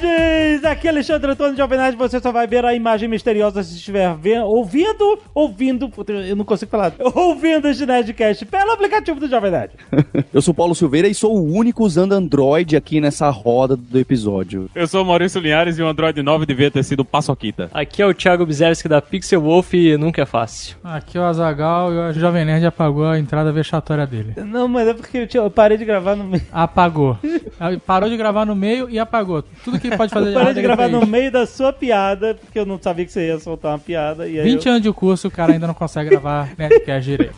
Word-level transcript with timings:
Nerds! 0.00 0.64
Aqui 0.64 0.86
é 0.86 0.90
Alexandre 0.90 1.30
Antônio 1.30 1.52
de 1.52 1.58
Jovem 1.58 1.78
Nerd. 1.78 1.96
Você 1.96 2.20
só 2.20 2.32
vai 2.32 2.46
ver 2.46 2.64
a 2.64 2.74
imagem 2.74 3.08
misteriosa 3.08 3.62
se 3.62 3.76
estiver 3.76 4.14
vendo, 4.16 4.46
ouvindo, 4.46 5.18
ouvindo, 5.34 5.92
eu 6.26 6.36
não 6.36 6.44
consigo 6.44 6.70
falar, 6.70 6.92
ouvindo 7.14 7.68
este 7.68 7.84
Nerdcast 7.84 8.46
pelo 8.46 8.72
aplicativo 8.72 9.20
do 9.20 9.28
Jovem 9.28 9.50
Nerd. 9.50 9.72
Eu 10.32 10.40
sou 10.40 10.54
Paulo 10.54 10.74
Silveira 10.74 11.08
e 11.08 11.14
sou 11.14 11.36
o 11.36 11.52
único 11.52 11.84
usando 11.84 12.12
Android 12.12 12.74
aqui 12.74 13.00
nessa 13.00 13.28
roda 13.28 13.76
do 13.76 13.98
episódio. 13.98 14.70
Eu 14.74 14.86
sou 14.86 15.02
o 15.02 15.06
Maurício 15.06 15.40
Linhares 15.40 15.78
e 15.78 15.82
o 15.82 15.86
Android 15.86 16.22
9 16.22 16.46
devia 16.46 16.70
ter 16.70 16.82
sido 16.82 17.04
Paçoquita. 17.04 17.70
Aqui 17.74 18.00
é 18.00 18.06
o 18.06 18.14
Thiago 18.14 18.46
Bizerski 18.46 18.88
da 18.88 19.02
Pixel 19.02 19.42
Wolf 19.42 19.74
e 19.74 19.96
nunca 19.98 20.22
é 20.22 20.26
fácil. 20.26 20.76
Aqui 20.82 21.18
é 21.18 21.20
o 21.20 21.24
Azagal 21.24 21.92
e 21.92 21.98
o 21.98 22.12
Jovem 22.14 22.46
Nerd 22.46 22.64
apagou 22.64 23.06
a 23.06 23.18
entrada 23.18 23.52
vexatória 23.52 24.06
dele. 24.06 24.34
Não, 24.36 24.66
mas 24.68 24.88
é 24.88 24.94
porque 24.94 25.28
eu 25.34 25.50
parei 25.50 25.76
de 25.76 25.84
gravar 25.84 26.16
no 26.16 26.24
meio. 26.24 26.42
Apagou. 26.50 27.18
Parou 27.86 28.08
de 28.08 28.16
gravar 28.16 28.46
no 28.46 28.56
meio 28.56 28.88
e 28.88 28.98
apagou. 28.98 29.42
Tudo 29.64 29.78
que 29.82 29.96
pode 29.96 30.12
fazer 30.12 30.26
Eu 30.26 30.32
de 30.32 30.38
parei 30.38 30.54
de 30.54 30.62
gravar 30.62 30.88
no 30.88 31.06
meio 31.06 31.30
da 31.30 31.46
sua 31.46 31.72
piada, 31.72 32.34
porque 32.34 32.58
eu 32.58 32.66
não 32.66 32.80
sabia 32.80 33.04
que 33.04 33.12
você 33.12 33.26
ia 33.26 33.38
soltar 33.38 33.72
uma 33.72 33.78
piada. 33.78 34.28
E 34.28 34.38
aí 34.38 34.44
20 34.44 34.66
eu... 34.66 34.72
anos 34.72 34.82
de 34.82 34.92
curso, 34.92 35.28
o 35.28 35.30
cara 35.30 35.52
ainda 35.52 35.66
não 35.66 35.74
consegue 35.74 36.10
gravar 36.10 36.50
Nerdcast 36.56 37.04
direito. 37.04 37.34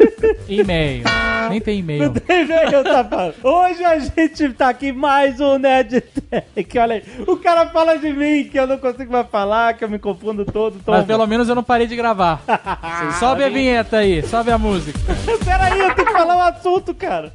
E-mail. 0.49 1.05
Nem 1.51 1.61
tem 1.61 1.79
e-mail. 1.81 2.13
E-mail, 2.29 2.83
safado. 2.83 3.35
Hoje 3.43 3.85
a 3.85 3.99
gente 3.99 4.51
tá 4.51 4.69
aqui 4.69 4.93
mais 4.93 5.41
um 5.41 5.59
Nerd 5.59 6.01
Tech. 6.01 6.79
Olha 6.79 6.95
aí, 6.97 7.03
o 7.27 7.37
cara 7.37 7.67
fala 7.69 7.97
de 7.97 8.13
mim 8.13 8.45
que 8.45 8.59
eu 8.59 8.67
não 8.67 8.79
consigo 8.79 9.13
mais 9.13 9.27
falar, 9.29 9.75
que 9.75 9.85
eu 9.85 9.89
me 9.89 9.99
confundo 9.99 10.45
todo. 10.45 10.79
Toma. 10.85 10.99
Mas 10.99 11.07
pelo 11.07 11.27
menos 11.27 11.49
eu 11.49 11.55
não 11.55 11.63
parei 11.63 11.87
de 11.87 11.97
gravar. 11.97 12.43
Sobe 13.19 13.45
a 13.45 13.49
vinheta 13.49 13.99
aí, 13.99 14.23
sobe 14.23 14.51
a 14.51 14.59
música. 14.59 14.99
Peraí, 15.45 15.79
eu 15.79 15.95
tenho 15.95 16.07
que 16.07 16.13
falar 16.13 16.37
um 16.37 16.43
assunto, 16.43 16.95
cara. 16.95 17.33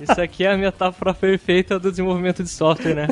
Isso 0.00 0.20
aqui 0.20 0.44
é 0.44 0.52
a 0.52 0.56
metáfora 0.56 1.14
perfeita 1.14 1.78
do 1.78 1.90
desenvolvimento 1.90 2.42
de 2.42 2.48
software, 2.48 2.94
né? 2.94 3.08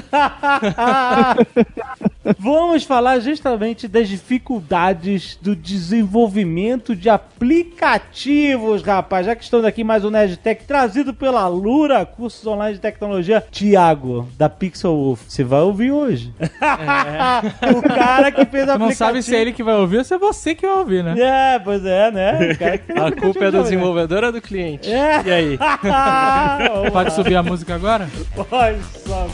Vamos 2.39 2.84
falar 2.84 3.19
justamente 3.20 3.89
das 3.89 4.08
dificuldades 4.08 5.39
do 5.41 5.56
desenvolvimento 5.56 6.94
de 6.94 7.08
aplicativos, 7.08 8.83
rapaz. 8.83 9.27
Já 9.27 9.34
que 9.34 9.42
estamos 9.42 9.66
aqui 9.66 9.83
mais 9.83 10.05
um 10.05 10.11
Nerdtech 10.11 10.64
trazido 10.64 11.12
pela 11.14 11.47
Lura, 11.48 12.05
cursos 12.05 12.47
online 12.47 12.75
de 12.75 12.81
tecnologia. 12.81 13.44
Tiago, 13.50 14.28
da 14.36 14.48
Pixel 14.48 14.94
Wolf, 14.94 15.22
você 15.28 15.42
vai 15.42 15.61
ouvir 15.61 15.91
hoje. 15.91 16.33
o 17.77 17.83
cara 17.83 18.31
que 18.31 18.44
fez 18.44 18.66
Tu 18.66 18.78
não 18.78 18.92
sabe 18.92 19.22
se 19.22 19.34
é 19.34 19.41
ele 19.41 19.53
que 19.53 19.62
vai 19.62 19.75
ouvir 19.75 19.98
ou 19.98 20.05
se 20.05 20.14
é 20.14 20.19
você 20.19 20.55
que 20.55 20.66
vai 20.66 20.77
ouvir, 20.77 21.03
né? 21.03 21.14
É, 21.19 21.58
pois 21.58 21.84
é, 21.84 22.11
né? 22.11 22.53
O 22.53 22.58
cara 22.58 22.78
que 22.78 22.86
fez 22.86 22.98
o 22.98 23.06
A 23.06 23.12
culpa 23.12 23.27
é 23.27 23.31
do 23.31 23.34
jovem, 23.38 23.53
né? 23.53 23.62
desenvolvedor 23.62 24.25
ou 24.25 24.33
do 24.33 24.41
cliente? 24.41 24.91
É. 24.91 25.22
E 25.25 25.31
aí? 25.31 25.58
Pode 26.92 27.12
subir 27.14 27.36
a 27.36 27.42
música 27.42 27.75
agora? 27.75 28.08
Pode, 28.34 28.78
sobe. 29.05 29.33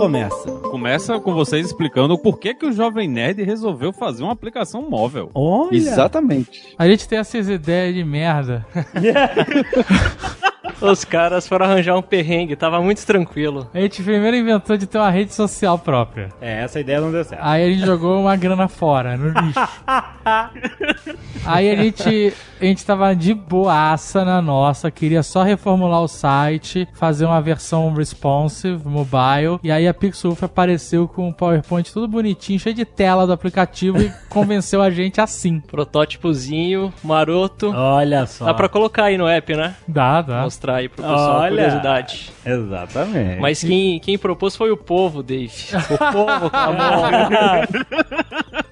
Começa? 0.00 0.50
Começa 0.70 1.20
com 1.20 1.34
vocês 1.34 1.66
explicando 1.66 2.16
por 2.16 2.38
que, 2.38 2.54
que 2.54 2.64
o 2.64 2.72
Jovem 2.72 3.06
Nerd 3.06 3.42
resolveu 3.42 3.92
fazer 3.92 4.22
uma 4.22 4.32
aplicação 4.32 4.88
móvel. 4.88 5.30
Olha! 5.34 5.76
Exatamente. 5.76 6.74
A 6.78 6.88
gente 6.88 7.06
tem 7.06 7.18
essas 7.18 7.50
ideias 7.50 7.94
de 7.94 8.02
merda. 8.02 8.66
Os 10.80 11.04
caras 11.04 11.46
foram 11.46 11.66
arranjar 11.66 11.96
um 11.96 12.02
perrengue, 12.02 12.56
tava 12.56 12.80
muito 12.80 13.04
tranquilo. 13.04 13.68
A 13.74 13.80
gente 13.80 14.02
primeiro 14.02 14.36
inventou 14.36 14.76
de 14.76 14.86
ter 14.86 14.98
uma 14.98 15.10
rede 15.10 15.34
social 15.34 15.78
própria. 15.78 16.30
É, 16.40 16.62
essa 16.62 16.80
ideia 16.80 17.00
não 17.00 17.12
deu 17.12 17.24
certo. 17.24 17.42
Aí 17.42 17.64
a 17.64 17.70
gente 17.70 17.84
jogou 17.84 18.20
uma 18.20 18.36
grana 18.36 18.68
fora, 18.68 19.16
no 19.16 19.28
lixo. 19.28 19.60
Aí 21.44 21.70
a 21.70 21.76
gente, 21.76 22.34
a 22.60 22.64
gente 22.64 22.84
tava 22.84 23.14
de 23.14 23.32
boaça 23.32 24.24
na 24.24 24.42
nossa, 24.42 24.90
queria 24.90 25.22
só 25.22 25.42
reformular 25.42 26.02
o 26.02 26.08
site, 26.08 26.86
fazer 26.94 27.24
uma 27.24 27.40
versão 27.40 27.92
responsive, 27.92 28.86
mobile, 28.86 29.58
e 29.62 29.70
aí 29.70 29.88
a 29.88 29.94
Pixelwolf 29.94 30.42
apareceu 30.42 31.08
com 31.08 31.28
um 31.28 31.32
PowerPoint 31.32 31.90
tudo 31.92 32.06
bonitinho, 32.06 32.60
cheio 32.60 32.74
de 32.74 32.84
tela 32.84 33.26
do 33.26 33.32
aplicativo 33.32 34.00
e 34.00 34.12
convenceu 34.28 34.82
a 34.82 34.90
gente 34.90 35.20
assim. 35.20 35.60
Protótipozinho, 35.60 36.92
maroto. 37.02 37.72
Olha 37.74 38.26
só. 38.26 38.44
Dá 38.44 38.54
pra 38.54 38.68
colocar 38.68 39.04
aí 39.04 39.16
no 39.16 39.26
app, 39.26 39.56
né? 39.56 39.74
Dá, 39.88 40.20
dá. 40.22 40.42
Mostrar 40.42 40.69
aí 40.76 40.88
pro 40.88 41.02
pessoal, 41.02 41.40
Olha. 41.40 41.50
curiosidade. 41.50 42.30
Exatamente. 42.44 43.40
Mas 43.40 43.62
quem, 43.62 43.98
quem 44.00 44.18
propôs 44.18 44.56
foi 44.56 44.70
o 44.70 44.76
povo, 44.76 45.22
Dave. 45.22 45.52
O 45.90 46.12
povo 46.12 46.50
clamou. 46.50 47.04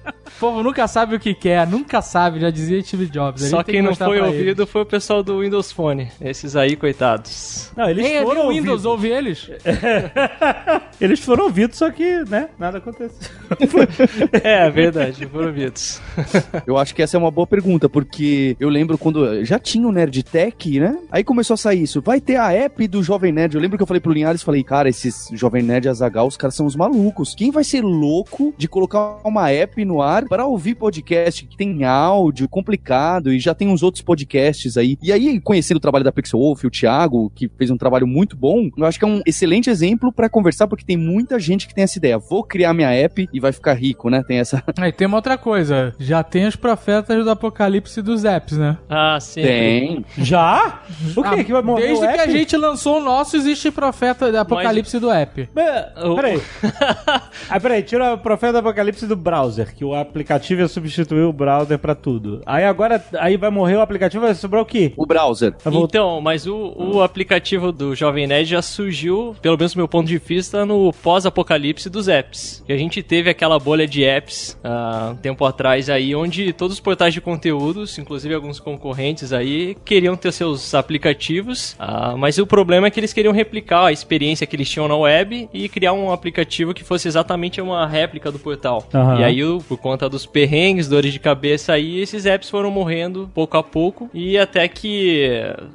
O 0.35 0.39
povo 0.39 0.63
nunca 0.63 0.87
sabe 0.87 1.15
o 1.15 1.19
que 1.19 1.33
quer, 1.33 1.67
nunca 1.67 2.01
sabe, 2.01 2.39
já 2.39 2.49
dizia 2.49 2.81
Steve 2.81 3.07
Jobs. 3.07 3.43
Só 3.43 3.63
quem 3.63 3.75
que 3.75 3.81
não 3.81 3.95
foi 3.95 4.19
ouvido 4.19 4.65
foi 4.65 4.81
o 4.81 4.85
pessoal 4.85 5.21
do 5.21 5.41
Windows 5.41 5.71
Phone. 5.71 6.09
Esses 6.21 6.55
aí, 6.55 6.75
coitados. 6.75 7.71
Não, 7.75 7.89
eles 7.89 7.99
eles. 7.99 8.11
Nem 8.13 8.23
foram 8.23 8.47
o 8.47 8.49
Windows 8.49 8.85
ouvidos. 8.85 8.85
ouve 8.85 9.07
eles? 9.09 9.51
Eles 10.99 11.21
foram 11.21 11.45
ouvidos, 11.45 11.77
só 11.77 11.89
que, 11.89 12.23
né, 12.29 12.49
nada 12.57 12.79
aconteceu. 12.79 13.09
É, 14.43 14.69
verdade, 14.69 15.25
foram 15.27 15.47
ouvidos. 15.47 16.01
Eu 16.67 16.77
acho 16.77 16.93
que 16.93 17.01
essa 17.01 17.15
é 17.15 17.19
uma 17.19 17.31
boa 17.31 17.47
pergunta, 17.47 17.87
porque 17.87 18.55
eu 18.59 18.69
lembro 18.69 18.97
quando 18.97 19.43
já 19.45 19.57
tinha 19.57 19.87
o 19.87 19.91
Nerdtech, 19.91 20.79
né? 20.79 20.97
Aí 21.11 21.23
começou 21.23 21.53
a 21.53 21.57
sair 21.57 21.83
isso. 21.83 22.01
Vai 22.01 22.19
ter 22.19 22.35
a 22.35 22.51
app 22.51 22.87
do 22.87 23.01
Jovem 23.01 23.31
Nerd. 23.31 23.55
Eu 23.55 23.61
lembro 23.61 23.77
que 23.77 23.83
eu 23.83 23.87
falei 23.87 23.99
pro 23.99 24.11
Linhares, 24.11 24.43
falei, 24.43 24.63
cara, 24.63 24.89
esses 24.89 25.29
Jovem 25.33 25.63
Nerd 25.63 25.85
e 25.85 25.89
Azagal, 25.89 26.27
os 26.27 26.37
caras 26.37 26.55
são 26.55 26.65
os 26.65 26.75
malucos. 26.75 27.33
Quem 27.33 27.51
vai 27.51 27.63
ser 27.63 27.81
louco 27.83 28.53
de 28.57 28.67
colocar 28.67 29.19
uma 29.23 29.49
app 29.51 29.83
no 29.85 30.01
ar 30.01 30.18
para 30.27 30.45
ouvir 30.45 30.75
podcast 30.75 31.45
que 31.45 31.57
tem 31.57 31.83
áudio 31.83 32.47
complicado 32.47 33.31
e 33.31 33.39
já 33.39 33.53
tem 33.53 33.67
uns 33.67 33.83
outros 33.83 34.01
podcasts 34.01 34.77
aí. 34.77 34.97
E 35.01 35.11
aí, 35.11 35.39
conhecendo 35.39 35.77
o 35.77 35.81
trabalho 35.81 36.03
da 36.03 36.11
Pixel 36.11 36.39
Wolf, 36.39 36.63
o 36.63 36.69
Thiago, 36.69 37.31
que 37.35 37.49
fez 37.57 37.69
um 37.69 37.77
trabalho 37.77 38.07
muito 38.07 38.35
bom, 38.35 38.69
eu 38.77 38.85
acho 38.85 38.99
que 38.99 39.05
é 39.05 39.07
um 39.07 39.21
excelente 39.25 39.69
exemplo 39.69 40.11
para 40.11 40.29
conversar, 40.29 40.67
porque 40.67 40.85
tem 40.85 40.97
muita 40.97 41.39
gente 41.39 41.67
que 41.67 41.73
tem 41.73 41.83
essa 41.83 41.97
ideia. 41.97 42.17
Vou 42.17 42.43
criar 42.43 42.73
minha 42.73 42.91
app 42.91 43.27
e 43.31 43.39
vai 43.39 43.51
ficar 43.51 43.73
rico, 43.73 44.09
né? 44.09 44.23
Tem 44.23 44.39
essa. 44.39 44.63
Aí 44.79 44.91
tem 44.91 45.07
uma 45.07 45.17
outra 45.17 45.37
coisa, 45.37 45.93
já 45.99 46.23
tem 46.23 46.47
os 46.47 46.55
profetas 46.55 47.23
do 47.23 47.29
apocalipse 47.29 48.01
dos 48.01 48.25
apps, 48.25 48.57
né? 48.57 48.77
Ah, 48.89 49.17
sim. 49.19 49.41
Tem. 49.41 50.05
Já? 50.17 50.81
O 51.15 51.23
que? 51.23 51.27
Ah, 51.27 51.43
que 51.43 51.51
vai 51.51 51.61
morrer 51.61 51.87
Desde 51.87 52.05
o 52.05 52.07
que 52.07 52.13
app? 52.13 52.29
a 52.29 52.31
gente 52.31 52.57
lançou 52.57 52.97
o 52.97 53.03
nosso, 53.03 53.35
existe 53.35 53.71
profeta 53.71 54.31
do 54.31 54.37
apocalipse 54.37 54.99
do 54.99 55.11
app. 55.11 55.49
Mas, 55.53 56.15
Peraí. 56.15 56.41
ah, 57.49 57.59
peraí, 57.59 57.83
tira 57.83 58.13
o 58.13 58.17
profeta 58.17 58.53
do 58.53 58.59
apocalipse 58.59 59.05
do 59.05 59.15
browser, 59.15 59.73
que 59.73 59.83
o 59.83 59.95
aplicativo 60.09 60.61
ia 60.61 60.67
substituir 60.67 61.23
o 61.23 61.31
browser 61.33 61.77
pra 61.79 61.95
tudo. 61.95 62.41
Aí 62.45 62.63
agora, 62.65 63.03
aí 63.19 63.37
vai 63.37 63.49
morrer 63.49 63.75
o 63.75 63.81
aplicativo, 63.81 64.25
vai 64.25 64.35
sobrar 64.35 64.61
o 64.61 64.65
quê? 64.65 64.93
O 64.97 65.05
browser. 65.05 65.53
Voltar- 65.63 65.97
Então, 65.99 66.21
mas 66.21 66.45
o, 66.47 66.73
o 66.77 67.01
aplicativo 67.01 67.71
do 67.71 67.95
Jovem 67.95 68.27
Nerd 68.27 68.49
já 68.49 68.61
surgiu, 68.61 69.35
pelo 69.41 69.57
menos 69.57 69.73
do 69.73 69.77
meu 69.77 69.87
ponto 69.87 70.07
de 70.07 70.17
vista, 70.17 70.65
no 70.65 70.91
pós-apocalipse 71.01 71.89
dos 71.89 72.07
apps. 72.07 72.63
E 72.67 72.73
a 72.73 72.77
gente 72.77 73.01
teve 73.03 73.29
aquela 73.29 73.59
bolha 73.59 73.87
de 73.87 74.03
apps 74.03 74.57
há 74.63 75.09
um 75.11 75.15
tempo 75.15 75.45
atrás 75.45 75.89
aí, 75.89 76.15
onde 76.15 76.51
todos 76.53 76.75
os 76.75 76.79
portais 76.79 77.13
de 77.13 77.21
conteúdos, 77.21 77.97
inclusive 77.97 78.33
alguns 78.33 78.59
concorrentes 78.59 79.33
aí, 79.33 79.75
queriam 79.85 80.15
ter 80.15 80.31
seus 80.31 80.73
aplicativos, 80.73 81.75
ah, 81.79 82.15
mas 82.17 82.37
o 82.37 82.45
problema 82.45 82.87
é 82.87 82.89
que 82.91 82.99
eles 82.99 83.13
queriam 83.13 83.33
replicar 83.33 83.85
a 83.85 83.91
experiência 83.91 84.45
que 84.45 84.55
eles 84.55 84.69
tinham 84.69 84.87
na 84.87 84.95
web 84.95 85.49
e 85.53 85.67
criar 85.67 85.93
um 85.93 86.11
aplicativo 86.11 86.73
que 86.73 86.83
fosse 86.83 87.07
exatamente 87.07 87.59
uma 87.59 87.87
réplica 87.87 88.31
do 88.31 88.37
portal. 88.39 88.87
Aham. 88.93 89.19
E 89.19 89.23
aí, 89.23 89.39
por 89.67 89.77
conta 89.77 89.98
dos 90.07 90.25
perrengues, 90.25 90.87
dores 90.87 91.11
de 91.11 91.19
cabeça 91.19 91.73
aí, 91.73 91.99
esses 91.99 92.25
apps 92.25 92.49
foram 92.49 92.71
morrendo 92.71 93.29
pouco 93.33 93.57
a 93.57 93.63
pouco 93.63 94.09
e 94.13 94.37
até 94.37 94.67
que 94.67 95.29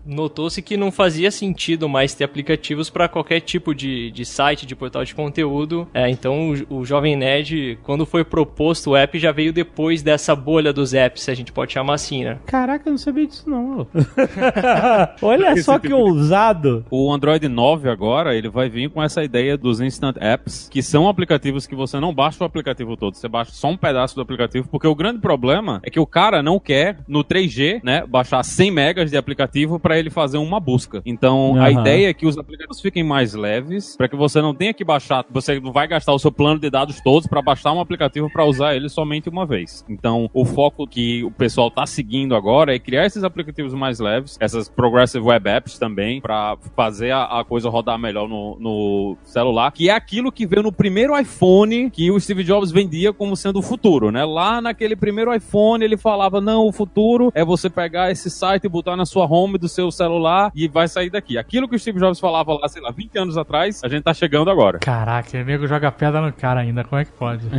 notou-se 0.07 0.63
que 0.63 0.77
não 0.77 0.91
fazia 0.91 1.31
sentido 1.31 1.89
mais 1.89 2.15
ter 2.15 2.25
aplicativos 2.25 2.89
para 2.89 3.09
qualquer 3.09 3.41
tipo 3.41 3.75
de, 3.75 4.11
de 4.11 4.25
site, 4.25 4.67
de 4.67 4.75
portal 4.75 5.05
de 5.05 5.15
conteúdo. 5.15 5.89
É, 5.93 6.09
então, 6.09 6.55
o, 6.71 6.79
o 6.81 6.85
Jovem 6.85 7.17
Nerd, 7.17 7.79
quando 7.83 8.07
foi 8.07 8.25
proposto 8.25 8.91
o 8.91 8.97
app, 8.97 9.19
já 9.19 9.33
veio 9.33 9.53
depois 9.53 10.03
dessa 10.03 10.35
bolha 10.35 10.73
dos 10.73 10.95
apps, 10.95 11.23
se 11.23 11.31
a 11.31 11.35
gente 11.35 11.53
pode 11.53 11.73
chamar 11.73 11.95
assim, 11.95 12.25
né? 12.25 12.39
Caraca, 12.47 12.89
eu 12.89 12.93
não 12.93 12.99
sabia 12.99 13.27
disso 13.27 13.49
não. 13.49 13.87
Olha 15.21 15.61
só 15.63 15.79
que 15.79 15.93
ousado. 15.93 16.85
O 16.91 17.13
Android 17.13 17.49
9 17.49 17.89
agora, 17.89 18.35
ele 18.35 18.49
vai 18.49 18.69
vir 18.69 18.91
com 18.91 19.03
essa 19.03 19.23
ideia 19.23 19.57
dos 19.57 19.81
Instant 19.81 20.17
Apps, 20.21 20.69
que 20.71 20.83
são 20.83 21.09
aplicativos 21.09 21.67
que 21.67 21.75
você 21.75 21.99
não 21.99 22.15
baixa 22.15 22.43
o 22.43 22.47
aplicativo 22.47 22.97
todo, 22.97 23.15
você 23.15 23.29
baixa 23.29 23.53
só 23.53 23.69
um 23.69 23.77
pedaço 23.77 24.14
do 24.15 24.23
aplicativo, 24.23 24.69
porque 24.69 24.87
o 24.87 24.95
grande 24.95 25.21
problema 25.21 25.81
é 25.85 25.91
que 25.91 26.01
o 26.01 26.07
cara 26.07 26.43
não 26.43 26.59
quer, 26.59 26.99
no 27.07 27.25
3G, 27.25 27.81
né, 27.83 28.05
baixar 28.07 28.43
100 28.43 28.71
megas 28.71 29.11
de 29.11 29.17
aplicativo 29.17 29.79
para 29.79 29.99
ele 29.99 30.11
fazer 30.11 30.39
uma 30.39 30.61
busca. 30.61 31.03
Então, 31.05 31.57
a 31.57 31.69
Aham. 31.69 31.81
ideia 31.81 32.11
é 32.11 32.15
que 32.15 32.27
os 32.27 32.39
aplicativos 32.39 32.81
fiquem 32.81 33.03
mais 33.03 33.35
leves, 33.35 33.97
para 33.97 34.09
que 34.09 34.17
você 34.17 34.41
não 34.41 34.55
tenha 34.55 34.73
que 34.73 34.85
baixar, 34.85 35.25
você 35.31 35.61
não 35.61 35.73
vai 35.73 35.87
gastar 35.87 36.13
o 36.13 36.19
seu 36.19 36.33
plano 36.33 36.61
de 36.61 36.71
dados 36.71 37.01
todos 37.01 37.27
para 37.27 37.43
baixar 37.43 37.73
um 37.73 37.81
aplicativo 37.81 38.31
para 38.31 38.45
usar 38.45 38.75
ele 38.75 38.89
somente 38.89 39.29
uma 39.29 39.47
vez. 39.47 39.85
Então, 39.89 40.31
o 40.33 40.45
foco 40.45 40.87
que 40.87 41.25
o 41.25 41.31
pessoal 41.31 41.71
tá 41.71 41.87
seguindo 41.87 42.35
agora 42.35 42.75
é 42.75 42.79
criar 42.79 43.07
esses 43.07 43.25
aplicativos 43.25 43.75
mais 43.75 43.99
leves, 43.99 44.37
essas 44.41 44.69
Progressive 44.69 45.25
Web 45.25 45.49
Apps 45.49 45.79
também, 45.79 46.21
para 46.21 46.57
fazer 46.77 47.11
a, 47.11 47.41
a 47.41 47.45
coisa 47.45 47.69
rodar 47.69 47.99
melhor 47.99 48.29
no, 48.29 48.57
no 48.59 49.17
celular, 49.25 49.71
que 49.73 49.89
é 49.89 49.93
aquilo 49.93 50.33
que 50.33 50.47
veio 50.47 50.63
no 50.63 50.73
primeiro 50.73 51.19
iPhone 51.19 51.91
que 51.91 52.11
o 52.11 52.19
Steve 52.19 52.45
Jobs 52.45 52.71
vendia 52.71 53.13
como 53.13 53.37
sendo 53.37 53.59
o 53.59 53.63
futuro, 53.63 53.94
né? 54.11 54.25
Lá 54.25 54.61
naquele 54.61 54.97
primeiro 54.97 55.35
iPhone 55.35 55.85
ele 55.85 55.97
falava: 55.97 56.41
não, 56.41 56.67
o 56.67 56.73
futuro 56.73 57.31
é 57.35 57.45
você 57.45 57.69
pegar 57.71 58.11
esse 58.11 58.31
site 58.31 58.65
e 58.65 58.69
botar 58.69 58.97
na 58.97 59.05
sua 59.07 59.27
home 59.27 59.59
do 59.59 59.69
seu 59.69 59.91
celular 59.91 60.51
e 60.55 60.67
vai 60.69 60.89
sair 60.89 61.11
daqui. 61.11 61.39
Aquilo 61.39 61.69
que 61.69 61.77
o 61.77 61.79
Steve 61.79 61.99
Jobs 61.99 62.19
falava 62.21 62.55
lá, 62.55 62.69
sei 62.69 62.83
lá, 62.83 62.91
20 62.91 63.19
anos 63.19 63.37
atrás, 63.39 63.83
a 63.85 63.89
gente 63.89 64.03
tá 64.03 64.13
chegando 64.15 64.51
agora. 64.51 64.79
Caraca, 64.79 65.39
o 65.39 65.45
nego 65.45 65.67
joga 65.67 65.91
pedra 65.93 66.21
no 66.21 66.33
cara 66.33 66.61
ainda, 66.61 66.85
como 66.85 67.01
é 67.01 67.05
que 67.05 67.13
pode? 67.13 67.45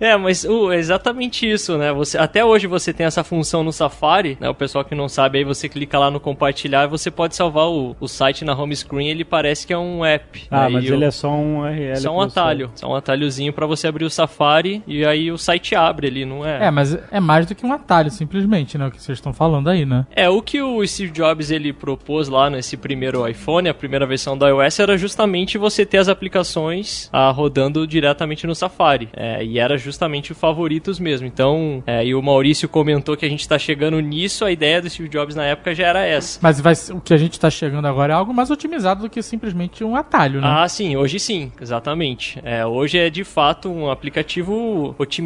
É, 0.00 0.16
mas 0.16 0.44
uh, 0.44 0.72
é 0.72 0.76
exatamente 0.78 1.48
isso, 1.50 1.76
né? 1.76 1.92
Você, 1.92 2.16
até 2.18 2.44
hoje 2.44 2.66
você 2.66 2.92
tem 2.92 3.06
essa 3.06 3.24
função 3.24 3.62
no 3.62 3.72
Safari, 3.72 4.36
né? 4.40 4.48
O 4.48 4.54
pessoal 4.54 4.84
que 4.84 4.94
não 4.94 5.08
sabe, 5.08 5.38
aí 5.38 5.44
você 5.44 5.68
clica 5.68 5.98
lá 5.98 6.10
no 6.10 6.20
compartilhar 6.20 6.84
e 6.84 6.88
você 6.88 7.10
pode 7.10 7.34
salvar 7.34 7.68
o, 7.68 7.96
o 7.98 8.08
site 8.08 8.44
na 8.44 8.54
home 8.54 8.74
screen, 8.74 9.08
ele 9.08 9.24
parece 9.24 9.66
que 9.66 9.72
é 9.72 9.78
um 9.78 10.04
app. 10.04 10.46
Ah, 10.50 10.64
Aí 10.66 10.72
mas 10.72 10.88
o- 10.90 10.94
ele 10.94 11.04
é 11.04 11.10
só 11.10 11.30
um 11.30 11.60
URL. 11.60 11.96
Só 11.96 12.14
um 12.16 12.20
atalho, 12.20 12.70
só 12.74 12.88
um 12.90 12.94
atalhozinho 12.94 13.52
pra 13.52 13.66
você 13.66 13.86
abrir 13.88 14.04
o 14.04 14.10
Safari 14.10 14.82
e 14.86 15.04
aí 15.04 15.27
o 15.30 15.38
site 15.38 15.74
abre 15.74 16.08
ali, 16.08 16.24
não 16.24 16.44
é? 16.44 16.66
É, 16.66 16.70
mas 16.70 16.98
é 17.10 17.20
mais 17.20 17.46
do 17.46 17.54
que 17.54 17.64
um 17.64 17.72
atalho, 17.72 18.10
simplesmente, 18.10 18.76
né? 18.76 18.86
O 18.86 18.90
que 18.90 19.02
vocês 19.02 19.18
estão 19.18 19.32
falando 19.32 19.68
aí, 19.68 19.84
né? 19.84 20.06
É, 20.14 20.28
o 20.28 20.42
que 20.42 20.60
o 20.60 20.86
Steve 20.86 21.12
Jobs 21.12 21.50
ele 21.50 21.72
propôs 21.72 22.28
lá 22.28 22.50
nesse 22.50 22.76
primeiro 22.76 23.26
iPhone, 23.28 23.68
a 23.68 23.74
primeira 23.74 24.06
versão 24.06 24.36
do 24.36 24.46
iOS, 24.46 24.80
era 24.80 24.96
justamente 24.96 25.58
você 25.58 25.84
ter 25.84 25.98
as 25.98 26.08
aplicações 26.08 27.08
ah, 27.12 27.30
rodando 27.30 27.86
diretamente 27.86 28.46
no 28.46 28.54
Safari. 28.54 29.08
É, 29.14 29.44
e 29.44 29.58
era 29.58 29.76
justamente 29.76 30.32
o 30.32 30.34
favoritos 30.34 30.98
mesmo. 30.98 31.26
Então, 31.26 31.82
é, 31.86 32.04
e 32.04 32.14
o 32.14 32.22
Maurício 32.22 32.68
comentou 32.68 33.16
que 33.16 33.26
a 33.26 33.28
gente 33.28 33.46
tá 33.46 33.58
chegando 33.58 34.00
nisso, 34.00 34.44
a 34.44 34.50
ideia 34.50 34.80
do 34.80 34.88
Steve 34.88 35.08
Jobs 35.08 35.34
na 35.34 35.44
época 35.44 35.74
já 35.74 35.86
era 35.86 36.04
essa. 36.04 36.38
Mas 36.42 36.60
vai 36.60 36.74
o 36.90 37.00
que 37.00 37.12
a 37.12 37.16
gente 37.16 37.38
tá 37.38 37.50
chegando 37.50 37.86
agora 37.86 38.12
é 38.12 38.16
algo 38.16 38.32
mais 38.32 38.50
otimizado 38.50 39.02
do 39.02 39.10
que 39.10 39.22
simplesmente 39.22 39.82
um 39.84 39.96
atalho, 39.96 40.40
né? 40.40 40.46
Ah, 40.48 40.68
sim, 40.68 40.96
hoje 40.96 41.18
sim, 41.18 41.52
exatamente. 41.60 42.38
É, 42.42 42.64
hoje 42.64 42.98
é 42.98 43.10
de 43.10 43.24
fato 43.24 43.70
um 43.70 43.90
aplicativo 43.90 44.94
otimizado 44.98 45.17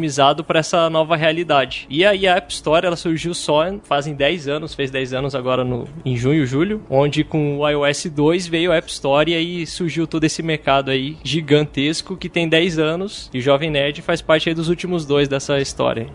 para 0.43 0.59
essa 0.59 0.89
nova 0.89 1.15
realidade. 1.15 1.85
E 1.89 2.05
aí 2.05 2.27
a 2.27 2.35
App 2.35 2.51
Store 2.53 2.85
ela 2.85 2.95
surgiu 2.95 3.33
só 3.33 3.63
fazem 3.83 4.13
10 4.13 4.47
anos, 4.47 4.73
fez 4.73 4.91
10 4.91 5.13
anos 5.13 5.35
agora 5.35 5.63
no, 5.63 5.87
em 6.03 6.17
junho, 6.17 6.45
julho, 6.45 6.81
onde 6.89 7.23
com 7.23 7.59
o 7.59 7.69
iOS 7.69 8.05
2 8.07 8.47
veio 8.47 8.71
a 8.71 8.75
App 8.75 8.89
Store 8.89 9.31
e 9.31 9.35
aí 9.35 9.67
surgiu 9.67 10.07
todo 10.07 10.23
esse 10.23 10.41
mercado 10.43 10.91
aí 10.91 11.17
gigantesco 11.23 12.17
que 12.17 12.29
tem 12.29 12.47
10 12.47 12.79
anos 12.79 13.29
e 13.33 13.39
o 13.39 13.41
Jovem 13.41 13.69
Nerd 13.69 14.01
faz 14.01 14.21
parte 14.21 14.49
aí 14.49 14.55
dos 14.55 14.69
últimos 14.69 15.05
dois 15.05 15.27
dessa 15.27 15.59
história. 15.59 16.07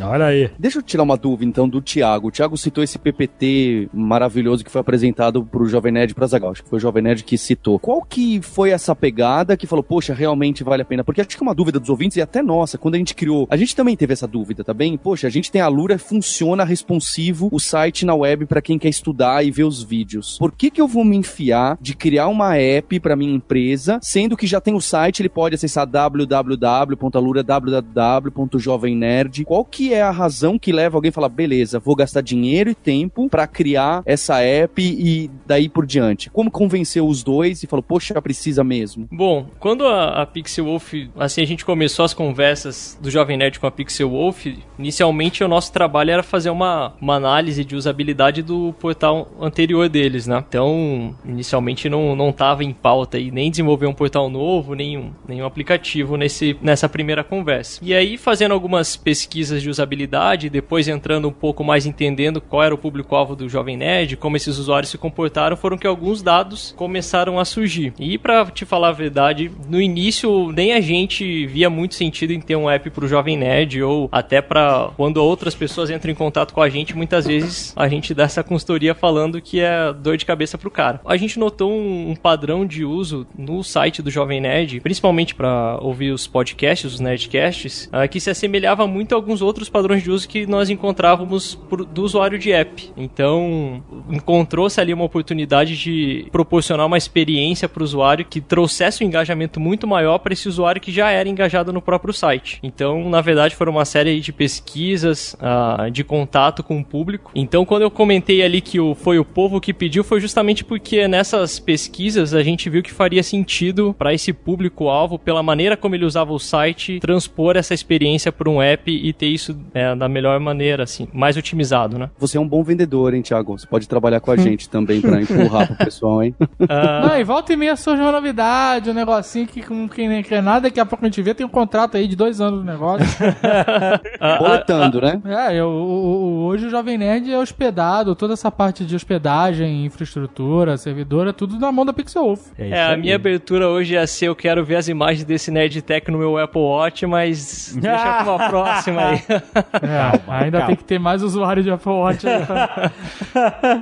Olha 0.00 0.26
aí. 0.26 0.50
Deixa 0.58 0.78
eu 0.78 0.82
tirar 0.82 1.02
uma 1.02 1.16
dúvida, 1.16 1.48
então, 1.48 1.68
do 1.68 1.80
Thiago. 1.80 2.28
O 2.28 2.30
Thiago 2.30 2.56
citou 2.56 2.82
esse 2.82 2.98
PPT 2.98 3.88
maravilhoso 3.92 4.64
que 4.64 4.70
foi 4.70 4.80
apresentado 4.80 5.44
pro 5.44 5.66
Jovem 5.66 5.92
Nerd 5.92 6.14
pra 6.14 6.26
Zagal. 6.26 6.52
Acho 6.52 6.62
que 6.62 6.70
foi 6.70 6.78
o 6.78 6.80
Jovem 6.80 7.02
Nerd 7.02 7.24
que 7.24 7.36
citou. 7.36 7.78
Qual 7.78 8.02
que 8.02 8.40
foi 8.42 8.70
essa 8.70 8.94
pegada 8.94 9.56
que 9.56 9.66
falou, 9.66 9.82
poxa, 9.82 10.14
realmente 10.14 10.64
vale 10.64 10.82
a 10.82 10.84
pena? 10.84 11.04
Porque 11.04 11.20
acho 11.20 11.30
que 11.30 11.42
é 11.42 11.46
uma 11.46 11.54
dúvida 11.54 11.78
dos 11.78 11.88
ouvintes 11.88 12.16
e 12.16 12.22
até 12.22 12.42
nossa, 12.42 12.78
quando 12.78 12.94
a 12.94 12.98
gente 12.98 13.14
criou. 13.14 13.46
A 13.50 13.56
gente 13.56 13.76
também 13.76 13.96
teve 13.96 14.12
essa 14.12 14.26
dúvida, 14.26 14.64
tá 14.64 14.74
bem? 14.74 14.96
Poxa, 14.96 15.26
a 15.26 15.30
gente 15.30 15.50
tem 15.50 15.60
a 15.60 15.68
Lura, 15.68 15.98
funciona 15.98 16.64
responsivo 16.64 17.48
o 17.52 17.60
site 17.60 18.06
na 18.06 18.14
web 18.14 18.46
pra 18.46 18.62
quem 18.62 18.78
quer 18.78 18.88
estudar 18.88 19.44
e 19.44 19.50
ver 19.50 19.64
os 19.64 19.82
vídeos. 19.82 20.38
Por 20.38 20.52
que 20.52 20.70
que 20.70 20.80
eu 20.80 20.88
vou 20.88 21.04
me 21.04 21.16
enfiar 21.16 21.76
de 21.80 21.94
criar 21.94 22.28
uma 22.28 22.56
app 22.56 22.98
pra 23.00 23.16
minha 23.16 23.34
empresa, 23.34 23.98
sendo 24.02 24.36
que 24.36 24.46
já 24.46 24.60
tem 24.60 24.74
o 24.74 24.80
site, 24.80 25.20
ele 25.20 25.28
pode 25.28 25.54
acessar 25.54 25.86
www.alura, 25.86 27.42
www.jovemnerd. 27.42 29.44
Qual 29.58 29.64
que 29.64 29.92
é 29.92 30.00
a 30.00 30.12
razão 30.12 30.56
que 30.56 30.70
leva 30.70 30.96
alguém 30.96 31.08
a 31.08 31.12
falar, 31.12 31.28
beleza, 31.28 31.80
vou 31.80 31.96
gastar 31.96 32.20
dinheiro 32.20 32.70
e 32.70 32.76
tempo 32.76 33.28
pra 33.28 33.44
criar 33.44 34.04
essa 34.06 34.40
app 34.40 34.80
e 34.80 35.28
daí 35.44 35.68
por 35.68 35.84
diante? 35.84 36.30
Como 36.30 36.48
convenceu 36.48 37.08
os 37.08 37.24
dois 37.24 37.64
e 37.64 37.66
falou, 37.66 37.82
poxa, 37.82 38.22
precisa 38.22 38.62
mesmo? 38.62 39.08
Bom, 39.10 39.48
quando 39.58 39.84
a, 39.84 40.22
a 40.22 40.26
Pixel 40.26 40.66
Wolf, 40.66 40.94
assim, 41.18 41.42
a 41.42 41.44
gente 41.44 41.64
começou 41.64 42.04
as 42.04 42.14
conversas 42.14 42.96
do 43.02 43.10
Jovem 43.10 43.36
Nerd 43.36 43.58
com 43.58 43.66
a 43.66 43.70
Pixel 43.72 44.10
Wolf, 44.10 44.46
inicialmente 44.78 45.42
o 45.42 45.48
nosso 45.48 45.72
trabalho 45.72 46.12
era 46.12 46.22
fazer 46.22 46.50
uma, 46.50 46.94
uma 47.00 47.16
análise 47.16 47.64
de 47.64 47.74
usabilidade 47.74 48.44
do 48.44 48.72
portal 48.78 49.28
anterior 49.40 49.88
deles, 49.88 50.28
né? 50.28 50.44
Então, 50.48 51.16
inicialmente 51.24 51.88
não, 51.88 52.14
não 52.14 52.30
tava 52.30 52.62
em 52.62 52.72
pauta 52.72 53.16
aí 53.16 53.32
nem 53.32 53.50
desenvolver 53.50 53.86
um 53.88 53.92
portal 53.92 54.30
novo, 54.30 54.74
nenhum, 54.74 55.10
nenhum 55.26 55.44
aplicativo 55.44 56.16
nesse, 56.16 56.56
nessa 56.62 56.88
primeira 56.88 57.24
conversa. 57.24 57.80
E 57.82 57.92
aí, 57.92 58.16
fazendo 58.16 58.52
algumas 58.52 58.96
pesquisas 58.96 59.47
de 59.56 59.70
usabilidade, 59.70 60.50
depois 60.50 60.88
entrando 60.88 61.28
um 61.28 61.32
pouco 61.32 61.64
mais 61.64 61.86
entendendo 61.86 62.40
qual 62.40 62.62
era 62.62 62.74
o 62.74 62.78
público-alvo 62.78 63.34
do 63.34 63.48
Jovem 63.48 63.76
Nerd, 63.76 64.16
como 64.16 64.36
esses 64.36 64.58
usuários 64.58 64.90
se 64.90 64.98
comportaram, 64.98 65.56
foram 65.56 65.78
que 65.78 65.86
alguns 65.86 66.22
dados 66.22 66.74
começaram 66.76 67.38
a 67.38 67.44
surgir. 67.44 67.92
E 67.98 68.18
pra 68.18 68.46
te 68.46 68.64
falar 68.64 68.88
a 68.88 68.92
verdade, 68.92 69.50
no 69.68 69.80
início 69.80 70.52
nem 70.52 70.72
a 70.72 70.80
gente 70.80 71.46
via 71.46 71.70
muito 71.70 71.94
sentido 71.94 72.32
em 72.32 72.40
ter 72.40 72.56
um 72.56 72.68
app 72.68 72.90
pro 72.90 73.08
Jovem 73.08 73.36
Nerd 73.36 73.82
ou 73.82 74.08
até 74.12 74.40
pra 74.40 74.90
quando 74.96 75.18
outras 75.18 75.54
pessoas 75.54 75.90
entram 75.90 76.12
em 76.12 76.14
contato 76.14 76.52
com 76.52 76.62
a 76.62 76.68
gente, 76.68 76.96
muitas 76.96 77.26
vezes 77.26 77.72
a 77.76 77.88
gente 77.88 78.14
dá 78.14 78.24
essa 78.24 78.42
consultoria 78.42 78.94
falando 78.94 79.40
que 79.40 79.60
é 79.60 79.92
dor 79.92 80.16
de 80.16 80.26
cabeça 80.26 80.58
pro 80.58 80.70
cara. 80.70 81.00
A 81.04 81.16
gente 81.16 81.38
notou 81.38 81.72
um, 81.72 82.14
padrão 82.14 82.66
de 82.66 82.84
uso 82.84 83.26
no 83.36 83.62
site 83.62 84.02
do 84.02 84.10
Jovem 84.10 84.40
Nerd, 84.40 84.80
principalmente 84.80 85.34
pra 85.34 85.78
ouvir 85.80 86.10
os 86.10 86.26
podcasts, 86.26 86.94
os 86.94 87.00
nerdcasts, 87.00 87.88
ah, 87.92 88.06
que 88.08 88.20
se 88.20 88.30
assemelhava 88.30 88.86
muito 88.86 89.12
a 89.12 89.16
alguns 89.16 89.37
outros 89.42 89.68
padrões 89.68 90.02
de 90.02 90.10
uso 90.10 90.28
que 90.28 90.46
nós 90.46 90.70
encontrávamos 90.70 91.54
pro- 91.54 91.84
do 91.84 92.02
usuário 92.02 92.38
de 92.38 92.52
app. 92.52 92.90
Então, 92.96 93.82
encontrou-se 94.10 94.80
ali 94.80 94.92
uma 94.92 95.04
oportunidade 95.04 95.76
de 95.76 96.26
proporcionar 96.30 96.86
uma 96.86 96.98
experiência 96.98 97.68
para 97.68 97.80
o 97.80 97.84
usuário 97.84 98.24
que 98.24 98.40
trouxesse 98.40 99.02
um 99.02 99.06
engajamento 99.06 99.60
muito 99.60 99.86
maior 99.86 100.18
para 100.18 100.32
esse 100.32 100.48
usuário 100.48 100.80
que 100.80 100.92
já 100.92 101.10
era 101.10 101.28
engajado 101.28 101.72
no 101.72 101.80
próprio 101.80 102.12
site. 102.12 102.58
Então, 102.62 103.08
na 103.08 103.20
verdade, 103.20 103.54
foram 103.54 103.72
uma 103.72 103.84
série 103.84 104.20
de 104.20 104.32
pesquisas, 104.32 105.36
ah, 105.40 105.88
de 105.90 106.04
contato 106.04 106.62
com 106.62 106.78
o 106.80 106.84
público. 106.84 107.30
Então, 107.34 107.64
quando 107.64 107.82
eu 107.82 107.90
comentei 107.90 108.42
ali 108.42 108.60
que 108.60 108.80
o, 108.80 108.94
foi 108.94 109.18
o 109.18 109.24
povo 109.24 109.60
que 109.60 109.72
pediu, 109.72 110.02
foi 110.04 110.20
justamente 110.20 110.64
porque 110.64 111.06
nessas 111.06 111.58
pesquisas 111.58 112.34
a 112.34 112.42
gente 112.42 112.68
viu 112.68 112.82
que 112.82 112.92
faria 112.92 113.22
sentido 113.22 113.94
para 113.98 114.12
esse 114.12 114.32
público-alvo, 114.32 115.18
pela 115.18 115.42
maneira 115.42 115.76
como 115.76 115.94
ele 115.94 116.04
usava 116.04 116.32
o 116.32 116.38
site, 116.38 116.98
transpor 117.00 117.56
essa 117.56 117.74
experiência 117.74 118.32
para 118.32 118.50
um 118.50 118.60
app 118.60 118.90
e 118.90 119.12
ter 119.12 119.27
isso 119.28 119.56
é, 119.74 119.94
da 119.94 120.08
melhor 120.08 120.38
maneira, 120.40 120.82
assim, 120.84 121.08
mais 121.12 121.36
otimizado, 121.36 121.98
né? 121.98 122.10
Você 122.18 122.36
é 122.36 122.40
um 122.40 122.48
bom 122.48 122.62
vendedor, 122.62 123.14
hein, 123.14 123.22
Thiago? 123.22 123.58
Você 123.58 123.66
pode 123.66 123.88
trabalhar 123.88 124.20
com 124.20 124.30
a 124.30 124.36
gente 124.38 124.68
também 124.68 125.00
pra 125.00 125.20
empurrar 125.20 125.66
pro 125.66 125.76
pessoal, 125.76 126.22
hein? 126.22 126.34
Ah, 126.68 127.08
Não, 127.08 127.18
e 127.20 127.24
volta 127.24 127.52
e 127.52 127.56
meia 127.56 127.76
surge 127.76 128.02
uma 128.02 128.12
novidade, 128.12 128.90
um 128.90 128.94
negocinho 128.94 129.46
que 129.46 129.62
com 129.62 129.88
quem 129.88 130.08
nem 130.08 130.22
quer 130.22 130.42
nada, 130.42 130.62
daqui 130.62 130.78
a 130.80 130.84
pouco 130.86 131.04
a 131.04 131.08
gente 131.08 131.22
vê, 131.22 131.32
tem 131.34 131.46
um 131.46 131.48
contrato 131.48 131.96
aí 131.96 132.06
de 132.08 132.14
dois 132.16 132.40
anos 132.40 132.60
do 132.60 132.66
negócio. 132.66 133.06
Boletando, 134.38 135.00
né? 135.00 135.20
é, 135.24 135.54
eu, 135.54 135.68
o- 135.68 135.72
o- 135.72 136.44
hoje 136.46 136.66
o 136.66 136.70
Jovem 136.70 136.98
Nerd 136.98 137.30
é 137.32 137.38
hospedado, 137.38 138.14
toda 138.14 138.32
essa 138.34 138.50
parte 138.50 138.84
de 138.84 138.94
hospedagem, 138.96 139.84
infraestrutura, 139.84 140.76
servidora, 140.76 141.32
tudo 141.32 141.58
na 141.58 141.70
mão 141.72 141.84
da 141.84 141.92
Pixel 141.92 142.22
Wolf. 142.24 142.46
É, 142.58 142.66
isso 142.68 142.92
a 142.92 142.96
minha 142.96 143.16
abertura 143.16 143.68
hoje 143.68 143.94
ia 143.94 144.06
ser 144.06 144.26
eu 144.26 144.36
quero 144.36 144.64
ver 144.64 144.76
as 144.76 144.88
imagens 144.88 145.24
desse 145.24 145.50
Nerd 145.50 145.80
Tech 145.82 146.10
no 146.10 146.18
meu 146.18 146.36
Apple 146.38 146.60
Watch, 146.60 147.06
mas 147.06 147.76
deixa 147.80 148.22
pra 148.24 148.34
uma 148.36 148.48
próxima 148.48 149.00
aí. 149.10 149.17
É, 149.28 150.20
ainda 150.28 150.58
calma. 150.58 150.66
tem 150.66 150.76
que 150.76 150.84
ter 150.84 150.98
mais 150.98 151.22
usuário 151.22 151.62
de 151.62 151.70
Apple 151.70 151.92
Watch. 151.92 152.24
pra- 152.46 152.92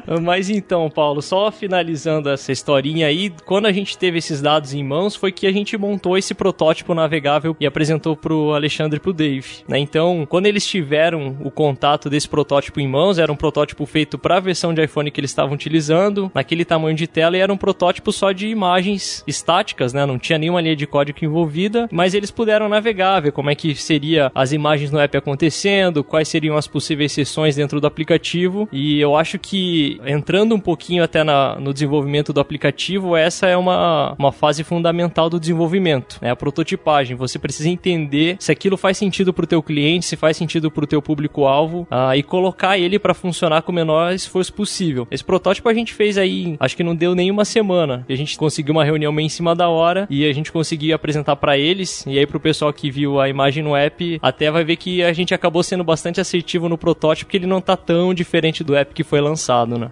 Mas 0.23 0.51
então, 0.51 0.89
Paulo, 0.91 1.21
só 1.23 1.51
finalizando 1.51 2.29
essa 2.31 2.53
historinha 2.53 3.07
aí, 3.07 3.31
quando 3.45 3.67
a 3.67 3.73
gente 3.73 3.97
teve 3.97 4.19
esses 4.19 4.41
dados 4.41 4.73
em 4.75 4.83
mãos, 4.83 5.15
foi 5.17 5.33
que 5.33 5.47
a 5.47 5.53
gente 5.53 5.77
montou 5.77 6.17
esse 6.17 6.35
protótipo 6.35 6.95
navegável 6.95 7.57
e 7.61 7.67
apresentou 7.67 8.17
pro 8.17 8.55
Alexandre 8.55 8.97
e 8.99 9.01
pro 9.01 9.13
Dave. 9.13 9.65
né? 9.69 9.79
Então, 9.79 10.27
quando 10.29 10.47
eles 10.47 10.67
tiveram 10.67 11.37
o 11.43 11.51
contato 11.51 12.09
desse 12.11 12.29
protótipo 12.29 12.81
em 12.81 12.89
mãos, 12.89 13.19
era 13.19 13.31
um 13.33 13.37
protótipo 13.37 13.85
feito 13.87 14.19
para 14.19 14.37
a 14.37 14.41
versão 14.41 14.73
de 14.75 14.83
iPhone 14.83 15.11
que 15.11 15.21
eles 15.21 15.31
estavam 15.31 15.55
utilizando, 15.55 16.31
naquele 16.35 16.65
tamanho 16.65 16.97
de 16.97 17.07
tela, 17.07 17.37
e 17.37 17.41
era 17.41 17.53
um 17.53 17.57
protótipo 17.57 18.13
só 18.13 18.33
de 18.33 18.49
imagens 18.49 19.23
estáticas, 19.27 19.93
né? 19.93 20.05
Não 20.07 20.19
tinha 20.19 20.39
nenhuma 20.39 20.61
linha 20.61 20.77
de 20.77 20.87
código 20.87 21.19
envolvida, 21.23 21.89
mas 21.91 22.15
eles 22.15 22.31
puderam 22.31 22.69
navegar, 22.69 23.21
ver 23.21 23.33
como 23.33 23.51
é 23.51 23.55
que 23.55 23.75
seria 23.75 24.31
as 24.35 24.53
imagens 24.53 24.91
no 24.91 24.99
app 24.99 25.17
acontecendo, 25.27 26.05
quais 26.05 26.29
seriam 26.29 26.57
as 26.57 26.69
possíveis 26.69 27.11
sessões 27.11 27.57
dentro 27.57 27.81
do 27.81 27.87
aplicativo. 27.87 28.69
E 28.73 29.01
eu 29.01 29.17
acho 29.17 29.39
que 29.39 30.01
entrando 30.07 30.55
um 30.55 30.61
pouquinho 30.61 31.03
até 31.03 31.25
na, 31.25 31.57
no 31.57 31.73
desenvolvimento 31.73 32.33
do 32.33 32.41
aplicativo, 32.41 33.17
essa 33.17 33.47
é 33.49 33.57
uma, 33.57 34.15
uma 34.17 34.31
fase 34.31 34.63
fundamental 34.63 35.29
do 35.29 35.41
desenvolvimento, 35.41 36.19
né? 36.23 36.31
A 36.31 36.37
prototipagem. 36.37 37.17
Você 37.17 37.39
precisa 37.39 37.69
entender 37.69 38.37
se 38.39 38.53
aquilo 38.53 38.77
faz 38.77 38.97
sentido 38.97 39.33
para 39.33 39.45
o 39.45 39.49
teu 39.49 39.63
cliente, 39.63 40.07
se 40.07 40.17
faz 40.17 40.37
sentido 40.37 40.71
para 40.71 40.85
o 40.85 40.87
teu 40.87 41.03
público-alvo 41.03 41.87
ah, 41.91 42.17
e 42.17 42.23
colocar 42.23 42.79
ele 42.79 42.99
para 42.99 43.15
funcionar 43.15 43.63
com 43.63 43.73
o 43.73 43.75
menor 43.75 44.13
esforço 44.13 44.53
possível. 44.53 45.09
Esse 45.11 45.25
protótipo 45.25 45.69
a 45.69 45.75
gente 45.75 45.93
fez 45.93 46.17
aí, 46.17 46.57
acho 46.61 46.77
que 46.77 46.85
não 46.85 46.95
deu 46.95 47.15
nem 47.15 47.31
uma 47.31 47.45
semana. 47.45 48.05
A 48.09 48.15
gente 48.15 48.37
conseguiu 48.39 48.73
uma 48.73 48.85
reunião 48.85 49.13
meio 49.13 49.27
em 49.27 49.31
cima 49.31 49.57
da 49.57 49.69
hora 49.69 50.07
e 50.09 50.25
a 50.25 50.33
gente 50.33 50.53
conseguiu 50.53 50.95
apresentar 50.95 51.35
para 51.37 51.59
eles. 51.59 52.05
E 52.07 52.19
aí 52.19 52.27
pro 52.27 52.39
pessoal 52.39 52.73
que 52.73 52.91
viu 52.91 53.21
a 53.21 53.29
imagem 53.29 53.63
no 53.63 53.75
app, 53.75 54.19
até 54.23 54.51
vai 54.51 54.63
ver 54.63 54.77
que 54.77 55.03
a 55.03 55.16
gente 55.17 55.35
acabou 55.35 55.63
sendo 55.63 55.83
bastante 55.83 56.21
assertivo 56.21 56.69
no 56.69 56.79
protótipo, 56.79 57.27
porque 57.27 57.39
ele 57.39 57.47
não 57.47 57.61
tá 57.61 57.77
tão 57.77 58.15
diferente 58.15 58.63
do 58.63 58.77
app 58.77 58.95
que 58.95 59.03
foi 59.03 59.21
lançado, 59.21 59.79
né? 59.79 59.91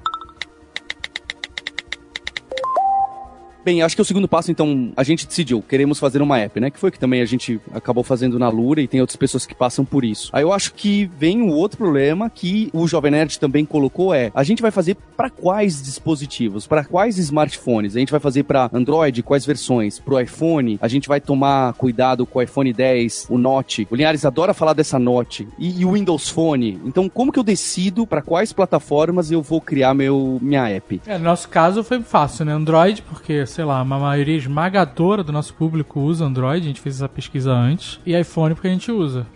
Bem, 3.65 3.81
acho 3.81 3.97
que 3.97 4.03
o 4.03 4.05
segundo 4.05 4.29
passo, 4.29 4.51
então, 4.51 4.93
a 4.95 5.03
gente 5.03 5.27
decidiu, 5.27 5.63
queremos 5.63 5.99
fazer 5.99 6.21
uma 6.21 6.39
app, 6.39 6.61
né? 6.61 6.71
Que 6.71 6.79
foi 6.79 6.91
que 6.91 6.99
também 6.99 7.23
a 7.23 7.25
gente 7.25 7.59
acabou 7.73 8.05
fazendo 8.05 8.39
na 8.39 8.49
Lura 8.49 8.83
e 8.83 8.87
tem 8.87 9.01
outras 9.01 9.17
pessoas 9.17 9.47
que 9.47 9.55
passam 9.55 9.85
por 9.85 10.05
isso. 10.05 10.29
Aí 10.33 10.43
eu 10.43 10.53
acho 10.53 10.75
que 10.75 11.11
vem 11.19 11.41
o 11.41 11.49
outro 11.49 11.79
problema 11.79 12.29
que 12.29 12.69
o 12.75 12.87
Jovem 12.87 13.13
Nerd 13.13 13.39
também 13.39 13.65
colocou 13.65 14.13
é, 14.13 14.31
a 14.35 14.43
gente 14.43 14.61
vai 14.61 14.71
fazer 14.71 14.97
para 15.17 15.31
quais 15.31 15.83
dispositivos, 15.83 16.67
para 16.67 16.85
quais 16.85 17.17
smartphones? 17.19 17.97
A 17.97 17.99
gente 18.01 18.11
vai 18.11 18.21
fazer 18.21 18.43
para 18.43 18.69
Android, 18.73 19.23
quais 19.23 19.47
versões? 19.47 19.99
Pro 19.99 20.21
iPhone, 20.21 20.79
a 20.83 20.89
gente 20.89 21.09
vai 21.09 21.21
tomar 21.21 21.73
cuidado 21.75 22.27
com 22.27 22.39
o 22.39 22.43
iPhone 22.43 22.71
10, 22.71 23.29
o 23.31 23.39
Note. 23.39 23.89
O 23.91 23.97
Linhares 23.97 24.27
adora 24.27 24.53
falar 24.53 24.75
dessa 24.75 24.99
Note 24.99 25.49
e, 25.59 25.81
e 25.81 25.85
o 25.87 25.93
Windows 25.93 26.29
Phone. 26.29 26.81
Então, 26.85 27.09
como 27.09 27.33
que 27.33 27.39
eu 27.39 27.43
decido 27.43 28.07
para 28.07 28.21
quais 28.21 28.53
plataformas 28.53 29.31
eu 29.31 29.41
vou 29.41 29.61
criar 29.61 29.95
meu 29.95 30.39
minha 30.43 30.69
app? 30.69 31.01
É, 31.07 31.17
no 31.17 31.25
nosso 31.25 31.49
caso 31.49 31.83
foi 31.83 32.03
fácil, 32.03 32.45
né? 32.45 32.53
Android, 32.53 33.01
porque 33.03 33.47
sei 33.55 33.65
lá, 33.65 33.81
uma 33.83 34.01
maioria 34.01 34.37
esmagadora 34.37 35.23
do 35.23 35.31
nosso 35.31 35.55
público 35.55 36.01
usa 36.01 36.25
Android, 36.25 36.65
a 36.65 36.67
gente 36.67 36.81
fez 36.81 36.97
essa 36.97 37.09
pesquisa 37.09 37.53
antes, 37.53 38.01
e 38.05 38.19
iPhone 38.19 38.53
porque 38.53 38.67
a 38.67 38.71
gente 38.73 38.91
usa. 38.91 39.29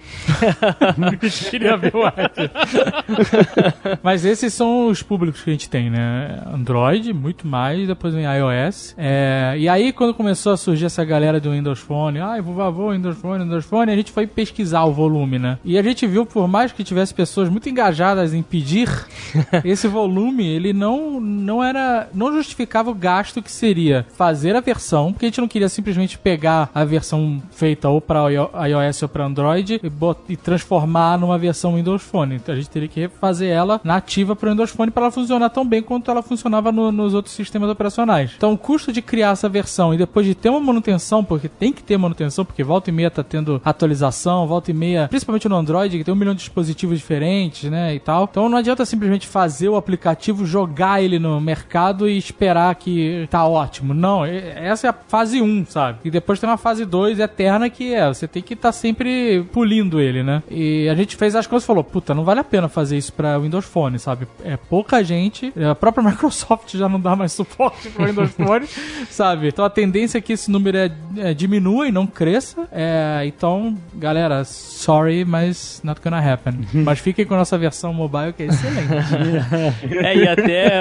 queria 1.50 1.76
ver 1.76 1.92
o. 1.94 2.00
Mas 4.02 4.24
esses 4.24 4.52
são 4.52 4.88
os 4.88 5.04
públicos 5.04 5.42
que 5.42 5.50
a 5.50 5.52
gente 5.52 5.70
tem, 5.70 5.88
né? 5.88 6.42
Android, 6.52 7.12
muito 7.12 7.46
mais, 7.46 7.86
depois 7.86 8.12
vem 8.12 8.24
iOS. 8.24 8.96
É, 8.98 9.54
e 9.56 9.68
aí, 9.68 9.92
quando 9.92 10.12
começou 10.12 10.52
a 10.52 10.56
surgir 10.56 10.86
essa 10.86 11.04
galera 11.04 11.38
do 11.38 11.52
Windows 11.52 11.78
Phone, 11.78 12.18
ai, 12.18 12.40
ah, 12.40 12.42
por 12.42 12.56
favor, 12.56 12.94
Windows 12.94 13.18
Phone, 13.18 13.44
Windows 13.44 13.66
Phone, 13.66 13.92
a 13.92 13.96
gente 13.96 14.10
foi 14.10 14.26
pesquisar 14.26 14.82
o 14.82 14.92
volume, 14.92 15.38
né? 15.38 15.60
E 15.64 15.78
a 15.78 15.82
gente 15.82 16.04
viu, 16.08 16.26
por 16.26 16.48
mais 16.48 16.72
que 16.72 16.82
tivesse 16.82 17.14
pessoas 17.14 17.48
muito 17.48 17.68
engajadas 17.68 18.34
em 18.34 18.42
pedir, 18.42 18.88
esse 19.64 19.86
volume, 19.86 20.44
ele 20.44 20.72
não, 20.72 21.20
não 21.20 21.62
era, 21.62 22.08
não 22.12 22.32
justificava 22.32 22.90
o 22.90 22.94
gasto 22.94 23.40
que 23.40 23.52
seria 23.52 24.07
fazer 24.08 24.56
a 24.56 24.60
versão, 24.60 25.12
porque 25.12 25.26
a 25.26 25.28
gente 25.28 25.40
não 25.40 25.48
queria 25.48 25.68
simplesmente 25.68 26.18
pegar 26.18 26.70
a 26.74 26.84
versão 26.84 27.42
feita 27.50 27.88
ou 27.88 28.00
para 28.00 28.28
iOS 28.30 29.02
ou 29.02 29.08
para 29.08 29.24
Android 29.24 29.80
e, 29.82 30.32
e, 30.32 30.36
transformar 30.36 31.18
numa 31.18 31.38
versão 31.38 31.76
Windows 31.76 32.02
Phone. 32.02 32.36
Então 32.36 32.54
a 32.54 32.58
gente 32.58 32.70
teria 32.70 32.88
que 32.88 33.08
fazer 33.08 33.46
ela 33.46 33.80
nativa 33.84 34.34
para 34.34 34.48
o 34.48 34.50
Windows 34.50 34.70
Phone 34.70 34.90
para 34.90 35.04
ela 35.04 35.12
funcionar 35.12 35.50
tão 35.50 35.66
bem 35.66 35.82
quanto 35.82 36.10
ela 36.10 36.22
funcionava 36.22 36.72
no, 36.72 36.90
nos 36.90 37.14
outros 37.14 37.34
sistemas 37.34 37.70
operacionais. 37.70 38.32
Então 38.36 38.52
o 38.52 38.58
custo 38.58 38.92
de 38.92 39.02
criar 39.02 39.30
essa 39.30 39.48
versão 39.48 39.94
e 39.94 39.98
depois 39.98 40.26
de 40.26 40.34
ter 40.34 40.48
uma 40.48 40.60
manutenção, 40.60 41.24
porque 41.24 41.48
tem 41.48 41.72
que 41.72 41.82
ter 41.82 41.96
manutenção, 41.96 42.44
porque 42.44 42.64
volta 42.64 42.90
e 42.90 42.92
meia 42.92 43.10
tá 43.10 43.22
tendo 43.22 43.60
atualização, 43.64 44.46
volta 44.46 44.70
e 44.70 44.74
meia, 44.74 45.08
principalmente 45.08 45.48
no 45.48 45.56
Android, 45.56 45.98
que 45.98 46.04
tem 46.04 46.14
um 46.14 46.16
milhão 46.16 46.34
de 46.34 46.40
dispositivos 46.40 46.98
diferentes, 46.98 47.70
né, 47.70 47.94
e 47.94 48.00
tal. 48.00 48.28
Então 48.30 48.48
não 48.48 48.58
adianta 48.58 48.84
simplesmente 48.84 49.26
fazer 49.26 49.68
o 49.68 49.76
aplicativo, 49.76 50.46
jogar 50.46 51.02
ele 51.02 51.18
no 51.18 51.40
mercado 51.40 52.08
e 52.08 52.16
esperar 52.16 52.74
que 52.74 53.26
tá 53.30 53.46
ótimo. 53.46 53.94
Não, 53.98 54.24
essa 54.24 54.86
é 54.86 54.90
a 54.90 54.92
fase 54.92 55.42
1, 55.42 55.66
sabe? 55.66 55.98
E 56.04 56.10
depois 56.10 56.38
tem 56.38 56.48
uma 56.48 56.56
fase 56.56 56.84
2 56.84 57.18
eterna 57.18 57.68
que 57.68 57.92
é, 57.92 58.06
você 58.06 58.28
tem 58.28 58.42
que 58.42 58.54
estar 58.54 58.68
tá 58.68 58.72
sempre 58.72 59.44
polindo 59.52 60.00
ele, 60.00 60.22
né? 60.22 60.42
E 60.48 60.88
a 60.88 60.94
gente 60.94 61.16
fez 61.16 61.34
as 61.34 61.46
coisas 61.46 61.64
e 61.64 61.66
falou, 61.66 61.82
puta, 61.82 62.14
não 62.14 62.24
vale 62.24 62.40
a 62.40 62.44
pena 62.44 62.68
fazer 62.68 62.96
isso 62.96 63.12
pra 63.12 63.38
Windows 63.38 63.64
Phone, 63.64 63.98
sabe? 63.98 64.28
É 64.44 64.56
pouca 64.56 65.02
gente, 65.02 65.52
a 65.68 65.74
própria 65.74 66.04
Microsoft 66.08 66.76
já 66.76 66.88
não 66.88 67.00
dá 67.00 67.16
mais 67.16 67.32
suporte 67.32 67.88
pro 67.90 68.06
Windows 68.06 68.30
Phone, 68.30 68.66
sabe? 69.10 69.48
Então 69.48 69.64
a 69.64 69.70
tendência 69.70 70.18
é 70.18 70.20
que 70.20 70.32
esse 70.32 70.50
número 70.50 70.78
é, 70.78 70.90
é, 71.16 71.34
diminua 71.34 71.88
e 71.88 71.92
não 71.92 72.06
cresça. 72.06 72.68
É, 72.70 73.22
então, 73.26 73.76
galera, 73.94 74.44
sorry, 74.44 75.24
mas 75.24 75.80
not 75.82 76.00
gonna 76.00 76.18
happen. 76.18 76.60
mas 76.84 77.00
fiquem 77.00 77.24
com 77.24 77.34
a 77.34 77.38
nossa 77.38 77.58
versão 77.58 77.92
mobile 77.92 78.32
que 78.32 78.44
é 78.44 78.46
excelente. 78.46 79.96
é, 80.04 80.16
e 80.16 80.28
até 80.28 80.72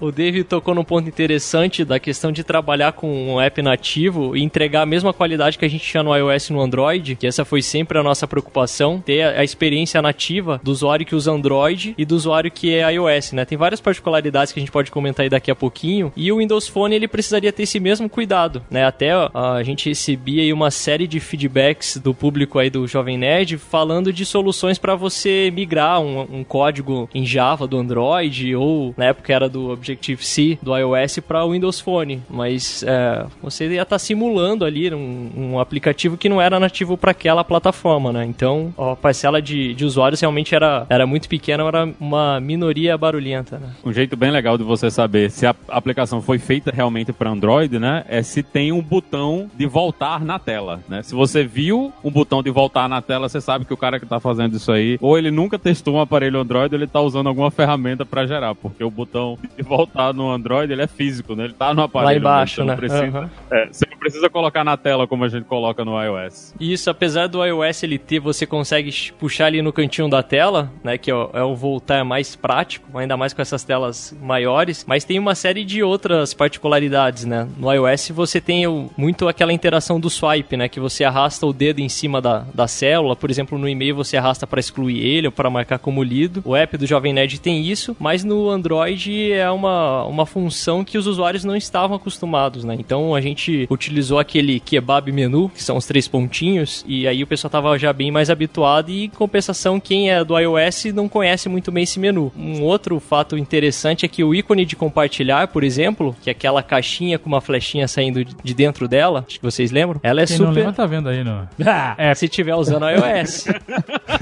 o 0.00 0.10
David 0.10 0.44
tocou 0.44 0.74
num 0.74 0.84
ponto 0.84 1.08
interessante 1.08 1.84
da 1.84 1.98
questão 1.98 2.32
de 2.32 2.42
trabalhar 2.62 2.92
com 2.92 3.34
um 3.34 3.40
app 3.40 3.60
nativo 3.60 4.36
e 4.36 4.42
entregar 4.42 4.82
a 4.82 4.86
mesma 4.86 5.12
qualidade 5.12 5.58
que 5.58 5.64
a 5.64 5.68
gente 5.68 5.84
tinha 5.84 6.02
no 6.02 6.14
iOS 6.14 6.48
e 6.48 6.52
no 6.52 6.60
Android, 6.60 7.16
que 7.16 7.26
essa 7.26 7.44
foi 7.44 7.60
sempre 7.60 7.98
a 7.98 8.02
nossa 8.04 8.26
preocupação, 8.26 9.00
ter 9.04 9.22
a, 9.22 9.42
experiência 9.42 10.00
nativa 10.00 10.60
do 10.62 10.70
usuário 10.70 11.04
que 11.04 11.16
usa 11.16 11.32
Android 11.32 11.92
e 11.98 12.04
do 12.04 12.14
usuário 12.14 12.50
que 12.50 12.72
é 12.72 12.88
iOS, 12.92 13.32
né? 13.32 13.44
Tem 13.44 13.58
várias 13.58 13.80
particularidades 13.80 14.52
que 14.52 14.60
a 14.60 14.62
gente 14.62 14.70
pode 14.70 14.92
comentar 14.92 15.24
aí 15.24 15.28
daqui 15.28 15.50
a 15.50 15.56
pouquinho, 15.56 16.12
e 16.16 16.30
o 16.30 16.38
Windows 16.38 16.68
Phone 16.68 16.94
ele 16.94 17.08
precisaria 17.08 17.52
ter 17.52 17.64
esse 17.64 17.80
mesmo 17.80 18.08
cuidado, 18.08 18.62
né? 18.70 18.84
Até 18.84 19.10
a 19.10 19.62
gente 19.64 19.88
recebia 19.88 20.42
aí 20.42 20.52
uma 20.52 20.70
série 20.70 21.08
de 21.08 21.18
feedbacks 21.18 21.96
do 21.96 22.14
público 22.14 22.60
aí 22.60 22.70
do 22.70 22.86
Jovem 22.86 23.18
Nerd 23.18 23.58
falando 23.58 24.12
de 24.12 24.24
soluções 24.24 24.78
para 24.78 24.94
você 24.94 25.50
migrar 25.52 26.00
um, 26.00 26.20
um, 26.20 26.44
código 26.44 27.10
em 27.12 27.26
Java 27.26 27.66
do 27.66 27.76
Android 27.76 28.54
ou 28.54 28.94
na 28.96 29.06
época 29.06 29.32
era 29.32 29.48
do 29.48 29.70
Objective-C 29.70 30.58
do 30.62 30.76
iOS 30.76 31.18
para 31.26 31.44
o 31.44 31.50
Windows 31.50 31.80
Phone, 31.80 32.22
mas 32.42 32.82
é, 32.82 33.24
você 33.40 33.66
ia 33.68 33.82
estar 33.82 33.94
tá 33.94 33.98
simulando 34.00 34.64
ali 34.64 34.92
um, 34.92 35.30
um, 35.36 35.60
aplicativo 35.60 36.16
que 36.16 36.28
não 36.28 36.42
era 36.42 36.58
nativo 36.58 36.96
para 36.96 37.12
aquela 37.12 37.44
plataforma, 37.44 38.12
né? 38.12 38.24
Então, 38.24 38.74
a 38.76 38.96
parcela 38.96 39.40
de, 39.40 39.72
de 39.74 39.84
usuários 39.84 40.20
realmente 40.20 40.52
era, 40.52 40.84
era 40.88 41.06
muito 41.06 41.28
pequena, 41.28 41.62
era 41.62 41.88
uma 42.00 42.40
minoria 42.40 42.98
barulhenta, 42.98 43.58
né? 43.60 43.68
Um 43.84 43.92
jeito 43.92 44.16
bem 44.16 44.32
legal 44.32 44.58
de 44.58 44.64
você 44.64 44.90
saber 44.90 45.30
se 45.30 45.46
a 45.46 45.54
aplicação 45.68 46.20
foi 46.20 46.40
feita 46.40 46.72
realmente 46.74 47.12
para 47.12 47.30
Android, 47.30 47.78
né? 47.78 48.04
É 48.08 48.24
se 48.24 48.42
tem 48.42 48.72
um 48.72 48.82
botão 48.82 49.48
de 49.56 49.64
voltar 49.64 50.24
na 50.24 50.40
tela, 50.40 50.80
né? 50.88 51.00
Se 51.04 51.14
você 51.14 51.44
viu 51.44 51.92
um 52.02 52.10
botão 52.10 52.42
de 52.42 52.50
voltar 52.50 52.88
na 52.88 53.00
tela, 53.00 53.28
você 53.28 53.40
sabe 53.40 53.64
que 53.64 53.72
o 53.72 53.76
cara 53.76 54.00
que 54.00 54.04
está 54.04 54.18
fazendo 54.18 54.56
isso 54.56 54.72
aí, 54.72 54.98
ou 55.00 55.16
ele 55.16 55.30
nunca 55.30 55.60
testou 55.60 55.94
um 55.94 56.00
aparelho 56.00 56.40
Android, 56.40 56.74
ou 56.74 56.78
ele 56.78 56.86
está 56.86 57.00
usando 57.00 57.28
alguma 57.28 57.52
ferramenta 57.52 58.04
para 58.04 58.26
gerar, 58.26 58.56
porque 58.56 58.82
o 58.82 58.90
botão 58.90 59.38
de 59.56 59.62
voltar 59.62 60.12
no 60.12 60.28
Android, 60.28 60.72
ele 60.72 60.82
é 60.82 60.88
físico, 60.88 61.36
né? 61.36 61.44
Ele 61.44 61.52
tá 61.52 61.72
no 61.72 61.82
aparelho. 61.82 62.31
Né? 62.64 62.76
precisa, 62.76 63.20
uhum. 63.20 63.30
é, 63.50 63.66
você 63.66 63.86
não 63.90 63.98
precisa 63.98 64.30
colocar 64.30 64.64
na 64.64 64.76
tela 64.76 65.06
como 65.06 65.24
a 65.24 65.28
gente 65.28 65.44
coloca 65.44 65.84
no 65.84 66.00
iOS. 66.02 66.54
Isso, 66.58 66.90
apesar 66.90 67.26
do 67.26 67.44
iOS 67.44 67.82
ele 67.82 67.98
ter, 67.98 68.20
você 68.20 68.46
consegue 68.46 68.92
puxar 69.18 69.46
ali 69.46 69.62
no 69.62 69.72
cantinho 69.72 70.08
da 70.08 70.22
tela, 70.22 70.70
né? 70.82 70.98
Que 70.98 71.10
é 71.10 71.14
o, 71.14 71.30
é 71.32 71.42
o 71.42 71.54
voltar 71.54 72.04
mais 72.04 72.34
prático, 72.34 72.98
ainda 72.98 73.16
mais 73.16 73.32
com 73.32 73.42
essas 73.42 73.64
telas 73.64 74.16
maiores. 74.20 74.84
Mas 74.86 75.04
tem 75.04 75.18
uma 75.18 75.34
série 75.34 75.64
de 75.64 75.82
outras 75.82 76.34
particularidades, 76.34 77.24
né? 77.24 77.48
No 77.56 77.72
iOS 77.72 78.10
você 78.10 78.40
tem 78.40 78.66
o, 78.66 78.90
muito 78.96 79.28
aquela 79.28 79.52
interação 79.52 80.00
do 80.00 80.10
swipe, 80.10 80.56
né? 80.56 80.68
Que 80.68 80.80
você 80.80 81.04
arrasta 81.04 81.46
o 81.46 81.52
dedo 81.52 81.80
em 81.80 81.88
cima 81.88 82.20
da, 82.20 82.44
da 82.54 82.66
célula. 82.66 83.16
Por 83.16 83.30
exemplo, 83.30 83.58
no 83.58 83.68
e-mail 83.68 83.94
você 83.94 84.16
arrasta 84.16 84.46
para 84.46 84.60
excluir 84.60 84.98
ele 85.04 85.26
ou 85.28 85.32
para 85.32 85.50
marcar 85.50 85.78
como 85.78 86.02
lido. 86.02 86.42
O 86.44 86.56
app 86.56 86.76
do 86.76 86.86
Jovem 86.86 87.12
Nerd 87.12 87.40
tem 87.40 87.62
isso, 87.64 87.96
mas 87.98 88.24
no 88.24 88.48
Android 88.48 89.32
é 89.32 89.50
uma, 89.50 90.04
uma 90.04 90.26
função 90.26 90.84
que 90.84 90.98
os 90.98 91.06
usuários 91.06 91.44
não 91.44 91.56
estavam 91.56 91.96
acostumados, 91.96 92.21
né? 92.64 92.76
Então 92.78 93.14
a 93.14 93.20
gente 93.20 93.66
utilizou 93.70 94.18
aquele 94.18 94.60
kebab 94.60 95.10
menu, 95.12 95.48
que 95.48 95.62
são 95.62 95.76
os 95.76 95.86
três 95.86 96.08
pontinhos, 96.08 96.84
e 96.86 97.06
aí 97.06 97.22
o 97.22 97.26
pessoal 97.26 97.50
tava 97.50 97.78
já 97.78 97.92
bem 97.92 98.10
mais 98.10 98.30
habituado 98.30 98.90
e 98.90 99.04
em 99.04 99.08
compensação 99.08 99.80
quem 99.80 100.10
é 100.10 100.24
do 100.24 100.38
iOS 100.38 100.86
não 100.94 101.08
conhece 101.08 101.48
muito 101.48 101.70
bem 101.70 101.84
esse 101.84 101.98
menu. 101.98 102.32
Um 102.36 102.62
outro 102.62 102.98
fato 103.00 103.36
interessante 103.36 104.04
é 104.04 104.08
que 104.08 104.24
o 104.24 104.34
ícone 104.34 104.64
de 104.64 104.76
compartilhar, 104.76 105.48
por 105.48 105.64
exemplo, 105.64 106.14
que 106.22 106.30
é 106.30 106.32
aquela 106.32 106.62
caixinha 106.62 107.18
com 107.18 107.28
uma 107.28 107.40
flechinha 107.40 107.86
saindo 107.88 108.24
de 108.24 108.54
dentro 108.54 108.88
dela, 108.88 109.24
acho 109.26 109.38
que 109.38 109.44
vocês 109.44 109.70
lembram? 109.70 110.00
Ela 110.02 110.22
é 110.22 110.26
quem 110.26 110.36
super 110.36 110.48
não 110.48 110.54
lembra 110.54 110.72
tá 110.72 110.86
vendo 110.86 111.08
aí, 111.08 111.24
não. 111.24 111.48
é, 111.96 112.14
se 112.14 112.28
tiver 112.28 112.54
usando 112.54 112.86
iOS. 112.88 113.46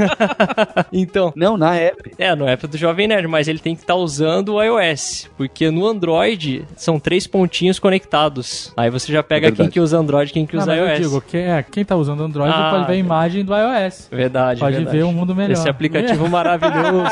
então, 0.92 1.33
não, 1.35 1.57
na 1.57 1.76
app. 1.76 2.12
É, 2.19 2.35
no 2.35 2.47
app 2.47 2.66
do 2.66 2.76
Jovem 2.76 3.09
Nerd, 3.09 3.26
mas 3.28 3.49
ele 3.49 3.59
tem 3.59 3.75
que 3.75 3.83
estar 3.83 3.95
tá 3.95 3.99
usando 3.99 4.54
o 4.54 4.62
iOS, 4.62 5.28
porque 5.37 5.71
no 5.71 5.87
Android 5.87 6.64
são 6.76 6.99
três 6.99 7.26
pontinhos 7.26 7.78
conectados 7.90 8.73
Aí 8.76 8.88
você 8.88 9.12
já 9.12 9.23
pega 9.23 9.49
é 9.49 9.52
quem 9.52 9.68
que 9.68 9.80
usa 9.80 9.99
Android 9.99 10.32
quem 10.32 10.47
que 10.47 10.56
usa 10.56 10.75
iOS. 10.75 10.90
Eu 10.90 11.00
digo, 11.00 11.20
quem, 11.23 11.40
é, 11.40 11.62
quem 11.62 11.85
tá 11.85 11.97
usando 11.97 12.23
Android 12.23 12.52
ah, 12.54 12.70
pode 12.70 12.87
ver 12.87 12.92
a 12.92 12.97
imagem 12.97 13.44
do 13.44 13.52
iOS. 13.52 14.09
Verdade, 14.11 14.61
Pode 14.61 14.76
verdade. 14.76 14.97
ver 14.97 15.04
um 15.04 15.12
mundo 15.12 15.35
melhor. 15.35 15.52
Esse 15.52 15.68
aplicativo 15.68 16.28
maravilhoso. 16.28 17.04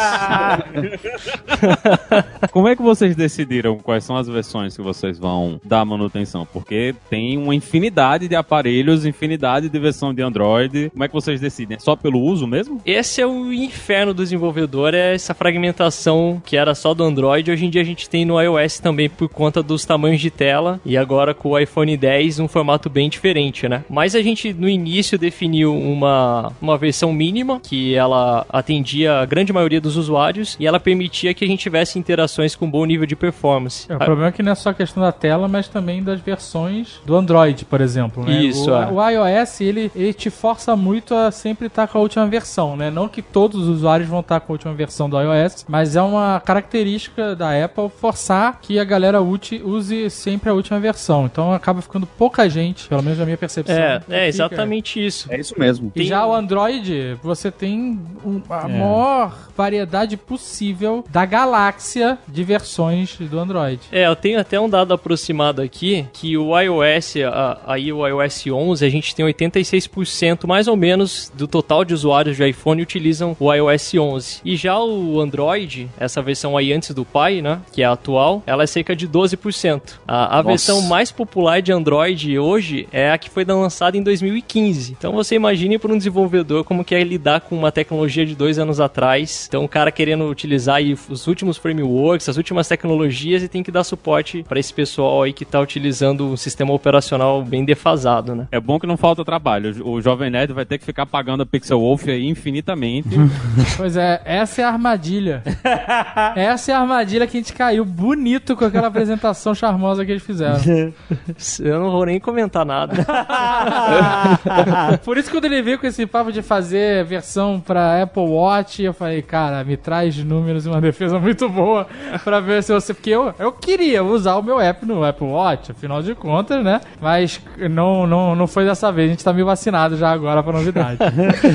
Como 2.52 2.68
é 2.68 2.76
que 2.76 2.82
vocês 2.82 3.16
decidiram 3.16 3.78
quais 3.78 4.04
são 4.04 4.16
as 4.16 4.28
versões 4.28 4.76
que 4.76 4.82
vocês 4.82 5.18
vão 5.18 5.61
dar 5.64 5.85
manutenção? 5.85 6.47
Porque 6.52 6.94
tem 7.11 7.37
uma 7.37 7.54
infinidade 7.54 8.28
de 8.28 8.37
aparelhos, 8.37 9.04
infinidade 9.04 9.68
de 9.68 9.78
versão 9.78 10.14
de 10.14 10.23
Android. 10.23 10.90
Como 10.90 11.04
é 11.04 11.08
que 11.08 11.14
vocês 11.14 11.40
decidem? 11.40 11.76
É 11.76 11.80
só 11.80 11.97
pelo 11.97 12.20
uso 12.20 12.47
mesmo? 12.47 12.80
Esse 12.87 13.20
é 13.20 13.26
o 13.26 13.52
inferno 13.52 14.14
do 14.14 14.23
desenvolvedor, 14.23 14.94
é 14.94 15.14
essa 15.14 15.35
fragmentação 15.35 16.40
que 16.44 16.56
era 16.56 16.75
só 16.75 16.94
do 16.94 17.02
Android. 17.02 17.50
Hoje 17.50 17.66
em 17.66 17.70
dia 17.70 17.82
a 17.82 17.85
gente 17.85 18.08
tem 18.08 18.25
no 18.25 18.40
iOS 18.40 18.78
também 18.78 19.08
por 19.08 19.28
conta 19.28 19.62
dos 19.62 19.85
tamanhos 19.85 20.20
de 20.20 20.30
tela 20.30 20.67
e 20.84 20.96
agora 20.96 21.34
com 21.34 21.50
o 21.50 21.58
iPhone 21.58 21.96
10 21.96 22.40
um 22.40 22.48
formato 22.48 22.90
bem 22.90 23.08
diferente, 23.08 23.68
né? 23.68 23.84
Mas 23.88 24.14
a 24.14 24.22
gente 24.22 24.52
no 24.52 24.68
início 24.68 25.18
definiu 25.18 25.75
uma, 25.76 26.52
uma 26.60 26.76
versão 26.76 27.12
mínima 27.12 27.60
que 27.60 27.94
ela 27.94 28.44
atendia 28.48 29.20
a 29.20 29.26
grande 29.26 29.52
maioria 29.52 29.80
dos 29.80 29.96
usuários 29.96 30.56
e 30.58 30.66
ela 30.66 30.80
permitia 30.80 31.32
que 31.34 31.44
a 31.44 31.48
gente 31.48 31.60
tivesse 31.60 31.98
interações 31.98 32.54
com 32.54 32.70
bom 32.70 32.84
nível 32.84 33.06
de 33.06 33.16
performance. 33.16 33.90
É, 33.90 33.94
o 33.94 33.98
problema 33.98 34.28
é 34.28 34.32
que 34.32 34.42
não 34.42 34.52
é 34.52 34.54
só 34.54 34.70
a 34.70 34.75
questão 34.75 35.02
da 35.02 35.12
tela, 35.12 35.48
mas 35.48 35.68
também 35.68 36.02
das 36.02 36.20
versões 36.20 37.00
do 37.04 37.16
Android, 37.16 37.64
por 37.64 37.80
exemplo. 37.80 38.25
Né? 38.25 38.42
Isso, 38.42 38.70
o, 38.70 38.75
é. 38.75 38.90
o 38.90 39.10
iOS, 39.10 39.60
ele, 39.60 39.90
ele 39.94 40.12
te 40.12 40.30
força 40.30 40.75
muito 40.76 41.14
a 41.14 41.30
sempre 41.30 41.66
estar 41.66 41.87
com 41.87 41.98
a 41.98 42.00
última 42.00 42.26
versão, 42.26 42.76
né? 42.76 42.90
Não 42.90 43.08
que 43.08 43.22
todos 43.22 43.62
os 43.62 43.68
usuários 43.68 44.08
vão 44.08 44.20
estar 44.20 44.40
com 44.40 44.52
a 44.52 44.54
última 44.54 44.75
versão 44.75 45.08
do 45.08 45.20
iOS, 45.20 45.64
mas 45.68 45.96
é 45.96 46.02
uma 46.02 46.40
característica 46.40 47.34
da 47.34 47.64
Apple 47.64 47.88
forçar 47.88 48.58
que 48.60 48.78
a 48.78 48.84
galera 48.84 49.20
use, 49.20 49.62
use 49.62 50.10
sempre 50.10 50.50
a 50.50 50.54
última 50.58 50.78
versão. 50.80 51.26
Então 51.26 51.52
acaba 51.52 51.80
ficando 51.82 52.06
pouca 52.06 52.48
gente, 52.48 52.88
pelo 52.88 53.02
menos 53.02 53.18
na 53.18 53.24
minha 53.24 53.36
percepção. 53.38 53.74
É, 53.76 54.00
é 54.08 54.28
exatamente 54.28 55.04
isso. 55.04 55.26
É 55.32 55.38
isso 55.38 55.54
mesmo. 55.58 55.90
E 55.94 56.04
já 56.04 56.26
o 56.26 56.34
Android, 56.34 57.16
você 57.22 57.50
tem 57.50 57.98
um- 58.24 58.42
a 58.50 58.68
maior 58.68 59.48
variedade 59.56 60.16
possível 60.16 61.04
da 61.10 61.24
galáxia 61.24 62.18
de 62.28 62.44
versões 62.44 63.16
do 63.18 63.38
Android. 63.38 63.80
É, 63.90 64.06
eu 64.06 64.14
tenho 64.16 64.38
até 64.40 64.58
um 64.60 64.68
dado 64.68 64.92
aproximado 64.94 65.60
aqui, 65.62 66.06
que 66.12 66.36
o 66.36 66.58
iOS, 66.58 67.16
a- 67.24 67.58
aí 67.66 67.92
o 67.92 68.06
iOS 68.06 68.46
11, 68.48 68.84
a 68.84 68.88
gente 68.90 69.14
tem 69.14 69.24
86% 69.24 70.46
mais 70.46 70.68
ou 70.68 70.76
menos 70.76 71.32
do 71.34 71.46
total 71.46 71.84
de 71.84 71.94
usuários 71.94 72.36
de 72.36 72.48
iPhone 72.48 72.80
utilizam 72.82 73.36
o 73.38 73.52
iOS 73.52 73.94
11. 73.94 74.40
E 74.44 74.56
já 74.56 74.78
o 74.80 75.20
Android, 75.20 75.88
essa 75.98 76.22
versão 76.22 76.56
aí 76.56 76.72
antes 76.72 76.90
do 76.94 77.04
Pi, 77.04 77.42
né, 77.42 77.60
que 77.72 77.82
é 77.82 77.84
a 77.86 77.92
atual, 77.92 78.42
ela 78.46 78.62
é 78.62 78.66
cerca 78.66 78.94
de 78.94 79.06
12%. 79.08 79.98
A, 80.06 80.38
a 80.38 80.42
versão 80.48 80.82
mais 80.82 81.10
popular 81.10 81.60
de 81.60 81.72
Android 81.72 82.38
hoje 82.38 82.88
é 82.92 83.10
a 83.10 83.18
que 83.18 83.30
foi 83.30 83.44
lançada 83.44 83.96
em 83.96 84.02
2015. 84.02 84.92
Então 84.98 85.12
você 85.12 85.34
imagine 85.34 85.78
para 85.78 85.92
um 85.92 85.98
desenvolvedor 85.98 86.64
como 86.64 86.84
que 86.84 86.94
é 86.94 87.02
lidar 87.02 87.40
com 87.40 87.56
uma 87.56 87.72
tecnologia 87.72 88.24
de 88.24 88.34
dois 88.34 88.58
anos 88.58 88.80
atrás. 88.80 89.46
Então 89.48 89.64
o 89.64 89.68
cara 89.68 89.90
querendo 89.90 90.28
utilizar 90.28 90.76
aí 90.76 90.96
os 91.08 91.26
últimos 91.26 91.56
frameworks, 91.56 92.28
as 92.28 92.36
últimas 92.36 92.68
tecnologias 92.68 93.42
e 93.42 93.48
tem 93.48 93.62
que 93.62 93.70
dar 93.70 93.84
suporte 93.84 94.44
para 94.46 94.58
esse 94.58 94.72
pessoal 94.72 95.22
aí 95.22 95.32
que 95.32 95.44
tá 95.44 95.60
utilizando 95.60 96.26
um 96.26 96.36
sistema 96.36 96.72
operacional 96.72 97.42
bem 97.42 97.64
defasado, 97.64 98.34
né? 98.34 98.46
É 98.50 98.60
bom 98.60 98.78
que 98.78 98.86
não 98.86 98.96
falta 98.96 99.24
trabalho. 99.24 99.86
O 99.86 100.00
Jovem 100.00 100.30
Nerd 100.30 100.52
vai 100.52 100.64
ter 100.64 100.78
que 100.78 100.84
ficar 100.84 101.06
pagando 101.06 101.42
a 101.42 101.46
Pixel 101.46 101.80
Wolf 101.80 102.08
aí 102.08 102.26
infinitamente. 102.26 103.08
Pois 103.76 103.96
é, 103.96 104.20
essa 104.24 104.62
é 104.62 104.64
a 104.64 104.68
armadilha. 104.68 105.42
essa 106.34 106.72
é 106.72 106.74
a 106.74 106.80
armadilha 106.80 107.26
que 107.26 107.36
a 107.36 107.40
gente 107.40 107.52
caiu 107.52 107.84
bonito 107.84 108.56
com 108.56 108.64
aquela 108.64 108.88
apresentação 108.88 109.54
charmosa 109.54 110.04
que 110.04 110.10
eles 110.10 110.22
fizeram. 110.22 110.38
Eu 111.61 111.80
não 111.80 111.90
vou 111.90 112.07
nem 112.07 112.21
comentar 112.21 112.64
nada. 112.64 112.95
Por 115.04 115.16
isso, 115.16 115.30
quando 115.30 115.47
ele 115.47 115.62
veio 115.62 115.78
com 115.78 115.87
esse 115.87 116.07
papo 116.07 116.33
de 116.33 116.42
fazer 116.42 117.04
versão 117.04 117.61
pra 117.61 118.02
Apple 118.02 118.23
Watch, 118.23 118.83
eu 118.83 118.92
falei, 118.92 119.23
cara, 119.23 119.64
me 119.64 119.76
traz 119.76 120.16
números 120.23 120.66
e 120.66 120.68
uma 120.68 120.80
defesa 120.80 121.18
muito 121.18 121.49
boa 121.49 121.87
pra 122.25 122.40
ver 122.40 122.62
se 122.62 122.73
você. 122.73 122.95
Porque 122.95 123.11
eu, 123.11 123.35
eu 123.38 123.52
queria 123.52 124.02
usar 124.02 124.37
o 124.37 124.42
meu 124.42 124.61
app 124.61 124.85
no 124.85 125.04
Apple 125.04 125.26
Watch, 125.26 125.73
afinal 125.73 126.02
de 126.02 126.14
contas, 126.14 126.64
né? 126.64 126.80
Mas 127.00 127.40
não, 127.71 128.07
não, 128.07 128.35
não 128.35 128.47
foi 128.47 128.64
dessa 128.64 128.90
vez. 128.90 129.09
A 129.09 129.11
gente 129.12 129.25
tá 129.25 129.33
meio 129.33 129.47
vacinado 129.47 129.97
já 129.97 130.11
agora 130.11 130.42
pra 130.42 130.52
novidade. 130.52 130.99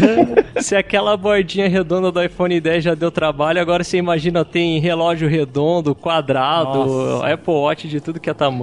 Se 0.60 0.76
aquela 0.76 1.18
bordinha 1.18 1.68
redonda 1.68 2.12
do 2.12 2.24
iPhone 2.24 2.60
10 2.60 2.84
já 2.84 2.96
deu 2.96 3.12
trabalho, 3.12 3.60
agora 3.60 3.84
você 3.84 3.98
imagina 3.98 4.46
tem 4.46 4.80
relógio 4.80 5.28
redondo, 5.28 5.96
quadrado, 5.96 6.86
Nossa. 6.86 7.34
Apple 7.34 7.54
Watch 7.54 7.88
de 7.88 8.00
tudo 8.00 8.20
que 8.20 8.30
é 8.30 8.34
tamanho. 8.34 8.63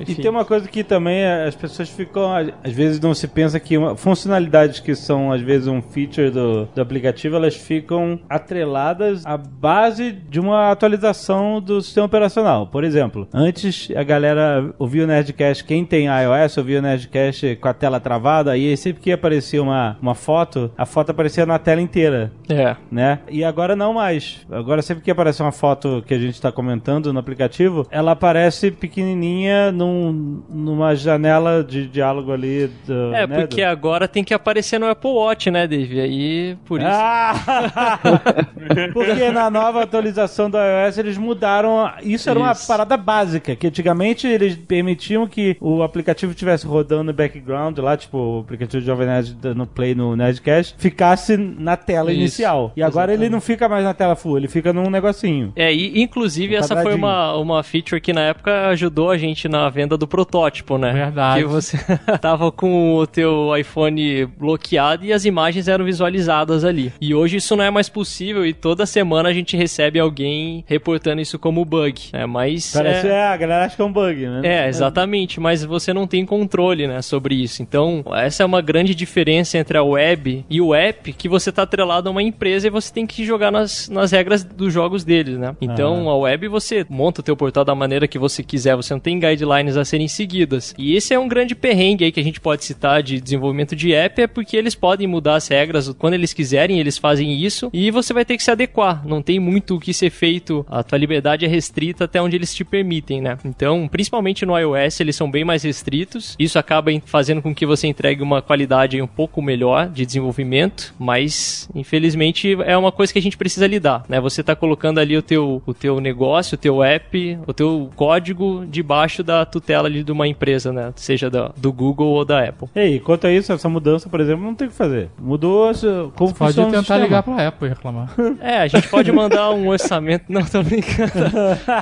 E 0.00 0.02
enfim. 0.02 0.22
tem 0.22 0.30
uma 0.30 0.44
coisa 0.44 0.68
que 0.68 0.82
também 0.84 1.20
é, 1.20 1.44
as 1.46 1.54
pessoas 1.54 1.88
ficam, 1.88 2.30
às 2.32 2.72
vezes 2.72 3.00
não 3.00 3.14
se 3.14 3.26
pensa 3.26 3.58
que 3.58 3.76
uma, 3.76 3.96
funcionalidades 3.96 4.80
que 4.80 4.94
são 4.94 5.32
às 5.32 5.40
vezes 5.40 5.66
um 5.66 5.80
feature 5.80 6.30
do, 6.30 6.66
do 6.66 6.80
aplicativo, 6.80 7.36
elas 7.36 7.56
ficam 7.56 8.18
atreladas 8.28 9.24
à 9.24 9.36
base 9.36 10.12
de 10.12 10.40
uma 10.40 10.70
atualização 10.70 11.60
do 11.60 11.80
sistema 11.80 12.06
operacional. 12.06 12.66
Por 12.66 12.84
exemplo, 12.84 13.28
antes 13.32 13.88
a 13.94 14.02
galera 14.02 14.74
ouvia 14.78 15.04
o 15.04 15.06
Nerdcast, 15.06 15.64
quem 15.64 15.84
tem 15.84 16.06
iOS 16.06 16.58
ouvia 16.58 16.78
o 16.78 16.82
Nerdcast 16.82 17.56
com 17.56 17.68
a 17.68 17.74
tela 17.74 18.00
travada, 18.00 18.56
e 18.56 18.68
aí 18.68 18.76
sempre 18.76 19.02
que 19.02 19.12
aparecia 19.12 19.62
uma, 19.62 19.96
uma 20.00 20.14
foto, 20.14 20.70
a 20.76 20.86
foto 20.86 21.10
aparecia 21.10 21.46
na 21.46 21.58
tela 21.58 21.80
inteira 21.80 22.32
É. 22.48 22.76
né? 22.90 23.20
E 23.28 23.44
agora 23.44 23.74
não 23.76 23.94
mais. 23.94 24.46
Agora 24.50 24.82
sempre 24.82 25.02
que 25.04 25.10
aparece 25.10 25.42
uma 25.42 25.52
foto 25.52 26.02
que 26.06 26.14
a 26.14 26.18
gente 26.18 26.34
está 26.34 26.50
comentando 26.52 27.12
no 27.12 27.18
aplicativo, 27.18 27.86
ela 27.90 28.12
aparece 28.12 28.70
pequenininha 28.70 29.29
num, 29.72 30.42
numa 30.48 30.94
janela 30.94 31.62
de 31.62 31.86
diálogo 31.86 32.32
ali. 32.32 32.70
Do, 32.86 33.14
É, 33.14 33.26
né, 33.26 33.40
porque 33.40 33.62
do- 33.62 33.68
agora 33.68 34.06
tem 34.08 34.22
que 34.24 34.34
aparecer 34.34 34.78
no 34.78 34.86
Apple 34.88 35.10
Watch, 35.10 35.50
né, 35.50 35.66
Dave? 35.66 36.00
Aí, 36.00 36.56
por 36.64 36.80
isso. 36.80 36.88
Ah! 36.90 37.98
Porque 38.92 39.30
na 39.30 39.50
nova 39.50 39.82
atualização 39.82 40.50
do 40.50 40.56
iOS 40.58 40.98
eles 40.98 41.16
mudaram. 41.18 41.90
Isso 42.02 42.28
era 42.30 42.38
uma 42.38 42.52
Isso. 42.52 42.66
parada 42.66 42.96
básica, 42.96 43.56
que 43.56 43.66
antigamente 43.66 44.26
eles 44.26 44.54
permitiam 44.56 45.26
que 45.26 45.56
o 45.60 45.82
aplicativo 45.82 46.32
estivesse 46.32 46.66
rodando 46.66 47.04
no 47.04 47.12
background 47.12 47.78
lá, 47.78 47.96
tipo 47.96 48.18
o 48.18 48.40
aplicativo 48.40 48.80
de 48.80 48.86
Jovem 48.86 49.06
Nerd 49.06 49.36
no 49.54 49.66
Play 49.66 49.94
no 49.94 50.14
Nerdcast, 50.16 50.74
ficasse 50.78 51.36
na 51.36 51.76
tela 51.76 52.10
Isso, 52.12 52.20
inicial. 52.20 52.72
E 52.76 52.82
agora 52.82 53.12
ele 53.12 53.24
exatamente. 53.24 53.32
não 53.32 53.40
fica 53.40 53.68
mais 53.68 53.84
na 53.84 53.94
tela 53.94 54.14
full, 54.16 54.36
ele 54.36 54.48
fica 54.48 54.72
num 54.72 54.90
negocinho. 54.90 55.52
É, 55.56 55.72
e 55.72 56.00
inclusive 56.02 56.54
Um 56.54 56.58
essa 56.58 56.80
foi 56.82 56.94
uma, 56.94 57.36
uma 57.36 57.62
feature 57.62 58.00
que 58.00 58.12
na 58.12 58.22
época 58.22 58.68
ajudou 58.68 59.10
a 59.10 59.16
gente 59.20 59.48
na 59.48 59.68
venda 59.68 59.96
do 59.96 60.06
protótipo, 60.06 60.76
né? 60.78 60.92
Verdade. 60.92 61.42
Que 61.42 61.46
você 61.46 61.78
tava 62.20 62.50
com 62.50 62.96
o 62.96 63.06
teu 63.06 63.56
iPhone 63.56 64.26
bloqueado 64.26 65.04
e 65.04 65.12
as 65.12 65.24
imagens 65.24 65.68
eram 65.68 65.84
visualizadas 65.84 66.64
ali. 66.64 66.92
E 67.00 67.14
hoje 67.14 67.36
isso 67.36 67.54
não 67.54 67.64
é 67.64 67.70
mais 67.70 67.88
possível 67.88 68.44
e 68.44 68.52
toda 68.52 68.86
semana 68.86 69.28
a 69.28 69.32
gente 69.32 69.56
recebe 69.56 70.00
alguém 70.00 70.64
reportando 70.66 71.20
isso 71.20 71.38
como 71.38 71.64
bug, 71.64 72.10
né? 72.12 72.26
Mas 72.26 72.72
Parece, 72.72 73.06
é... 73.06 73.10
é, 73.10 73.26
a 73.26 73.36
galera 73.36 73.64
acha 73.66 73.76
que 73.76 73.82
é 73.82 73.84
um 73.84 73.92
bug, 73.92 74.26
né? 74.26 74.40
É, 74.42 74.68
exatamente, 74.68 75.38
mas 75.38 75.64
você 75.64 75.92
não 75.92 76.06
tem 76.06 76.24
controle, 76.24 76.86
né, 76.86 77.02
sobre 77.02 77.34
isso. 77.34 77.62
Então, 77.62 78.04
essa 78.14 78.42
é 78.42 78.46
uma 78.46 78.60
grande 78.60 78.94
diferença 78.94 79.58
entre 79.58 79.76
a 79.76 79.82
web 79.82 80.44
e 80.48 80.60
o 80.60 80.74
app, 80.74 81.12
que 81.12 81.28
você 81.28 81.52
tá 81.52 81.62
atrelado 81.62 82.08
a 82.08 82.12
uma 82.12 82.22
empresa 82.22 82.66
e 82.66 82.70
você 82.70 82.92
tem 82.92 83.06
que 83.06 83.24
jogar 83.24 83.50
nas, 83.50 83.88
nas 83.88 84.12
regras 84.12 84.44
dos 84.44 84.72
jogos 84.72 85.04
deles, 85.04 85.38
né? 85.38 85.54
Então, 85.60 86.08
a 86.08 86.16
web 86.16 86.48
você 86.48 86.86
monta 86.88 87.20
o 87.20 87.24
teu 87.24 87.36
portal 87.36 87.64
da 87.64 87.74
maneira 87.74 88.08
que 88.08 88.18
você 88.18 88.42
quiser, 88.42 88.76
você 88.76 88.92
não 88.92 89.00
tem 89.00 89.09
guidelines 89.18 89.76
a 89.76 89.84
serem 89.84 90.08
seguidas. 90.08 90.74
E 90.78 90.94
esse 90.94 91.14
é 91.14 91.18
um 91.18 91.28
grande 91.28 91.54
perrengue 91.54 92.04
aí 92.04 92.12
que 92.12 92.20
a 92.20 92.24
gente 92.24 92.40
pode 92.40 92.64
citar 92.64 93.02
de 93.02 93.20
desenvolvimento 93.20 93.74
de 93.74 93.92
app, 93.92 94.22
é 94.22 94.26
porque 94.26 94.56
eles 94.56 94.74
podem 94.74 95.06
mudar 95.06 95.36
as 95.36 95.48
regras 95.48 95.92
quando 95.98 96.14
eles 96.14 96.32
quiserem, 96.32 96.78
eles 96.78 96.98
fazem 96.98 97.32
isso, 97.32 97.70
e 97.72 97.90
você 97.90 98.12
vai 98.12 98.24
ter 98.24 98.36
que 98.36 98.42
se 98.42 98.50
adequar. 98.50 99.06
Não 99.06 99.22
tem 99.22 99.38
muito 99.38 99.76
o 99.76 99.80
que 99.80 99.92
ser 99.92 100.10
feito, 100.10 100.64
a 100.68 100.82
tua 100.82 100.98
liberdade 100.98 101.44
é 101.44 101.48
restrita 101.48 102.04
até 102.04 102.20
onde 102.20 102.36
eles 102.36 102.54
te 102.54 102.64
permitem, 102.64 103.20
né? 103.20 103.38
Então, 103.44 103.88
principalmente 103.88 104.44
no 104.46 104.58
iOS, 104.58 105.00
eles 105.00 105.16
são 105.16 105.30
bem 105.30 105.44
mais 105.44 105.62
restritos. 105.62 106.36
Isso 106.38 106.58
acaba 106.58 106.90
fazendo 107.04 107.42
com 107.42 107.54
que 107.54 107.66
você 107.66 107.86
entregue 107.86 108.22
uma 108.22 108.42
qualidade 108.42 109.00
um 109.00 109.06
pouco 109.06 109.40
melhor 109.40 109.88
de 109.88 110.04
desenvolvimento, 110.04 110.94
mas 110.98 111.68
infelizmente 111.74 112.56
é 112.64 112.76
uma 112.76 112.92
coisa 112.92 113.12
que 113.12 113.18
a 113.18 113.22
gente 113.22 113.36
precisa 113.36 113.66
lidar, 113.66 114.04
né? 114.08 114.20
Você 114.20 114.42
tá 114.42 114.54
colocando 114.56 114.98
ali 114.98 115.16
o 115.16 115.22
teu, 115.22 115.62
o 115.66 115.74
teu 115.74 116.00
negócio, 116.00 116.54
o 116.54 116.58
teu 116.58 116.82
app, 116.82 117.38
o 117.46 117.52
teu 117.52 117.90
código 117.96 118.66
debaixo 119.00 119.22
da 119.22 119.46
tutela 119.46 119.88
ali 119.88 120.04
de 120.04 120.12
uma 120.12 120.28
empresa, 120.28 120.72
né? 120.72 120.92
Seja 120.96 121.30
da, 121.30 121.50
do 121.56 121.72
Google 121.72 122.08
ou 122.08 122.24
da 122.24 122.44
Apple. 122.44 122.68
Ei, 122.74 123.00
quanto 123.00 123.26
a 123.26 123.32
isso, 123.32 123.52
essa 123.52 123.68
mudança, 123.68 124.08
por 124.08 124.20
exemplo, 124.20 124.44
não 124.44 124.54
tem 124.54 124.68
o 124.68 124.70
que 124.70 124.76
fazer. 124.76 125.08
Mudou 125.18 125.70
como 126.14 126.32
Pode 126.34 126.54
funciona 126.54 126.68
o 126.68 126.70
tentar 126.70 126.80
sistema. 126.80 127.00
ligar 127.04 127.22
pra 127.22 127.48
Apple 127.48 127.66
e 127.66 127.68
reclamar. 127.70 128.10
É, 128.40 128.58
a 128.58 128.66
gente 128.68 128.88
pode 128.88 129.10
mandar 129.12 129.50
um 129.50 129.68
orçamento. 129.68 130.24
Não, 130.28 130.44
tô 130.44 130.62
brincando. 130.62 131.12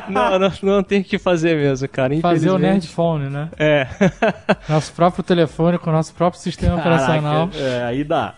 Não, 0.09 0.39
não, 0.39 0.53
não 0.63 0.83
tem 0.83 1.01
o 1.01 1.05
que 1.05 1.19
fazer 1.19 1.57
mesmo, 1.57 1.89
cara. 1.89 2.19
Fazer 2.21 2.51
o. 2.51 2.59
Nerdphone, 2.59 3.29
né? 3.29 3.49
É. 3.59 3.87
Nosso 4.69 4.93
próprio 4.93 5.23
telefone 5.23 5.79
com 5.79 5.91
o 5.91 5.93
nosso 5.93 6.15
próprio 6.15 6.41
sistema 6.41 6.77
operacional. 6.77 7.49
Caraca, 7.49 7.59
é, 7.59 7.85
aí 7.85 8.05
dá. 8.05 8.35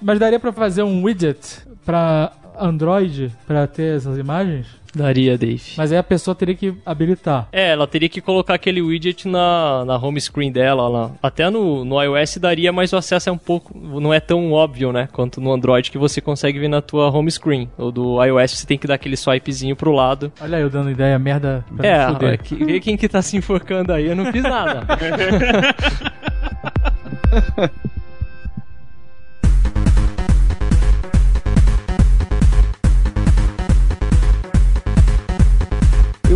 Mas 0.00 0.18
daria 0.18 0.40
pra 0.40 0.52
fazer 0.52 0.82
um 0.82 1.02
widget 1.02 1.62
pra 1.84 2.32
Android 2.58 3.30
pra 3.46 3.66
ter 3.66 3.96
essas 3.96 4.18
imagens? 4.18 4.66
Daria, 4.94 5.36
Dave. 5.36 5.62
Mas 5.76 5.92
aí 5.92 5.98
a 5.98 6.02
pessoa 6.02 6.34
teria 6.34 6.54
que 6.54 6.72
habilitar. 6.86 7.48
É, 7.52 7.72
ela 7.72 7.86
teria 7.86 8.08
que 8.08 8.18
colocar 8.22 8.54
aquele 8.54 8.80
widget 8.80 9.28
na, 9.28 9.84
na 9.84 9.98
home 9.98 10.18
screen 10.18 10.50
dela. 10.50 10.88
Lá. 10.88 11.10
Até 11.22 11.50
no, 11.50 11.84
no 11.84 12.02
iOS 12.02 12.38
daria, 12.38 12.72
mas 12.72 12.94
o 12.94 12.96
acesso 12.96 13.28
é 13.28 13.32
um 13.32 13.36
pouco. 13.36 13.76
não 14.00 14.14
é 14.14 14.20
tão 14.20 14.52
óbvio, 14.52 14.92
né? 14.92 15.06
Quanto 15.12 15.38
no 15.38 15.52
Android 15.52 15.90
que 15.90 15.98
você 15.98 16.18
consegue 16.22 16.58
ver 16.58 16.68
na 16.68 16.80
tua 16.80 17.10
home 17.10 17.30
screen. 17.30 17.68
Ou 17.76 17.92
do 17.92 18.24
iOS 18.24 18.52
você 18.52 18.66
tem 18.66 18.78
que 18.78 18.86
dar 18.86 18.94
aquele 18.94 19.18
swipezinho 19.18 19.76
pro 19.76 19.92
lado. 19.92 20.32
Olha 20.40 20.56
eu 20.56 20.70
dando 20.70 20.90
ideia 20.90 21.18
merda 21.18 21.62
pra 21.76 21.86
É, 21.86 22.06
me 22.06 22.12
fuder. 22.14 22.32
é, 22.32 22.36
que- 22.38 22.64
vê 22.64 22.80
quem 22.80 22.96
que 22.96 23.06
tá 23.06 23.20
se 23.20 23.36
enforcando 23.36 23.92
aí, 23.92 24.06
eu 24.06 24.16
não 24.16 24.32
fiz 24.32 24.42
nada. 24.42 24.86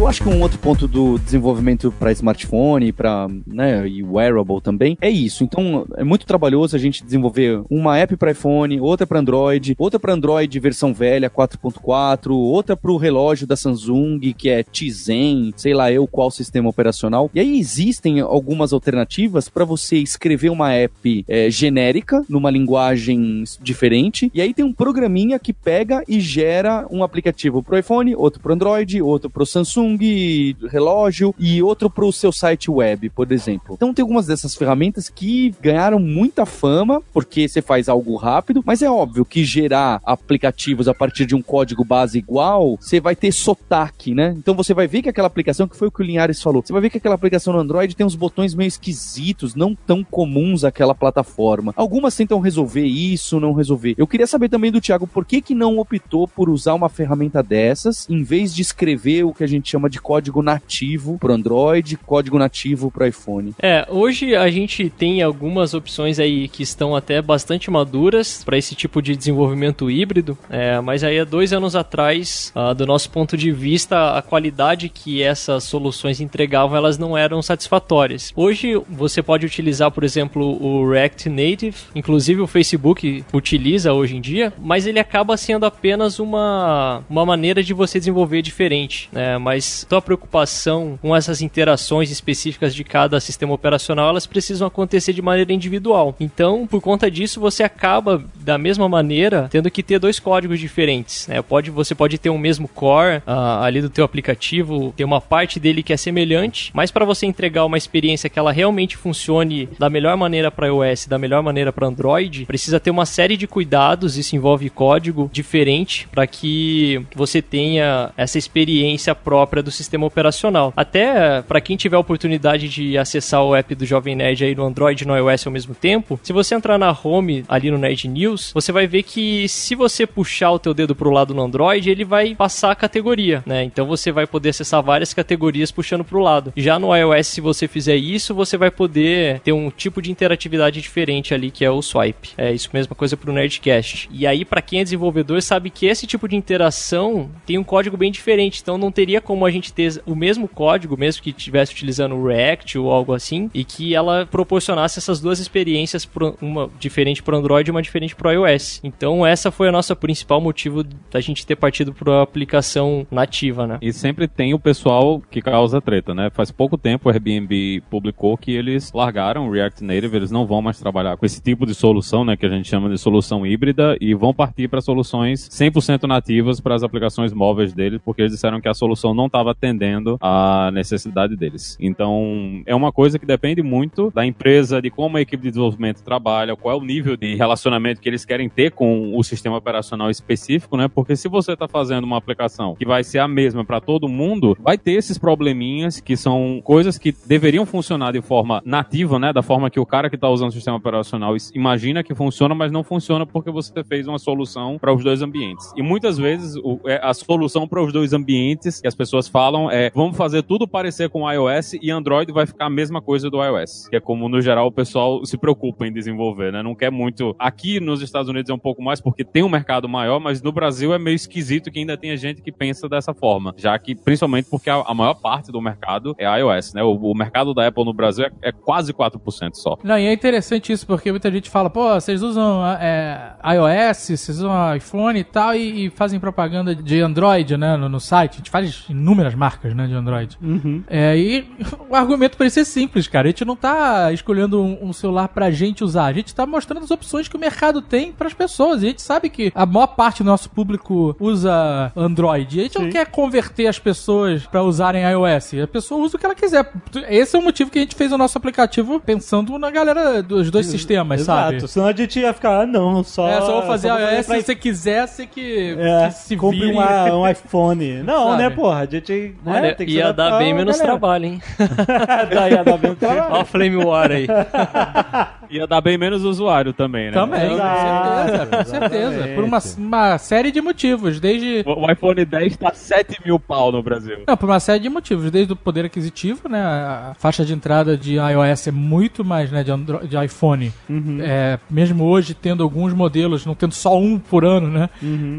Eu 0.00 0.08
acho 0.08 0.22
que 0.22 0.30
um 0.30 0.40
outro 0.40 0.58
ponto 0.58 0.88
do 0.88 1.18
desenvolvimento 1.18 1.92
para 1.92 2.10
smartphone, 2.12 2.90
para 2.90 3.28
né, 3.46 3.86
e 3.86 4.02
wearable 4.02 4.58
também, 4.62 4.96
é 4.98 5.10
isso. 5.10 5.44
Então 5.44 5.86
é 5.94 6.02
muito 6.02 6.24
trabalhoso 6.24 6.74
a 6.74 6.78
gente 6.78 7.04
desenvolver 7.04 7.62
uma 7.68 7.98
app 7.98 8.16
para 8.16 8.30
iPhone, 8.30 8.80
outra 8.80 9.06
para 9.06 9.18
Android, 9.18 9.74
outra 9.78 10.00
para 10.00 10.14
Android 10.14 10.58
versão 10.58 10.94
velha 10.94 11.28
4.4, 11.28 12.30
outra 12.30 12.74
para 12.74 12.90
o 12.90 12.96
relógio 12.96 13.46
da 13.46 13.56
Samsung 13.56 14.18
que 14.32 14.48
é 14.48 14.62
Tizen, 14.62 15.52
sei 15.54 15.74
lá 15.74 15.92
eu 15.92 16.06
qual 16.06 16.30
sistema 16.30 16.70
operacional. 16.70 17.30
E 17.34 17.38
aí 17.38 17.58
existem 17.60 18.20
algumas 18.20 18.72
alternativas 18.72 19.50
para 19.50 19.66
você 19.66 19.98
escrever 19.98 20.48
uma 20.48 20.72
app 20.72 21.26
é, 21.28 21.50
genérica 21.50 22.24
numa 22.26 22.50
linguagem 22.50 23.44
diferente. 23.60 24.30
E 24.32 24.40
aí 24.40 24.54
tem 24.54 24.64
um 24.64 24.72
programinha 24.72 25.38
que 25.38 25.52
pega 25.52 26.02
e 26.08 26.20
gera 26.20 26.86
um 26.90 27.04
aplicativo 27.04 27.62
pro 27.62 27.78
iPhone, 27.78 28.16
outro 28.16 28.40
pro 28.40 28.54
Android, 28.54 29.02
outro 29.02 29.28
pro 29.28 29.44
Samsung, 29.44 29.89
relógio 29.96 31.34
e 31.38 31.62
outro 31.62 31.90
pro 31.90 32.12
seu 32.12 32.32
site 32.32 32.70
web, 32.70 33.10
por 33.10 33.30
exemplo. 33.32 33.74
Então 33.74 33.94
tem 33.94 34.02
algumas 34.02 34.26
dessas 34.26 34.54
ferramentas 34.54 35.08
que 35.08 35.54
ganharam 35.60 35.98
muita 35.98 36.46
fama 36.46 37.02
porque 37.12 37.48
você 37.48 37.62
faz 37.62 37.88
algo 37.88 38.16
rápido, 38.16 38.62
mas 38.64 38.82
é 38.82 38.90
óbvio 38.90 39.24
que 39.24 39.44
gerar 39.44 40.00
aplicativos 40.04 40.88
a 40.88 40.94
partir 40.94 41.26
de 41.26 41.34
um 41.34 41.42
código 41.42 41.84
base 41.84 42.18
igual, 42.18 42.76
você 42.80 43.00
vai 43.00 43.16
ter 43.16 43.32
sotaque, 43.32 44.14
né? 44.14 44.34
Então 44.36 44.54
você 44.54 44.74
vai 44.74 44.86
ver 44.86 45.02
que 45.02 45.08
aquela 45.08 45.26
aplicação, 45.26 45.68
que 45.68 45.76
foi 45.76 45.88
o 45.88 45.90
que 45.90 46.02
o 46.02 46.04
Linhares 46.04 46.42
falou, 46.42 46.62
você 46.64 46.72
vai 46.72 46.82
ver 46.82 46.90
que 46.90 46.98
aquela 46.98 47.14
aplicação 47.14 47.52
no 47.52 47.60
Android 47.60 47.94
tem 47.96 48.06
uns 48.06 48.14
botões 48.14 48.54
meio 48.54 48.68
esquisitos, 48.68 49.54
não 49.54 49.74
tão 49.74 50.04
comuns 50.04 50.64
àquela 50.64 50.94
plataforma. 50.94 51.72
Algumas 51.76 52.14
tentam 52.16 52.40
resolver 52.40 52.84
isso, 52.84 53.40
não 53.40 53.52
resolver. 53.52 53.94
Eu 53.96 54.06
queria 54.06 54.26
saber 54.26 54.48
também 54.48 54.70
do 54.70 54.80
Thiago, 54.80 55.06
por 55.06 55.24
que 55.24 55.40
que 55.40 55.54
não 55.54 55.78
optou 55.78 56.28
por 56.28 56.48
usar 56.48 56.74
uma 56.74 56.88
ferramenta 56.88 57.42
dessas, 57.42 58.08
em 58.08 58.22
vez 58.22 58.54
de 58.54 58.62
escrever 58.62 59.24
o 59.24 59.32
que 59.32 59.44
a 59.44 59.46
gente 59.46 59.70
chama 59.70 59.79
de 59.88 60.00
código 60.00 60.42
nativo 60.42 61.18
pro 61.18 61.32
Android, 61.32 61.96
código 61.98 62.38
nativo 62.38 62.90
pro 62.90 63.06
iPhone? 63.06 63.54
É, 63.60 63.86
hoje 63.88 64.34
a 64.34 64.50
gente 64.50 64.90
tem 64.90 65.22
algumas 65.22 65.74
opções 65.74 66.18
aí 66.18 66.48
que 66.48 66.62
estão 66.62 66.94
até 66.94 67.22
bastante 67.22 67.70
maduras 67.70 68.42
para 68.44 68.58
esse 68.58 68.74
tipo 68.74 69.00
de 69.00 69.16
desenvolvimento 69.16 69.90
híbrido, 69.90 70.36
é, 70.48 70.80
mas 70.80 71.04
aí 71.04 71.18
há 71.18 71.24
dois 71.24 71.52
anos 71.52 71.76
atrás, 71.76 72.52
ah, 72.54 72.72
do 72.72 72.86
nosso 72.86 73.10
ponto 73.10 73.36
de 73.36 73.50
vista, 73.50 74.16
a 74.16 74.22
qualidade 74.22 74.88
que 74.88 75.22
essas 75.22 75.64
soluções 75.64 76.20
entregavam, 76.20 76.76
elas 76.76 76.98
não 76.98 77.16
eram 77.16 77.42
satisfatórias. 77.42 78.32
Hoje 78.34 78.80
você 78.88 79.22
pode 79.22 79.46
utilizar, 79.46 79.90
por 79.90 80.04
exemplo, 80.04 80.42
o 80.62 80.88
React 80.90 81.28
Native, 81.28 81.76
inclusive 81.94 82.40
o 82.40 82.46
Facebook 82.46 83.24
utiliza 83.32 83.92
hoje 83.92 84.16
em 84.16 84.20
dia, 84.20 84.52
mas 84.58 84.86
ele 84.86 84.98
acaba 84.98 85.36
sendo 85.36 85.64
apenas 85.66 86.18
uma, 86.18 87.02
uma 87.08 87.24
maneira 87.24 87.62
de 87.62 87.72
você 87.72 87.98
desenvolver 87.98 88.42
diferente, 88.42 89.08
né? 89.12 89.38
Mas 89.38 89.64
tua 89.88 90.02
preocupação 90.02 90.98
com 91.00 91.14
essas 91.14 91.42
interações 91.42 92.10
específicas 92.10 92.74
de 92.74 92.84
cada 92.84 93.20
sistema 93.20 93.52
operacional, 93.54 94.08
elas 94.08 94.26
precisam 94.26 94.66
acontecer 94.66 95.12
de 95.12 95.22
maneira 95.22 95.52
individual. 95.52 96.14
Então, 96.20 96.66
por 96.66 96.80
conta 96.80 97.10
disso, 97.10 97.40
você 97.40 97.62
acaba 97.62 98.22
da 98.36 98.58
mesma 98.58 98.88
maneira 98.88 99.48
tendo 99.50 99.70
que 99.70 99.82
ter 99.82 99.98
dois 99.98 100.18
códigos 100.18 100.60
diferentes. 100.60 101.26
Né? 101.26 101.42
Pode, 101.42 101.70
você 101.70 101.94
pode 101.94 102.18
ter 102.18 102.30
um 102.30 102.38
mesmo 102.38 102.68
core 102.68 103.22
ah, 103.26 103.64
ali 103.64 103.80
do 103.80 103.90
teu 103.90 104.04
aplicativo, 104.04 104.92
ter 104.96 105.04
uma 105.04 105.20
parte 105.20 105.58
dele 105.58 105.82
que 105.82 105.92
é 105.92 105.96
semelhante, 105.96 106.70
mas 106.74 106.90
para 106.90 107.04
você 107.04 107.26
entregar 107.26 107.64
uma 107.64 107.78
experiência 107.78 108.30
que 108.30 108.38
ela 108.38 108.52
realmente 108.52 108.96
funcione 108.96 109.68
da 109.78 109.90
melhor 109.90 110.16
maneira 110.16 110.50
para 110.50 110.68
iOS, 110.68 111.06
da 111.06 111.18
melhor 111.18 111.42
maneira 111.42 111.72
para 111.72 111.86
Android, 111.86 112.46
precisa 112.46 112.80
ter 112.80 112.90
uma 112.90 113.06
série 113.06 113.36
de 113.36 113.46
cuidados. 113.46 114.16
Isso 114.16 114.36
envolve 114.36 114.70
código 114.70 115.28
diferente 115.32 116.08
para 116.10 116.26
que 116.26 117.04
você 117.14 117.42
tenha 117.42 118.12
essa 118.16 118.38
experiência 118.38 119.14
própria 119.14 119.49
do 119.62 119.70
sistema 119.70 120.06
operacional. 120.06 120.72
Até 120.76 121.42
para 121.42 121.60
quem 121.60 121.76
tiver 121.76 121.96
a 121.96 122.00
oportunidade 122.00 122.68
de 122.68 122.96
acessar 122.96 123.42
o 123.44 123.54
app 123.54 123.74
do 123.74 123.86
Jovem 123.86 124.16
Nerd 124.16 124.44
aí 124.44 124.54
no 124.54 124.64
Android 124.64 125.02
e 125.02 125.06
no 125.06 125.16
iOS 125.16 125.46
ao 125.46 125.52
mesmo 125.52 125.74
tempo, 125.74 126.18
se 126.22 126.32
você 126.32 126.54
entrar 126.54 126.78
na 126.78 126.90
home 126.90 127.44
ali 127.48 127.70
no 127.70 127.78
Nerd 127.78 128.08
News, 128.08 128.52
você 128.54 128.72
vai 128.72 128.86
ver 128.86 129.02
que 129.02 129.48
se 129.48 129.74
você 129.74 130.06
puxar 130.06 130.52
o 130.52 130.58
teu 130.58 130.74
dedo 130.74 130.94
pro 130.94 131.10
lado 131.10 131.34
no 131.34 131.42
Android, 131.42 131.90
ele 131.90 132.04
vai 132.04 132.34
passar 132.34 132.70
a 132.70 132.76
categoria, 132.76 133.42
né? 133.46 133.64
Então 133.64 133.86
você 133.86 134.10
vai 134.10 134.26
poder 134.26 134.50
acessar 134.50 134.82
várias 134.82 135.12
categorias 135.12 135.70
puxando 135.70 136.04
pro 136.04 136.20
lado. 136.20 136.52
Já 136.56 136.78
no 136.78 136.94
iOS, 136.94 137.26
se 137.26 137.40
você 137.40 137.66
fizer 137.68 137.96
isso, 137.96 138.34
você 138.34 138.56
vai 138.56 138.70
poder 138.70 139.40
ter 139.40 139.52
um 139.52 139.70
tipo 139.70 140.00
de 140.00 140.10
interatividade 140.10 140.80
diferente 140.80 141.34
ali, 141.34 141.50
que 141.50 141.64
é 141.64 141.70
o 141.70 141.82
swipe. 141.82 142.30
É 142.36 142.52
isso 142.52 142.70
mesma 142.72 142.94
coisa 142.94 143.16
pro 143.16 143.32
Nerdcast. 143.32 144.08
E 144.12 144.26
aí, 144.26 144.44
para 144.44 144.62
quem 144.62 144.80
é 144.80 144.84
desenvolvedor, 144.84 145.40
sabe 145.42 145.70
que 145.70 145.86
esse 145.86 146.06
tipo 146.06 146.28
de 146.28 146.36
interação 146.36 147.30
tem 147.46 147.58
um 147.58 147.64
código 147.64 147.96
bem 147.96 148.10
diferente, 148.10 148.60
então 148.62 148.78
não 148.78 148.90
teria 148.90 149.20
como 149.20 149.39
a 149.46 149.50
gente 149.50 149.72
ter 149.72 150.02
o 150.06 150.14
mesmo 150.14 150.46
código, 150.46 150.96
mesmo 150.96 151.22
que 151.22 151.30
estivesse 151.30 151.72
utilizando 151.72 152.14
o 152.14 152.26
React 152.26 152.78
ou 152.78 152.90
algo 152.90 153.12
assim, 153.12 153.50
e 153.54 153.64
que 153.64 153.94
ela 153.94 154.26
proporcionasse 154.26 154.98
essas 154.98 155.20
duas 155.20 155.38
experiências, 155.38 156.08
uma 156.40 156.70
diferente 156.78 157.22
para 157.22 157.36
Android 157.36 157.68
e 157.68 157.70
uma 157.70 157.82
diferente 157.82 158.14
para 158.14 158.32
iOS. 158.32 158.80
Então, 158.84 159.26
essa 159.26 159.50
foi 159.50 159.68
a 159.68 159.72
nossa 159.72 159.96
principal 159.96 160.40
motivo 160.40 160.84
da 161.10 161.20
gente 161.20 161.46
ter 161.46 161.56
partido 161.56 161.92
para 161.92 162.20
a 162.20 162.22
aplicação 162.22 163.06
nativa, 163.10 163.66
né? 163.66 163.78
E 163.80 163.92
sempre 163.92 164.28
tem 164.28 164.54
o 164.54 164.58
pessoal 164.58 165.22
que 165.30 165.40
causa 165.40 165.80
treta, 165.80 166.14
né? 166.14 166.30
Faz 166.30 166.50
pouco 166.50 166.76
tempo 166.76 167.08
o 167.08 167.12
Airbnb 167.12 167.82
publicou 167.90 168.36
que 168.36 168.52
eles 168.52 168.92
largaram 168.92 169.48
o 169.48 169.52
React 169.52 169.84
Native, 169.84 170.16
eles 170.16 170.30
não 170.30 170.46
vão 170.46 170.60
mais 170.62 170.78
trabalhar 170.78 171.16
com 171.16 171.26
esse 171.26 171.42
tipo 171.42 171.66
de 171.66 171.74
solução, 171.74 172.24
né? 172.24 172.36
Que 172.36 172.46
a 172.46 172.50
gente 172.50 172.68
chama 172.68 172.88
de 172.88 172.98
solução 172.98 173.46
híbrida, 173.46 173.96
e 174.00 174.14
vão 174.14 174.34
partir 174.34 174.68
para 174.68 174.80
soluções 174.80 175.48
100% 175.48 176.04
nativas 176.04 176.60
para 176.60 176.74
as 176.74 176.82
aplicações 176.82 177.32
móveis 177.32 177.72
deles, 177.72 178.00
porque 178.04 178.22
eles 178.22 178.32
disseram 178.32 178.60
que 178.60 178.68
a 178.68 178.74
solução 178.74 179.14
não 179.14 179.26
estava 179.30 179.52
atendendo 179.52 180.18
a 180.20 180.70
necessidade 180.72 181.36
deles. 181.36 181.76
Então, 181.80 182.62
é 182.66 182.74
uma 182.74 182.92
coisa 182.92 183.18
que 183.18 183.26
depende 183.26 183.62
muito 183.62 184.10
da 184.14 184.26
empresa, 184.26 184.82
de 184.82 184.90
como 184.90 185.16
a 185.16 185.20
equipe 185.20 185.42
de 185.42 185.50
desenvolvimento 185.50 186.02
trabalha, 186.02 186.56
qual 186.56 186.76
é 186.76 186.78
o 186.78 186.84
nível 186.84 187.16
de 187.16 187.34
relacionamento 187.34 188.00
que 188.00 188.08
eles 188.08 188.24
querem 188.24 188.48
ter 188.48 188.72
com 188.72 189.16
o 189.16 189.22
sistema 189.22 189.56
operacional 189.56 190.10
específico, 190.10 190.76
né? 190.76 190.88
Porque 190.88 191.16
se 191.16 191.28
você 191.28 191.52
está 191.52 191.68
fazendo 191.68 192.04
uma 192.04 192.16
aplicação 192.16 192.74
que 192.74 192.84
vai 192.84 193.04
ser 193.04 193.18
a 193.18 193.28
mesma 193.28 193.64
para 193.64 193.80
todo 193.80 194.08
mundo, 194.08 194.56
vai 194.60 194.76
ter 194.76 194.92
esses 194.92 195.18
probleminhas 195.18 196.00
que 196.00 196.16
são 196.16 196.60
coisas 196.64 196.98
que 196.98 197.14
deveriam 197.26 197.64
funcionar 197.64 198.12
de 198.12 198.20
forma 198.20 198.62
nativa, 198.64 199.18
né? 199.18 199.32
Da 199.32 199.42
forma 199.42 199.70
que 199.70 199.80
o 199.80 199.86
cara 199.86 200.08
que 200.08 200.16
está 200.16 200.28
usando 200.28 200.50
o 200.50 200.52
sistema 200.52 200.76
operacional 200.76 201.34
imagina 201.54 202.02
que 202.02 202.14
funciona, 202.14 202.54
mas 202.54 202.72
não 202.72 202.82
funciona 202.82 203.24
porque 203.24 203.50
você 203.50 203.84
fez 203.84 204.06
uma 204.06 204.18
solução 204.18 204.78
para 204.78 204.92
os 204.92 205.02
dois 205.04 205.22
ambientes. 205.22 205.72
E 205.76 205.82
muitas 205.82 206.18
vezes 206.18 206.60
é 206.86 207.00
a 207.02 207.14
solução 207.14 207.66
para 207.66 207.82
os 207.82 207.92
dois 207.92 208.12
ambientes 208.12 208.80
que 208.80 208.88
as 208.88 208.94
pessoas 208.94 209.19
falam 209.28 209.70
é 209.70 209.90
vamos 209.94 210.16
fazer 210.16 210.42
tudo 210.42 210.66
parecer 210.66 211.08
com 211.08 211.22
o 211.22 211.30
iOS 211.30 211.74
e 211.80 211.90
Android 211.90 212.32
vai 212.32 212.46
ficar 212.46 212.66
a 212.66 212.70
mesma 212.70 213.00
coisa 213.00 213.30
do 213.30 213.42
iOS. 213.42 213.88
Que 213.88 213.96
é 213.96 214.00
como 214.00 214.28
no 214.28 214.40
geral 214.40 214.66
o 214.66 214.72
pessoal 214.72 215.24
se 215.24 215.36
preocupa 215.36 215.86
em 215.86 215.92
desenvolver, 215.92 216.52
né? 216.52 216.62
Não 216.62 216.74
quer 216.74 216.90
muito. 216.90 217.34
Aqui 217.38 217.80
nos 217.80 218.02
Estados 218.02 218.28
Unidos 218.28 218.50
é 218.50 218.54
um 218.54 218.58
pouco 218.58 218.82
mais 218.82 219.00
porque 219.00 219.24
tem 219.24 219.42
um 219.42 219.48
mercado 219.48 219.88
maior, 219.88 220.20
mas 220.20 220.42
no 220.42 220.52
Brasil 220.52 220.94
é 220.94 220.98
meio 220.98 221.14
esquisito 221.14 221.70
que 221.70 221.78
ainda 221.78 221.96
tenha 221.96 222.16
gente 222.16 222.42
que 222.42 222.52
pensa 222.52 222.88
dessa 222.88 223.14
forma. 223.14 223.54
Já 223.56 223.78
que, 223.78 223.94
principalmente 223.94 224.48
porque 224.50 224.70
a, 224.70 224.76
a 224.86 224.94
maior 224.94 225.14
parte 225.14 225.50
do 225.50 225.60
mercado 225.60 226.14
é 226.18 226.24
iOS, 226.38 226.74
né? 226.74 226.82
O, 226.82 226.94
o 226.94 227.14
mercado 227.14 227.54
da 227.54 227.66
Apple 227.66 227.84
no 227.84 227.92
Brasil 227.92 228.26
é, 228.26 228.30
é 228.42 228.52
quase 228.52 228.92
4% 228.92 229.54
só. 229.54 229.78
Não, 229.82 229.98
e 229.98 230.06
é 230.06 230.12
interessante 230.12 230.72
isso, 230.72 230.86
porque 230.86 231.10
muita 231.10 231.30
gente 231.30 231.48
fala, 231.50 231.70
pô, 231.70 231.94
vocês 231.94 232.22
usam 232.22 232.64
é, 232.80 233.34
iOS, 233.54 233.98
vocês 233.98 234.38
usam 234.38 234.76
iPhone 234.76 235.18
e 235.18 235.24
tal, 235.24 235.54
e, 235.54 235.86
e 235.86 235.90
fazem 235.90 236.20
propaganda 236.20 236.74
de 236.74 237.00
Android, 237.00 237.56
né, 237.56 237.76
no, 237.76 237.88
no 237.88 238.00
site. 238.00 238.34
A 238.34 238.36
gente 238.38 238.50
faz 238.50 238.84
inúmeras 238.88 239.09
inúmeras 239.10 239.34
marcas, 239.34 239.74
né, 239.74 239.86
de 239.86 239.94
Android. 239.94 240.38
Uhum. 240.40 240.82
É, 240.88 241.16
e 241.16 241.44
o 241.88 241.94
argumento 241.96 242.36
parecia 242.36 242.64
simples, 242.64 243.08
cara. 243.08 243.26
A 243.28 243.30
gente 243.30 243.44
não 243.44 243.56
tá 243.56 244.12
escolhendo 244.12 244.62
um, 244.62 244.78
um 244.88 244.92
celular 244.92 245.28
pra 245.28 245.50
gente 245.50 245.82
usar, 245.82 246.04
a 246.06 246.12
gente 246.12 246.34
tá 246.34 246.46
mostrando 246.46 246.84
as 246.84 246.90
opções 246.90 247.28
que 247.28 247.36
o 247.36 247.40
mercado 247.40 247.82
tem 247.82 248.12
pras 248.12 248.32
pessoas. 248.32 248.82
E 248.82 248.86
a 248.86 248.88
gente 248.90 249.02
sabe 249.02 249.28
que 249.28 249.50
a 249.54 249.66
maior 249.66 249.88
parte 249.88 250.22
do 250.22 250.26
nosso 250.26 250.48
público 250.50 251.16
usa 251.18 251.92
Android. 251.96 252.56
E 252.56 252.60
a 252.60 252.62
gente 252.64 252.78
não 252.78 252.84
Sim. 252.86 252.90
quer 252.92 253.06
converter 253.06 253.66
as 253.66 253.78
pessoas 253.78 254.46
pra 254.46 254.62
usarem 254.62 255.02
iOS. 255.02 255.54
A 255.62 255.66
pessoa 255.66 256.04
usa 256.04 256.16
o 256.16 256.20
que 256.20 256.26
ela 256.26 256.34
quiser. 256.34 256.70
Esse 257.08 257.36
é 257.36 257.38
o 257.38 257.42
motivo 257.42 257.70
que 257.70 257.78
a 257.78 257.82
gente 257.82 257.94
fez 257.96 258.12
o 258.12 258.18
nosso 258.18 258.38
aplicativo 258.38 259.00
pensando 259.00 259.58
na 259.58 259.70
galera 259.70 260.22
dos 260.22 260.50
dois 260.50 260.66
sistemas, 260.66 261.20
Exato. 261.22 261.60
sabe? 261.60 261.68
Senão 261.68 261.86
a 261.86 261.92
gente 261.92 262.20
ia 262.20 262.32
ficar, 262.32 262.60
ah, 262.62 262.66
não, 262.66 263.02
só. 263.02 263.28
É, 263.28 263.40
só 263.40 263.52
vou 263.52 263.62
fazer 263.62 263.88
só 263.88 263.98
iOS 263.98 264.26
pra- 264.26 264.36
se 264.36 264.42
você 264.42 264.54
quiser, 264.54 265.06
você 265.08 265.26
que, 265.26 265.76
É, 265.78 266.08
que 266.08 266.14
se 266.14 266.36
compre 266.36 266.70
uma- 266.70 267.04
um 267.14 267.28
iPhone. 267.28 268.02
Não, 268.02 268.30
Sabe? 268.30 268.42
né, 268.42 268.50
porra? 268.50 268.80
A 268.80 268.86
gente. 268.86 268.99
Né, 269.08 269.32
Olha, 269.44 269.74
tem 269.74 269.86
que 269.86 269.94
ia 269.94 270.12
dar 270.12 270.38
bem 270.38 270.54
menos 270.54 270.76
galera. 270.76 270.98
trabalho, 270.98 271.24
hein? 271.26 271.42
Daí 272.34 272.52
ia 272.52 272.64
dar 272.64 272.78
bem 272.78 272.94
trabalho. 272.94 273.34
Ó 273.34 273.42
o 273.42 273.44
Flame 273.44 273.76
War 273.76 274.10
aí. 274.10 274.26
Ia 275.50 275.66
dar 275.66 275.80
bem 275.80 275.98
menos 275.98 276.22
usuário 276.22 276.72
também, 276.72 277.06
né? 277.06 277.12
Também, 277.12 277.40
certeza, 277.40 278.46
com 278.46 278.64
certeza. 278.64 279.28
Por 279.34 279.42
uma, 279.42 279.58
uma 279.78 280.18
série 280.18 280.52
de 280.52 280.60
motivos, 280.60 281.18
desde... 281.18 281.64
O 281.66 281.90
iPhone 281.90 282.24
10 282.24 282.56
tá 282.56 282.72
7 282.72 283.20
mil 283.24 283.38
pau 283.40 283.72
no 283.72 283.82
Brasil. 283.82 284.18
Não, 284.28 284.36
por 284.36 284.48
uma 284.48 284.60
série 284.60 284.78
de 284.78 284.88
motivos, 284.88 285.28
desde 285.28 285.52
o 285.52 285.56
poder 285.56 285.86
aquisitivo, 285.86 286.48
né? 286.48 286.62
A 286.62 287.16
faixa 287.18 287.44
de 287.44 287.52
entrada 287.52 287.96
de 287.96 288.14
iOS 288.14 288.68
é 288.68 288.70
muito 288.70 289.24
mais, 289.24 289.50
né, 289.50 289.64
de, 289.64 289.72
Andro 289.72 290.06
de 290.06 290.24
iPhone. 290.24 290.72
É, 291.20 291.58
mesmo 291.68 292.04
hoje, 292.04 292.32
tendo 292.32 292.62
alguns 292.62 292.92
modelos, 292.92 293.44
não 293.44 293.54
tendo 293.56 293.74
só 293.74 293.98
um 293.98 294.20
por 294.20 294.44
ano, 294.44 294.68
né? 294.68 294.88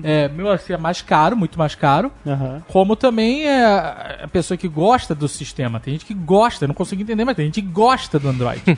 É, 0.03 0.27
meu, 0.27 0.51
assim, 0.51 0.73
é 0.73 0.77
mais 0.77 1.01
caro, 1.01 1.37
muito 1.37 1.57
mais 1.57 1.73
caro. 1.73 2.11
Aham. 2.27 2.61
Como 2.67 2.97
também 2.97 3.47
é 3.51 4.23
a 4.23 4.27
pessoa 4.31 4.57
que 4.57 4.67
gosta 4.67 5.13
do 5.13 5.27
sistema. 5.27 5.79
Tem 5.79 5.93
gente 5.93 6.05
que 6.05 6.13
gosta, 6.13 6.65
eu 6.65 6.67
não 6.67 6.75
consigo 6.75 7.01
entender, 7.01 7.25
mas 7.25 7.35
tem 7.35 7.45
gente 7.45 7.61
que 7.61 7.67
gosta 7.67 8.19
do 8.19 8.29
Android. 8.29 8.61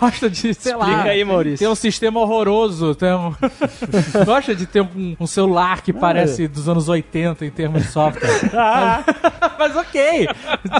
Gosta 0.00 0.30
de, 0.30 0.54
sei 0.54 0.74
lá. 0.74 0.88
Explica 0.88 1.10
aí, 1.10 1.24
Maurício. 1.24 1.58
Ter 1.66 1.70
um 1.70 1.74
sistema 1.74 2.20
horroroso. 2.20 2.94
Ter 2.94 3.14
um... 3.14 3.34
gosta 4.24 4.54
de 4.54 4.66
ter 4.66 4.80
um, 4.82 5.16
um 5.20 5.26
celular 5.26 5.82
que 5.82 5.92
parece 5.92 6.46
dos 6.48 6.68
anos 6.68 6.88
80 6.88 7.44
em 7.44 7.50
termos 7.50 7.82
de 7.82 7.88
software. 7.88 8.30
Ah, 8.54 9.04
mas 9.58 9.76
ok. 9.76 10.28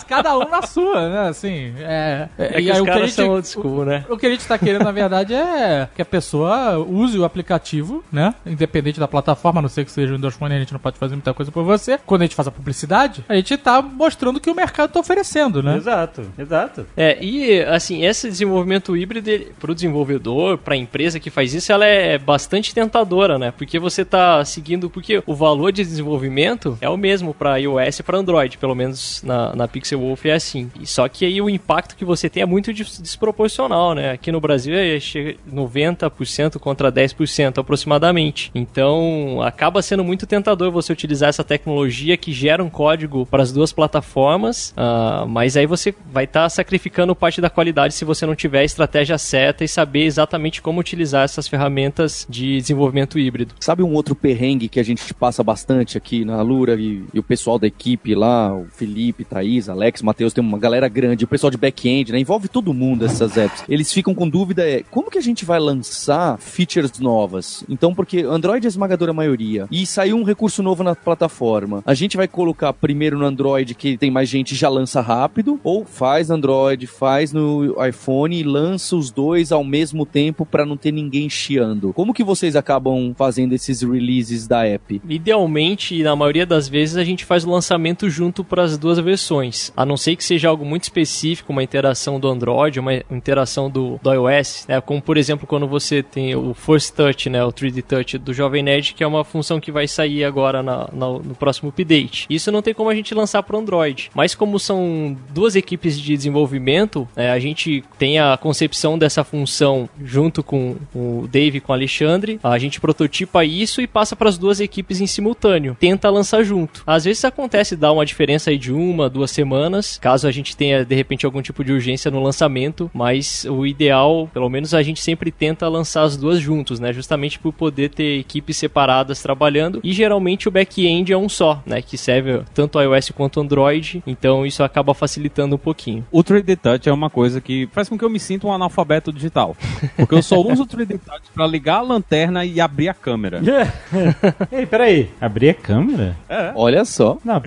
Cada 0.09 0.37
um 0.39 0.49
na 0.49 0.63
sua, 0.63 1.09
né? 1.09 1.29
Assim, 1.29 1.75
é. 1.79 2.29
É 2.39 2.49
que 2.49 2.55
aí 2.57 2.71
os 2.71 2.79
o 2.81 2.85
que 2.85 2.91
a 2.91 2.93
caras 2.95 3.09
gente- 3.11 3.17
são 3.17 3.29
old 3.31 3.47
school, 3.49 3.85
né? 3.85 4.05
o 4.09 4.17
que 4.17 4.27
a 4.27 4.31
gente 4.31 4.47
tá 4.47 4.57
querendo, 4.59 4.85
na 4.85 4.93
verdade, 4.93 5.35
é 5.35 5.89
que 5.95 6.01
a 6.01 6.05
pessoa 6.05 6.79
use 6.79 7.19
o 7.19 7.25
aplicativo, 7.25 8.03
né? 8.13 8.35
Independente 8.47 8.99
da 9.01 9.09
plataforma, 9.09 9.61
a 9.61 9.63
não 9.63 9.69
ser 9.69 9.85
que 9.85 9.91
seja 9.91 10.13
o 10.13 10.17
Windows 10.17 10.35
Phone, 10.35 10.55
a 10.55 10.59
gente 10.59 10.73
não 10.73 10.81
pode 10.81 10.99
fazer 10.99 11.15
muita 11.15 11.35
coisa 11.35 11.51
por 11.51 11.65
você. 11.65 11.99
Quando 12.07 12.23
a 12.23 12.25
gente 12.25 12.35
faz 12.37 12.49
a 12.49 12.51
publicidade, 12.51 13.25
a 13.29 13.34
gente 13.37 13.57
tá 13.57 13.81
mostrando 13.83 14.37
o 14.37 14.41
que 14.41 14.51
o 14.51 14.55
mercado 14.55 14.91
tá 14.93 15.01
oferecendo, 15.01 15.63
né? 15.63 15.77
Exato, 15.77 16.23
exato. 16.39 16.87
É, 16.97 17.19
e 17.23 17.61
assim, 17.63 18.05
esse 18.05 18.29
desenvolvimento 18.29 18.97
híbrido 18.97 19.31
para 19.61 19.71
o 19.71 19.75
desenvolvedor, 19.75 20.59
para 20.59 20.75
a 20.75 20.77
empresa 20.77 21.19
que 21.21 21.31
faz 21.31 21.55
isso, 21.55 21.73
ela 21.73 21.87
é 21.87 22.19
bastante 22.19 22.75
tentadora, 22.75 23.39
né? 23.39 23.53
Porque 23.57 23.79
você 23.79 24.05
tá 24.05 24.45
seguindo, 24.45 24.91
porque 24.91 25.23
o 25.27 25.35
valor 25.35 25.73
de 25.73 25.83
desenvolvimento 25.85 26.77
é 26.81 26.89
o 26.89 26.97
mesmo 26.97 27.33
para 27.35 27.57
iOS 27.57 28.01
e 28.01 28.03
para 28.03 28.19
Android, 28.19 28.59
pelo 28.59 28.75
menos 28.75 29.23
na, 29.23 29.55
na 29.55 29.69
Pixel 29.69 30.01
Wolf 30.01 30.27
é 30.27 30.33
assim. 30.35 30.71
E 30.81 30.87
só 30.87 31.09
que 31.09 31.25
aí 31.25 31.41
o 31.41 31.49
impacto 31.49 31.97
que 31.97 32.05
você 32.05 32.29
tem 32.29 32.43
é 32.43 32.47
muito 32.47 32.73
des- 32.73 32.99
desproporcional, 33.01 33.95
né? 33.95 34.11
Aqui 34.13 34.31
no 34.31 34.41
Brasil 34.41 34.75
é 34.75 34.99
chega 35.01 35.37
90% 35.53 36.59
contra 36.59 36.91
10% 36.93 37.59
aproximadamente. 37.59 38.51
Então, 38.55 39.41
acaba 39.43 39.83
sendo 39.83 40.05
muito 40.05 40.27
tentador 40.27 40.71
você 40.71 40.93
utilizar 40.93 41.29
essa 41.29 41.45
tecnologia 41.45 42.17
que 42.17 42.33
gera 42.33 42.63
um 42.63 42.71
código 42.71 43.24
para 43.27 43.43
as 43.43 43.53
duas 43.53 43.73
plataformas, 43.73 44.73
ah, 44.77 45.25
mas 45.29 45.57
aí 45.57 45.67
você 45.67 45.95
vai 46.13 46.25
estar 46.25 46.49
sacrificando 46.49 47.15
parte 47.15 47.41
da 47.41 47.51
qualidade 47.51 47.95
se 47.95 48.05
você 48.05 48.27
não 48.27 48.35
tiver 48.35 48.61
a 48.61 48.65
estratégia 48.65 49.19
certa 49.19 49.65
e 49.65 49.69
saber 49.69 50.05
exatamente 50.05 50.63
como 50.63 50.81
utilizar 50.81 51.25
essas 51.25 51.49
ferramentas 51.49 52.27
de 52.29 52.59
desenvolvimento 52.59 53.19
híbrido. 53.19 53.55
Sabe 53.61 53.83
um 53.83 53.93
outro 53.93 54.15
perrengue 54.15 54.69
que 54.69 54.81
a 54.81 54.85
gente 54.85 55.13
passa 55.15 55.43
bastante 55.43 55.97
aqui 55.97 56.25
na 56.25 56.41
Lura 56.43 56.75
e, 56.75 57.05
e 57.13 57.19
o 57.19 57.23
pessoal 57.23 57.59
da 57.59 57.67
equipe 57.67 58.15
lá, 58.15 58.55
o 58.55 58.67
Felipe, 58.71 59.25
Thaís, 59.25 59.69
Alex, 59.69 60.03
Matheus, 60.03 60.33
tem 60.33 60.43
uma 60.43 60.59
galera 60.59 60.89
grande, 60.89 61.25
o 61.25 61.29
pessoal 61.29 61.51
de 61.51 61.57
back-end, 61.57 62.13
né? 62.13 62.19
Envolve 62.19 62.49
todo 62.49 62.75
mundo 62.75 63.05
essas 63.05 63.37
apps. 63.37 63.65
Eles 63.69 63.93
ficam 63.93 64.15
com 64.15 64.29
dúvida 64.29 64.69
é, 64.69 64.83
como 64.91 65.11
que 65.11 65.19
a 65.19 65.23
gente 65.23 65.45
vai 65.45 65.59
lançar 65.59 66.39
features 66.39 66.99
novas? 66.99 67.65
Então, 67.69 67.95
porque 67.95 68.21
Android 68.23 68.67
é 68.67 68.69
a 68.69 68.69
esmagadora 68.69 69.13
maioria 69.13 69.67
e 69.71 69.87
saiu 69.87 70.17
um 70.17 70.25
recurso 70.25 70.63
novo 70.63 70.83
na 70.83 70.95
plataforma, 70.95 71.83
a 71.87 71.95
gente 71.95 72.17
vai 72.17 72.27
colocar 72.27 72.73
primeiro 72.73 73.04
no 73.13 73.25
Android 73.25 73.75
que 73.75 73.97
tem 73.97 74.11
mais 74.11 74.29
gente 74.29 74.55
já 74.55 74.69
lança 74.69 75.01
rápido 75.01 75.61
ou 75.63 75.85
faz 75.85 76.31
Android, 76.31 76.87
faz 76.87 77.33
no 77.33 77.75
iPhone 77.87 78.39
e 78.39 78.43
lança 78.43 78.97
os 78.97 79.11
dois 79.11 79.53
ao 79.53 79.63
mesmo 79.65 80.07
tempo 80.07 80.47
para 80.47 80.65
não 80.65 80.77
ter 80.77 80.93
ninguém 80.93 81.29
chiando. 81.29 81.93
Como 81.93 82.15
que 82.15 82.25
vocês 82.25 82.57
acabam 82.57 83.13
fazendo 83.17 83.53
esses 83.53 83.83
releases 83.83 84.47
da 84.47 84.67
app? 84.67 85.01
Idealmente, 85.09 86.03
na 86.03 86.15
maioria 86.15 86.47
das 86.47 86.69
vezes, 86.69 86.97
a 86.97 87.03
gente 87.05 87.25
faz 87.25 87.45
o 87.45 87.51
lançamento 87.51 88.09
junto 88.09 88.45
para 88.45 88.63
as 88.63 88.79
duas 88.79 88.99
versões. 88.99 89.73
A 89.77 89.85
não 89.85 89.97
ser 89.97 90.15
que 90.17 90.23
seja 90.25 90.49
algo 90.49 90.65
muito 90.65 90.85
específico, 90.85 91.53
uma 91.53 91.63
interação 91.63 92.21
do 92.21 92.29
Android, 92.29 92.79
uma 92.79 92.95
interação 93.11 93.69
do, 93.69 93.99
do 94.03 94.13
iOS, 94.13 94.67
né? 94.69 94.81
Como, 94.81 95.03
por 95.03 95.17
exemplo, 95.17 95.47
quando 95.47 95.67
você 95.67 96.03
tem 96.03 96.35
o 96.37 96.55
Force 96.55 96.93
Touch, 96.93 97.29
né? 97.29 97.45
O 97.45 97.53
3D 97.53 97.83
Touch 97.83 98.19
do 98.19 98.33
Jovem 98.33 98.63
Nerd, 98.63 98.95
que 98.95 99.03
é 99.03 99.07
uma 99.07 99.25
função 99.25 99.59
que 99.59 99.73
vai 99.73 99.89
sair 99.89 100.25
agora 100.25 100.63
na- 100.63 100.89
na- 100.93 101.19
no 101.19 101.35
próximo 101.35 101.71
update. 101.71 102.27
Isso 102.31 102.53
não 102.53 102.63
tem 102.63 102.73
como 102.75 102.91
a 102.91 102.94
gente 102.95 103.15
lançar 103.15 103.43
para 103.43 103.59
Android. 103.59 104.11
Mas 104.15 104.35
como 104.35 104.59
são 104.59 105.17
duas 105.31 105.57
equipes 105.57 105.99
de 106.01 106.17
desenvolvimento, 106.17 107.09
é, 107.17 107.31
a 107.31 107.39
gente 107.39 107.85
tem 107.99 108.19
a 108.19 108.37
concepção 108.37 108.99
dessa 108.99 109.25
função 109.25 109.89
junto 110.03 110.43
com 110.43 110.77
o 110.95 111.29
Dave 111.31 111.59
e 111.59 111.61
com 111.61 111.73
o 111.73 111.75
Alexandre. 111.75 112.39
A 112.43 112.59
gente 112.59 112.81
prototipa 112.81 113.45
isso 113.45 113.81
e 113.81 113.87
passa 113.87 114.15
para 114.15 114.29
as 114.29 114.39
duas 114.39 114.61
equipes 114.61 115.01
em 115.01 115.07
simultâneo. 115.07 115.77
Tenta 115.79 116.11
lançar 116.11 116.43
junto. 116.43 116.83
Às 116.87 117.05
vezes 117.05 117.25
acontece 117.25 117.77
dar 117.77 117.93
uma 117.93 118.07
diferença 118.07 118.51
aí 118.51 118.59
de 118.59 118.73
uma, 118.73 119.09
duas 119.09 119.31
semanas, 119.31 119.99
caso 119.99 120.27
a 120.27 120.33
gente 120.33 120.57
tenha 120.57 120.85
de 120.85 120.95
repente 120.95 121.27
algum 121.27 121.43
tipo 121.43 121.65
de 121.65 121.73
urgência 121.73 122.11
no 122.11 122.23
lançamento, 122.23 122.91
mas 122.93 123.45
o 123.49 123.67
ideal, 123.67 124.29
pelo 124.33 124.49
menos 124.49 124.75
a 124.75 124.83
gente 124.83 125.01
sempre 125.01 125.31
tenta 125.31 125.69
lançar 125.69 126.03
as 126.03 126.17
duas 126.17 126.41
juntos, 126.41 126.81
né? 126.81 126.93
Justamente 126.93 127.39
por 127.39 127.53
poder 127.53 127.91
ter 127.91 128.19
equipes 128.19 128.57
separadas 128.57 129.23
trabalhando 129.23 129.81
e 129.83 129.93
geralmente 129.93 130.49
o 130.49 130.51
back-end 130.51 131.13
é 131.13 131.17
um 131.17 131.29
só, 131.29 131.63
né? 131.67 131.83
Que 131.83 131.97
serve 131.97 132.43
tanto 132.53 132.79
iOS 132.85 133.11
quanto 133.11 133.41
Android, 133.41 134.03
então 134.07 134.45
isso 134.47 134.63
acaba 134.63 134.95
facilitando 134.95 135.55
um 135.57 135.59
pouquinho. 135.59 136.05
O 136.13 136.23
3D 136.23 136.57
Touch 136.57 136.89
é 136.89 136.93
uma 136.93 137.11
coisa 137.11 137.41
que 137.41 137.69
faz 137.73 137.89
com 137.89 137.99
que 137.99 138.05
eu 138.05 138.11
me 138.11 138.21
sinta 138.21 138.47
um 138.47 138.53
analfabeto 138.53 139.13
digital. 139.13 139.57
Porque 139.97 140.15
eu 140.15 140.23
só 140.23 140.41
uso 140.41 140.63
o 140.63 140.67
3D 140.67 140.99
Touch 141.05 141.23
pra 141.35 141.47
ligar 141.47 141.77
a 141.79 141.83
lanterna 141.83 142.45
e 142.45 142.61
abrir 142.61 142.89
a 142.89 142.95
câmera. 142.95 143.41
Ei, 144.53 144.67
peraí. 144.67 145.11
Abrir 145.21 145.51
a 145.51 145.55
câmera? 145.55 146.17
Olha 146.55 146.85
só. 146.85 147.19
Não. 147.25 147.43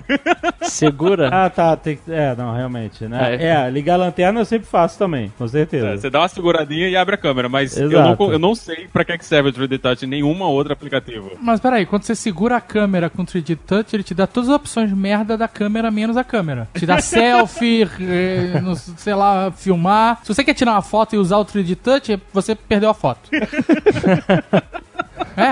Segura? 0.62 1.28
Ah, 1.32 1.50
tá. 1.50 1.76
Tem... 1.76 1.96
que- 1.96 2.12
É, 2.12 2.34
não, 2.36 2.54
realmente, 2.54 3.04
né? 3.04 3.36
É. 3.36 3.46
É. 3.48 3.70
ligar 3.70 3.94
a 3.94 3.96
lanterna 4.04 4.40
eu 4.40 4.44
sempre 4.44 4.66
faço 4.68 4.98
também, 4.98 5.32
com 5.38 5.46
certeza. 5.48 5.88
É, 5.88 5.96
Você 5.96 6.10
dá 6.10 6.20
uma 6.20 6.28
seguradinha 6.28 6.88
e 6.88 6.96
abre 6.96 7.14
a 7.14 7.18
câmera, 7.18 7.48
mas 7.48 7.76
eu 7.76 7.90
não, 7.90 8.16
eu 8.32 8.38
não 8.38 8.54
sei 8.54 8.86
pra 8.92 9.04
que 9.04 9.16
que 9.18 9.24
serve 9.24 9.50
o 9.50 9.52
3D 9.52 9.78
Touch 9.78 10.04
em 10.04 10.08
nenhuma 10.08 10.46
outra 10.48 10.72
aplicativo. 10.72 11.32
Mas 11.40 11.60
peraí, 11.60 11.86
quando 11.86 12.02
você 12.04 12.14
segura 12.14 12.56
a 12.56 12.60
câmera 12.60 13.08
com 13.10 13.24
3D 13.24 13.56
Touch, 13.66 13.94
ele 13.94 14.02
te 14.02 14.14
dá 14.14 14.26
todas 14.26 14.48
as 14.48 14.54
opções 14.54 14.92
merda 14.92 15.27
da 15.36 15.48
câmera, 15.48 15.90
menos 15.90 16.16
a 16.16 16.24
câmera. 16.24 16.68
Te 16.74 16.86
dá 16.86 17.00
selfie, 17.00 17.88
eh, 18.00 18.60
no- 18.62 18.76
sei 18.76 19.14
lá, 19.14 19.50
filmar. 19.50 20.20
Se 20.22 20.34
você 20.34 20.42
quer 20.44 20.54
tirar 20.54 20.72
uma 20.72 20.82
foto 20.82 21.14
e 21.14 21.18
usar 21.18 21.36
o 21.38 21.44
3D 21.44 21.76
Touch, 21.76 22.20
você 22.32 22.54
perdeu 22.54 22.88
a 22.90 22.94
foto. 22.94 23.28
é, 25.36 25.48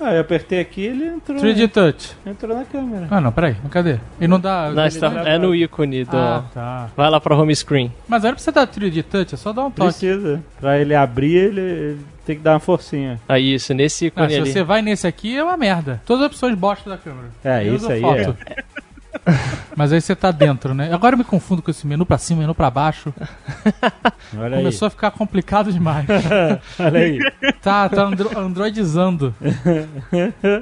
Ah, 0.00 0.12
eu 0.14 0.20
apertei 0.20 0.60
aqui 0.60 0.82
e 0.82 0.86
ele 0.86 1.06
entrou, 1.06 1.38
3D 1.38 1.68
Touch. 1.70 2.12
entrou 2.26 2.54
na 2.56 2.64
câmera. 2.64 3.06
Ah, 3.10 3.20
não, 3.20 3.32
peraí, 3.32 3.56
cadê? 3.70 3.98
Ele 4.20 4.28
não 4.28 4.38
dá. 4.40 4.70
Não, 4.70 4.86
está- 4.86 5.08
é 5.26 5.38
no 5.38 5.54
ícone 5.54 6.04
do. 6.04 6.16
Ah, 6.16 6.44
tá. 6.52 6.88
Vai 6.96 7.08
lá 7.10 7.20
pra 7.20 7.34
home 7.36 7.54
screen. 7.54 7.92
Mas 8.08 8.24
aí 8.24 8.30
não 8.30 8.34
precisa 8.34 8.52
dar 8.52 8.66
3D 8.66 9.02
Touch, 9.02 9.34
é 9.34 9.38
só 9.38 9.52
dar 9.52 9.64
um 9.64 9.70
toque. 9.70 9.88
Precisa. 9.90 10.42
Pra 10.60 10.78
ele 10.78 10.94
abrir, 10.94 11.34
ele, 11.36 11.60
ele 11.60 12.00
tem 12.26 12.36
que 12.36 12.42
dar 12.42 12.52
uma 12.54 12.60
forcinha. 12.60 13.20
Aí, 13.28 13.54
isso, 13.54 13.72
nesse 13.72 14.06
Ah, 14.06 14.08
ícone 14.08 14.28
se 14.30 14.36
ali. 14.40 14.52
você 14.52 14.62
vai 14.62 14.82
nesse 14.82 15.06
aqui, 15.06 15.36
é 15.36 15.42
uma 15.44 15.56
merda. 15.56 16.00
Todas 16.04 16.24
as 16.24 16.30
opções 16.32 16.54
bosta 16.54 16.88
da 16.90 16.98
câmera. 16.98 17.28
É, 17.42 17.66
Eu 17.66 17.76
isso 17.76 17.90
aí 17.90 18.00
foto. 18.02 18.36
Mas 19.76 19.92
aí 19.92 20.00
você 20.00 20.14
tá 20.14 20.30
dentro, 20.30 20.74
né? 20.74 20.92
Agora 20.92 21.14
eu 21.14 21.18
me 21.18 21.24
confundo 21.24 21.62
com 21.62 21.70
esse 21.70 21.86
menu 21.86 22.06
pra 22.06 22.18
cima, 22.18 22.40
menu 22.40 22.54
pra 22.54 22.70
baixo. 22.70 23.12
Olha 24.36 24.56
aí. 24.56 24.62
Começou 24.62 24.86
a 24.86 24.90
ficar 24.90 25.10
complicado 25.10 25.72
demais. 25.72 26.06
Olha 26.78 27.00
aí. 27.00 27.18
Tá, 27.62 27.88
tá 27.88 28.02
andro 28.02 28.36
androidizando. 28.38 29.34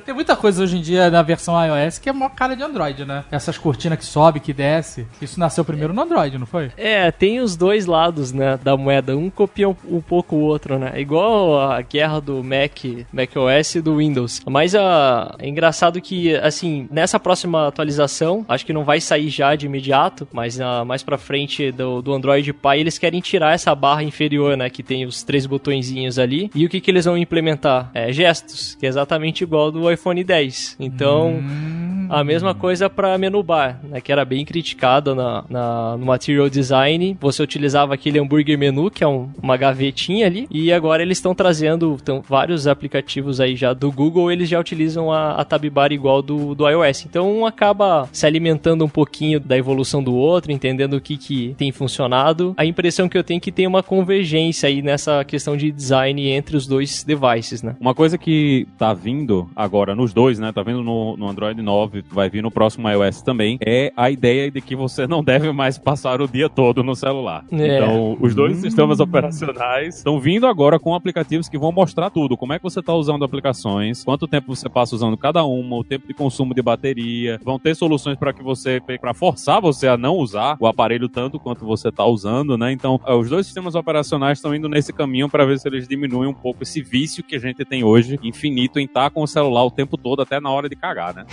Tem 0.04 0.14
muita 0.14 0.36
coisa 0.36 0.62
hoje 0.62 0.78
em 0.78 0.80
dia 0.80 1.10
na 1.10 1.22
versão 1.22 1.54
iOS 1.64 1.98
que 1.98 2.08
é 2.08 2.12
maior 2.12 2.30
cara 2.30 2.54
de 2.56 2.62
Android, 2.62 3.04
né? 3.04 3.24
Essas 3.30 3.58
cortinas 3.58 3.98
que 3.98 4.04
sobe, 4.04 4.40
que 4.40 4.52
desce. 4.52 5.06
Isso 5.20 5.38
nasceu 5.38 5.64
primeiro 5.64 5.92
no 5.92 6.02
Android, 6.02 6.38
não 6.38 6.46
foi? 6.46 6.70
É, 6.76 7.10
tem 7.10 7.40
os 7.40 7.56
dois 7.56 7.86
lados, 7.86 8.32
né, 8.32 8.58
da 8.62 8.76
moeda. 8.76 9.16
Um 9.16 9.30
copia 9.30 9.68
um, 9.68 9.76
um 9.88 10.00
pouco 10.00 10.36
o 10.36 10.40
outro, 10.40 10.78
né? 10.78 10.92
Igual 11.00 11.60
a 11.70 11.80
guerra 11.82 12.20
do 12.20 12.42
Mac, 12.42 12.84
Mac 13.12 13.30
OS 13.36 13.76
e 13.76 13.80
do 13.80 13.96
Windows. 13.96 14.40
Mas 14.48 14.74
ah, 14.74 15.34
é 15.38 15.48
engraçado 15.48 16.00
que, 16.00 16.34
assim, 16.36 16.88
nessa 16.90 17.18
próxima 17.18 17.68
atualização, 17.68 18.41
acho 18.48 18.66
que 18.66 18.72
não 18.72 18.84
vai 18.84 19.00
sair 19.00 19.28
já 19.28 19.54
de 19.54 19.66
imediato, 19.66 20.26
mas 20.32 20.58
uh, 20.58 20.84
mais 20.86 21.02
pra 21.02 21.18
frente 21.18 21.70
do, 21.72 22.02
do 22.02 22.12
Android 22.12 22.52
Pie 22.52 22.78
eles 22.78 22.98
querem 22.98 23.20
tirar 23.20 23.54
essa 23.54 23.74
barra 23.74 24.02
inferior, 24.02 24.56
né? 24.56 24.68
Que 24.70 24.82
tem 24.82 25.04
os 25.04 25.22
três 25.22 25.46
botõezinhos 25.46 26.18
ali. 26.18 26.50
E 26.54 26.64
o 26.64 26.68
que, 26.68 26.80
que 26.80 26.90
eles 26.90 27.04
vão 27.04 27.16
implementar? 27.16 27.90
É 27.94 28.12
gestos, 28.12 28.74
que 28.74 28.86
é 28.86 28.88
exatamente 28.88 29.42
igual 29.42 29.70
do 29.70 29.90
iPhone 29.90 30.22
10. 30.22 30.76
Então. 30.80 31.34
Hum. 31.36 31.82
A 32.12 32.22
mesma 32.22 32.54
coisa 32.54 32.90
para 32.90 33.16
menu 33.16 33.42
bar, 33.42 33.80
né, 33.82 33.98
que 33.98 34.12
era 34.12 34.22
bem 34.22 34.44
criticado 34.44 35.14
na, 35.14 35.44
na, 35.48 35.96
no 35.96 36.04
Material 36.04 36.50
Design. 36.50 37.16
Você 37.18 37.42
utilizava 37.42 37.94
aquele 37.94 38.18
hambúrguer 38.18 38.58
menu, 38.58 38.90
que 38.90 39.02
é 39.02 39.08
um, 39.08 39.30
uma 39.42 39.56
gavetinha 39.56 40.26
ali, 40.26 40.46
e 40.50 40.70
agora 40.70 41.02
eles 41.02 41.16
estão 41.16 41.34
trazendo 41.34 41.96
tão, 42.04 42.20
vários 42.20 42.66
aplicativos 42.66 43.40
aí 43.40 43.56
já 43.56 43.72
do 43.72 43.90
Google, 43.90 44.30
eles 44.30 44.46
já 44.46 44.60
utilizam 44.60 45.10
a, 45.10 45.36
a 45.36 45.44
tab 45.44 45.64
bar 45.70 45.90
igual 45.90 46.20
do, 46.20 46.54
do 46.54 46.68
iOS. 46.68 47.06
Então 47.06 47.32
um 47.32 47.46
acaba 47.46 48.06
se 48.12 48.26
alimentando 48.32 48.84
um 48.84 48.88
pouquinho 48.88 49.38
da 49.38 49.56
evolução 49.56 50.02
do 50.02 50.14
outro, 50.14 50.50
entendendo 50.50 50.94
o 50.94 51.00
que, 51.00 51.16
que 51.16 51.54
tem 51.58 51.70
funcionado. 51.70 52.54
A 52.56 52.64
impressão 52.64 53.08
que 53.08 53.16
eu 53.16 53.22
tenho 53.22 53.38
é 53.38 53.40
que 53.40 53.52
tem 53.52 53.66
uma 53.66 53.82
convergência 53.82 54.68
aí 54.68 54.80
nessa 54.80 55.24
questão 55.24 55.56
de 55.56 55.70
design 55.70 56.28
entre 56.28 56.56
os 56.56 56.66
dois 56.66 57.04
devices, 57.04 57.62
né? 57.62 57.76
Uma 57.80 57.94
coisa 57.94 58.16
que 58.16 58.66
tá 58.78 58.94
vindo 58.94 59.48
agora 59.54 59.94
nos 59.94 60.12
dois, 60.12 60.38
né? 60.38 60.52
Tá 60.52 60.62
vindo 60.62 60.82
no, 60.82 61.16
no 61.16 61.28
Android 61.28 61.60
9 61.60 62.04
vai 62.10 62.30
vir 62.30 62.42
no 62.42 62.50
próximo 62.50 62.88
iOS 62.88 63.22
também, 63.22 63.58
é 63.64 63.92
a 63.96 64.10
ideia 64.10 64.50
de 64.50 64.60
que 64.60 64.74
você 64.74 65.06
não 65.06 65.22
deve 65.22 65.52
mais 65.52 65.78
passar 65.78 66.20
o 66.20 66.28
dia 66.28 66.48
todo 66.48 66.82
no 66.82 66.94
celular. 66.94 67.44
É. 67.52 67.76
Então, 67.76 68.16
os 68.20 68.34
dois 68.34 68.58
hum. 68.58 68.60
sistemas 68.60 69.00
operacionais 69.00 69.96
estão 69.96 70.18
vindo 70.18 70.46
agora 70.46 70.78
com 70.78 70.94
aplicativos 70.94 71.48
que 71.48 71.58
vão 71.58 71.72
mostrar 71.72 72.10
tudo, 72.10 72.36
como 72.36 72.52
é 72.52 72.58
que 72.58 72.62
você 72.62 72.80
está 72.80 72.94
usando 72.94 73.24
aplicações, 73.24 74.04
quanto 74.04 74.26
tempo 74.26 74.54
você 74.54 74.68
passa 74.68 74.94
usando 74.94 75.16
cada 75.16 75.44
uma, 75.44 75.76
o 75.76 75.84
tempo 75.84 76.06
de 76.06 76.14
consumo 76.14 76.54
de 76.54 76.62
bateria, 76.62 77.38
vão 77.44 77.58
ter 77.58 77.74
soluções 77.74 78.16
para 78.22 78.32
que 78.32 78.40
você, 78.40 78.80
para 79.00 79.12
forçar 79.12 79.60
você 79.60 79.88
a 79.88 79.96
não 79.96 80.14
usar 80.14 80.56
o 80.60 80.68
aparelho 80.68 81.08
tanto 81.08 81.40
quanto 81.40 81.66
você 81.66 81.88
está 81.88 82.04
usando, 82.04 82.56
né? 82.56 82.70
Então, 82.70 83.00
é, 83.04 83.12
os 83.12 83.28
dois 83.28 83.46
sistemas 83.46 83.74
operacionais 83.74 84.38
estão 84.38 84.54
indo 84.54 84.68
nesse 84.68 84.92
caminho 84.92 85.28
para 85.28 85.44
ver 85.44 85.58
se 85.58 85.66
eles 85.66 85.88
diminuem 85.88 86.28
um 86.28 86.32
pouco 86.34 86.62
esse 86.62 86.80
vício 86.80 87.24
que 87.24 87.34
a 87.34 87.38
gente 87.40 87.64
tem 87.64 87.82
hoje, 87.82 88.20
infinito, 88.22 88.78
em 88.78 88.84
estar 88.84 89.04
tá 89.04 89.10
com 89.10 89.24
o 89.24 89.26
celular 89.26 89.64
o 89.64 89.72
tempo 89.72 89.96
todo, 89.96 90.22
até 90.22 90.38
na 90.38 90.50
hora 90.50 90.68
de 90.68 90.76
cagar, 90.76 91.12
né? 91.12 91.26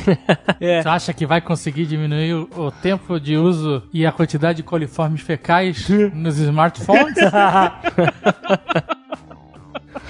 é. 0.60 0.82
Você 0.82 0.88
acha 0.90 1.14
que 1.14 1.24
vai 1.24 1.40
conseguir 1.40 1.86
diminuir 1.86 2.34
o, 2.34 2.48
o, 2.54 2.70
tempo 2.70 3.18
de 3.18 3.38
uso 3.38 3.82
e 3.90 4.04
a 4.04 4.12
quantidade 4.12 4.58
de 4.58 4.62
coliformes 4.62 5.22
fecais 5.22 5.88
nos 6.12 6.36
smartphones? 6.36 7.16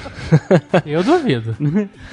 Eu 0.84 1.02
duvido. 1.02 1.56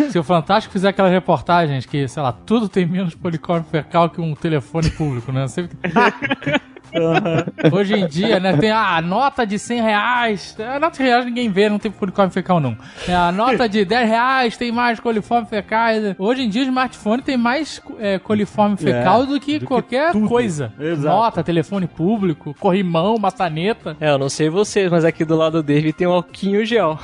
Se 0.10 0.18
o 0.18 0.24
Fantástico 0.24 0.72
fizer 0.74 0.90
aquelas 0.90 1.12
reportagens 1.12 1.86
que, 1.86 2.08
sei 2.08 2.24
lá, 2.24 2.32
tudo 2.32 2.68
tem 2.70 2.86
menos 2.86 3.16
coliforme 3.16 3.66
fecal 3.70 4.10
que 4.10 4.22
um 4.22 4.36
telefone 4.36 4.90
público, 4.90 5.32
né? 5.32 5.48
Sempre... 5.48 5.78
Uhum. 6.94 7.78
Hoje 7.78 7.96
em 7.96 8.08
dia, 8.08 8.40
né, 8.40 8.56
tem 8.58 8.72
a 8.72 9.02
nota 9.02 9.46
de 9.46 9.58
100 9.58 9.82
reais. 9.82 10.58
A 10.60 10.80
nota 10.80 10.98
de 10.98 11.04
reais 11.04 11.26
ninguém 11.26 11.50
vê, 11.50 11.70
não 11.70 11.80
tem 11.80 11.92
coliforme 11.92 12.32
fecal, 12.32 12.60
não. 12.60 12.78
É, 13.08 13.14
a 13.14 13.32
nota 13.32 13.68
de 13.68 13.84
10 13.84 14.10
reais 14.10 14.58
tem 14.58 14.72
mais 14.72 15.00
coliforme 15.00 15.48
fecal. 15.48 15.90
Hoje 16.18 16.44
em 16.44 16.50
dia, 16.50 16.62
o 16.62 16.66
smartphone 16.66 17.22
tem 17.22 17.38
mais 17.38 17.82
é, 18.00 18.20
coliforme 18.20 18.78
fecal 18.78 19.24
é, 19.24 19.26
do 19.26 19.40
que 19.40 19.60
do 19.60 19.66
qualquer 19.66 20.12
que 20.12 20.22
coisa. 20.22 20.74
Exato. 20.80 21.16
Nota, 21.16 21.44
telefone 21.44 21.88
público, 21.88 22.56
corrimão, 22.60 23.18
maçaneta. 23.18 23.98
É, 24.00 24.10
eu 24.12 24.18
não 24.18 24.30
sei 24.30 24.50
vocês, 24.50 24.92
mas 24.92 25.06
aqui 25.06 25.26
do 25.26 25.36
lado 25.36 25.62
dele 25.64 25.92
tem 25.92 26.08
um 26.08 26.14
alquinho 26.14 26.66
gel. 26.66 27.00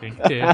Tem 0.00 0.12
que 0.12 0.22
ter. 0.22 0.44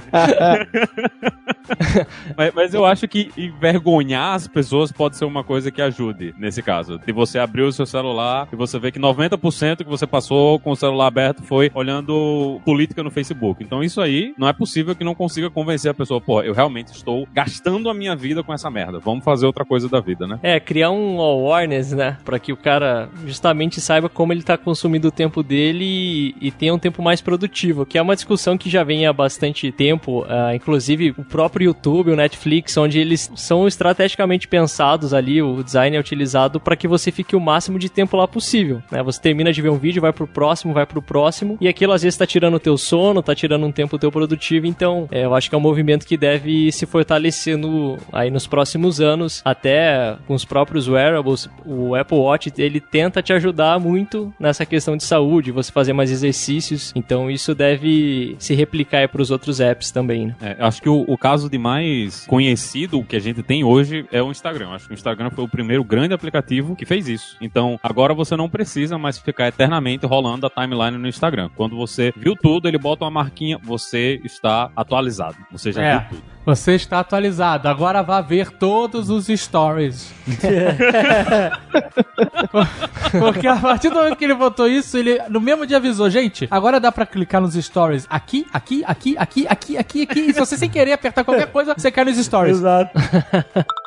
mas, 2.36 2.52
mas, 2.54 2.74
eu 2.74 2.84
acho 2.84 3.06
que 3.08 3.30
envergonhar 3.36 4.34
as 4.34 4.46
pessoas 4.46 4.92
pode 4.92 5.16
ser 5.16 5.24
uma 5.24 5.42
coisa 5.44 5.70
que 5.70 5.82
ajude 5.82 6.34
nesse 6.38 6.62
caso. 6.62 6.98
De 6.98 7.12
você 7.12 7.38
abrir 7.38 7.62
o 7.62 7.72
seu 7.72 7.86
celular 7.86 8.45
e 8.52 8.56
você 8.56 8.78
vê 8.78 8.90
que 8.90 8.98
90% 8.98 9.78
que 9.78 9.84
você 9.84 10.06
passou 10.06 10.58
com 10.60 10.70
o 10.70 10.76
celular 10.76 11.06
aberto 11.06 11.42
foi 11.42 11.70
olhando 11.74 12.60
política 12.64 13.02
no 13.02 13.10
Facebook. 13.10 13.62
Então 13.62 13.82
isso 13.82 14.00
aí 14.00 14.34
não 14.38 14.48
é 14.48 14.52
possível 14.52 14.94
que 14.94 15.04
não 15.04 15.14
consiga 15.14 15.50
convencer 15.50 15.90
a 15.90 15.94
pessoa, 15.94 16.20
pô, 16.20 16.42
eu 16.42 16.54
realmente 16.54 16.88
estou 16.88 17.26
gastando 17.32 17.88
a 17.88 17.94
minha 17.94 18.14
vida 18.14 18.42
com 18.42 18.52
essa 18.52 18.70
merda. 18.70 18.98
Vamos 18.98 19.24
fazer 19.24 19.46
outra 19.46 19.64
coisa 19.64 19.88
da 19.88 20.00
vida, 20.00 20.26
né? 20.26 20.38
É, 20.42 20.60
criar 20.60 20.90
um 20.90 21.20
awareness, 21.20 21.92
né? 21.92 22.18
Pra 22.24 22.38
que 22.38 22.52
o 22.52 22.56
cara 22.56 23.08
justamente 23.24 23.80
saiba 23.80 24.08
como 24.08 24.32
ele 24.32 24.42
tá 24.42 24.56
consumindo 24.56 25.08
o 25.08 25.12
tempo 25.12 25.42
dele 25.42 25.84
e, 25.84 26.34
e 26.40 26.50
tenha 26.50 26.74
um 26.74 26.78
tempo 26.78 27.02
mais 27.02 27.20
produtivo, 27.20 27.86
que 27.86 27.98
é 27.98 28.02
uma 28.02 28.14
discussão 28.14 28.56
que 28.56 28.70
já 28.70 28.82
vem 28.82 29.06
há 29.06 29.12
bastante 29.12 29.70
tempo, 29.72 30.22
uh, 30.22 30.54
inclusive 30.54 31.14
o 31.16 31.24
próprio 31.24 31.66
YouTube, 31.66 32.10
o 32.10 32.16
Netflix, 32.16 32.76
onde 32.76 32.98
eles 32.98 33.30
são 33.34 33.66
estrategicamente 33.66 34.48
pensados 34.48 35.12
ali, 35.12 35.42
o 35.42 35.62
design 35.62 35.96
é 35.96 36.00
utilizado 36.00 36.60
para 36.60 36.76
que 36.76 36.88
você 36.88 37.10
fique 37.10 37.36
o 37.36 37.40
máximo 37.40 37.78
de 37.78 37.88
tempo 37.88 38.16
lá 38.16 38.26
possível, 38.36 38.82
né? 38.90 39.02
Você 39.02 39.18
termina 39.18 39.50
de 39.50 39.62
ver 39.62 39.70
um 39.70 39.78
vídeo, 39.78 40.02
vai 40.02 40.12
pro 40.12 40.26
próximo, 40.26 40.74
vai 40.74 40.84
pro 40.84 41.00
próximo, 41.00 41.56
e 41.58 41.66
aquilo 41.66 41.94
às 41.94 42.02
vezes 42.02 42.18
tá 42.18 42.26
tirando 42.26 42.56
o 42.56 42.60
teu 42.60 42.76
sono, 42.76 43.22
tá 43.22 43.34
tirando 43.34 43.64
um 43.64 43.72
tempo 43.72 43.98
teu 43.98 44.12
produtivo, 44.12 44.66
então 44.66 45.08
é, 45.10 45.24
eu 45.24 45.34
acho 45.34 45.48
que 45.48 45.54
é 45.54 45.58
um 45.58 45.60
movimento 45.62 46.06
que 46.06 46.18
deve 46.18 46.70
se 46.70 46.84
fortalecer 46.84 47.56
no, 47.56 47.96
aí 48.12 48.30
nos 48.30 48.46
próximos 48.46 49.00
anos, 49.00 49.40
até 49.42 50.18
com 50.26 50.34
os 50.34 50.44
próprios 50.44 50.86
wearables, 50.86 51.48
o 51.64 51.94
Apple 51.94 52.18
Watch, 52.18 52.52
ele 52.58 52.78
tenta 52.78 53.22
te 53.22 53.32
ajudar 53.32 53.80
muito 53.80 54.30
nessa 54.38 54.66
questão 54.66 54.98
de 54.98 55.04
saúde, 55.04 55.50
você 55.50 55.72
fazer 55.72 55.94
mais 55.94 56.10
exercícios, 56.10 56.92
então 56.94 57.30
isso 57.30 57.54
deve 57.54 58.36
se 58.38 58.54
replicar 58.54 59.08
para 59.08 59.22
os 59.22 59.30
outros 59.30 59.60
apps 59.60 59.90
também, 59.90 60.26
né? 60.26 60.36
É, 60.42 60.56
acho 60.60 60.82
que 60.82 60.90
o, 60.90 61.06
o, 61.08 61.16
caso 61.16 61.48
de 61.48 61.56
mais 61.56 62.26
conhecido 62.26 63.02
que 63.02 63.16
a 63.16 63.20
gente 63.20 63.42
tem 63.42 63.64
hoje 63.64 64.04
é 64.12 64.22
o 64.22 64.30
Instagram. 64.30 64.68
Acho 64.72 64.88
que 64.88 64.92
o 64.92 64.94
Instagram 64.94 65.30
foi 65.30 65.44
o 65.44 65.48
primeiro 65.48 65.82
grande 65.82 66.12
aplicativo 66.12 66.76
que 66.76 66.84
fez 66.84 67.08
isso. 67.08 67.38
Então, 67.40 67.80
agora 67.82 68.12
você 68.16 68.36
não 68.36 68.48
precisa 68.48 68.98
mais 68.98 69.18
ficar 69.18 69.48
eternamente 69.48 70.06
rolando 70.06 70.46
a 70.46 70.50
timeline 70.50 70.98
no 70.98 71.06
Instagram. 71.06 71.50
Quando 71.54 71.76
você 71.76 72.12
viu 72.16 72.34
tudo, 72.34 72.66
ele 72.66 72.78
bota 72.78 73.04
uma 73.04 73.10
marquinha, 73.10 73.58
você 73.62 74.20
está 74.24 74.70
atualizado. 74.74 75.36
Você 75.52 75.72
já 75.72 75.82
é. 75.82 75.98
viu 75.98 76.08
tudo. 76.08 76.22
Você 76.46 76.76
está 76.76 77.00
atualizado. 77.00 77.68
Agora 77.68 78.02
vá 78.02 78.20
ver 78.20 78.52
todos 78.52 79.10
os 79.10 79.26
stories. 79.26 80.14
Porque 83.18 83.48
a 83.48 83.56
partir 83.56 83.88
do 83.88 83.96
momento 83.96 84.16
que 84.16 84.24
ele 84.24 84.34
botou 84.34 84.68
isso, 84.68 84.96
ele 84.96 85.20
no 85.28 85.40
mesmo 85.40 85.66
dia 85.66 85.78
avisou, 85.78 86.08
gente, 86.08 86.46
agora 86.50 86.78
dá 86.78 86.92
para 86.92 87.04
clicar 87.04 87.40
nos 87.40 87.54
stories 87.54 88.06
aqui, 88.08 88.46
aqui, 88.52 88.84
aqui, 88.86 89.16
aqui, 89.18 89.46
aqui, 89.48 89.76
aqui, 89.76 90.02
aqui. 90.02 90.20
E 90.20 90.32
se 90.32 90.38
você 90.38 90.56
sem 90.56 90.70
querer 90.70 90.92
apertar 90.92 91.24
qualquer 91.24 91.50
coisa, 91.50 91.74
você 91.76 91.90
cai 91.90 92.04
nos 92.04 92.16
stories. 92.16 92.58
Exato. 92.58 92.96